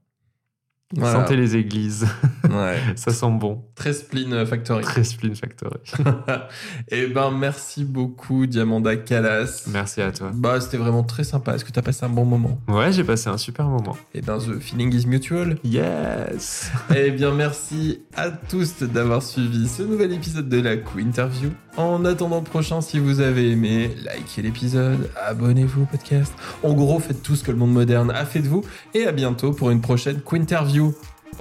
Voilà. 0.96 1.20
Santé 1.20 1.36
les 1.36 1.54
églises, 1.56 2.06
Ouais. 2.50 2.76
ça 2.96 3.12
sent 3.12 3.30
bon. 3.30 3.62
Très 3.76 3.92
spleen 3.92 4.44
factory. 4.44 4.82
Très 4.82 5.04
Spleen 5.04 5.36
Factory. 5.36 5.78
Eh 6.90 7.06
ben, 7.06 7.30
merci 7.30 7.84
beaucoup, 7.84 8.46
Diamanda 8.46 8.96
Callas. 8.96 9.64
Merci 9.68 10.02
à 10.02 10.10
toi. 10.10 10.30
Bah, 10.34 10.60
c'était 10.60 10.78
vraiment 10.78 11.04
très 11.04 11.22
sympa. 11.22 11.54
Est-ce 11.54 11.64
que 11.64 11.70
tu 11.70 11.78
as 11.78 11.82
passé 11.82 12.04
un 12.04 12.08
bon 12.08 12.24
moment? 12.24 12.58
Ouais, 12.68 12.92
j'ai 12.92 13.04
passé 13.04 13.28
un 13.28 13.38
super 13.38 13.66
moment. 13.66 13.96
Eh 14.14 14.20
ben, 14.20 14.38
the 14.38 14.58
feeling 14.58 14.92
is 14.92 15.06
mutual. 15.06 15.56
Yes. 15.64 16.72
Eh 16.96 17.10
bien, 17.12 17.32
merci 17.32 18.00
à 18.16 18.30
tous 18.30 18.82
d'avoir 18.82 19.22
suivi 19.22 19.68
ce 19.68 19.82
nouvel 19.84 20.12
épisode 20.12 20.48
de 20.48 20.60
la 20.60 20.76
Queen 20.76 21.08
Interview. 21.08 21.50
En 21.76 22.04
attendant 22.04 22.38
le 22.38 22.44
prochain, 22.44 22.80
si 22.80 22.98
vous 22.98 23.20
avez 23.20 23.52
aimé, 23.52 23.94
likez 24.16 24.42
l'épisode, 24.42 25.08
abonnez-vous 25.28 25.82
au 25.82 25.86
podcast. 25.86 26.32
En 26.64 26.74
gros, 26.74 26.98
faites 26.98 27.22
tout 27.22 27.36
ce 27.36 27.44
que 27.44 27.52
le 27.52 27.56
monde 27.58 27.72
moderne 27.72 28.10
a 28.10 28.24
fait 28.26 28.40
de 28.40 28.48
vous. 28.48 28.64
Et 28.92 29.06
à 29.06 29.12
bientôt 29.12 29.52
pour 29.52 29.70
une 29.70 29.80
prochaine 29.80 30.20
Queen 30.20 30.42
Interview. 30.42 30.79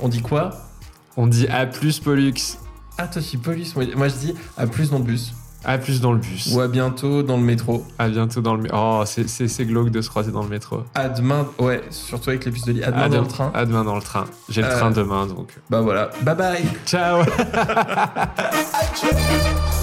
On 0.02 0.08
dit 0.08 0.22
quoi? 0.22 0.52
On 1.18 1.28
dit 1.28 1.48
à 1.48 1.66
plus 1.66 2.00
Pollux. 2.00 2.34
Ah, 2.98 3.08
toi, 3.08 3.22
tu 3.22 3.38
police. 3.38 3.76
Moi, 3.76 3.86
moi, 3.96 4.08
je 4.08 4.16
dis 4.16 4.36
à 4.58 4.68
plus 4.68 4.90
dans 4.92 5.00
le 5.00 5.04
bus. 5.06 5.34
À 5.66 5.78
plus 5.78 6.00
dans 6.00 6.14
le 6.14 6.20
bus. 6.20 6.50
Ou 6.54 6.62
à 6.62 6.70
bientôt 6.70 7.22
dans 7.22 7.36
le 7.36 7.44
métro. 7.44 7.86
À 7.98 8.08
bientôt 8.08 8.40
dans 8.40 8.56
le. 8.56 8.64
mé- 8.64 8.70
Oh, 8.74 9.04
c'est- 9.06 9.66
glauque 9.66 9.90
de 9.90 10.02
se 10.02 10.10
croiser 10.10 10.32
dans 10.32 10.44
le 10.44 10.48
métro. 10.50 10.84
À 10.96 11.10
demain. 11.10 11.48
Ouais, 11.60 11.82
surtout 11.90 12.30
avec 12.30 12.46
les 12.46 12.52
puces 12.52 12.64
de 12.66 12.72
lit. 12.72 12.84
À 12.84 12.92
demain 12.92 13.04
À 13.04 13.10
dans 13.10 13.22
le 13.22 13.28
train. 13.28 13.52
À 13.54 13.66
demain 13.66 13.84
dans 13.84 13.96
le 13.96 14.02
train. 14.02 14.26
J'ai 14.48 14.62
le 14.62 14.68
Euh. 14.68 14.78
train 14.78 14.92
demain 14.92 15.26
donc. 15.28 15.50
Bah 15.70 15.82
voilà. 15.82 16.12
Bye 16.22 16.36
bye. 16.36 16.66
Ciao. 16.86 17.24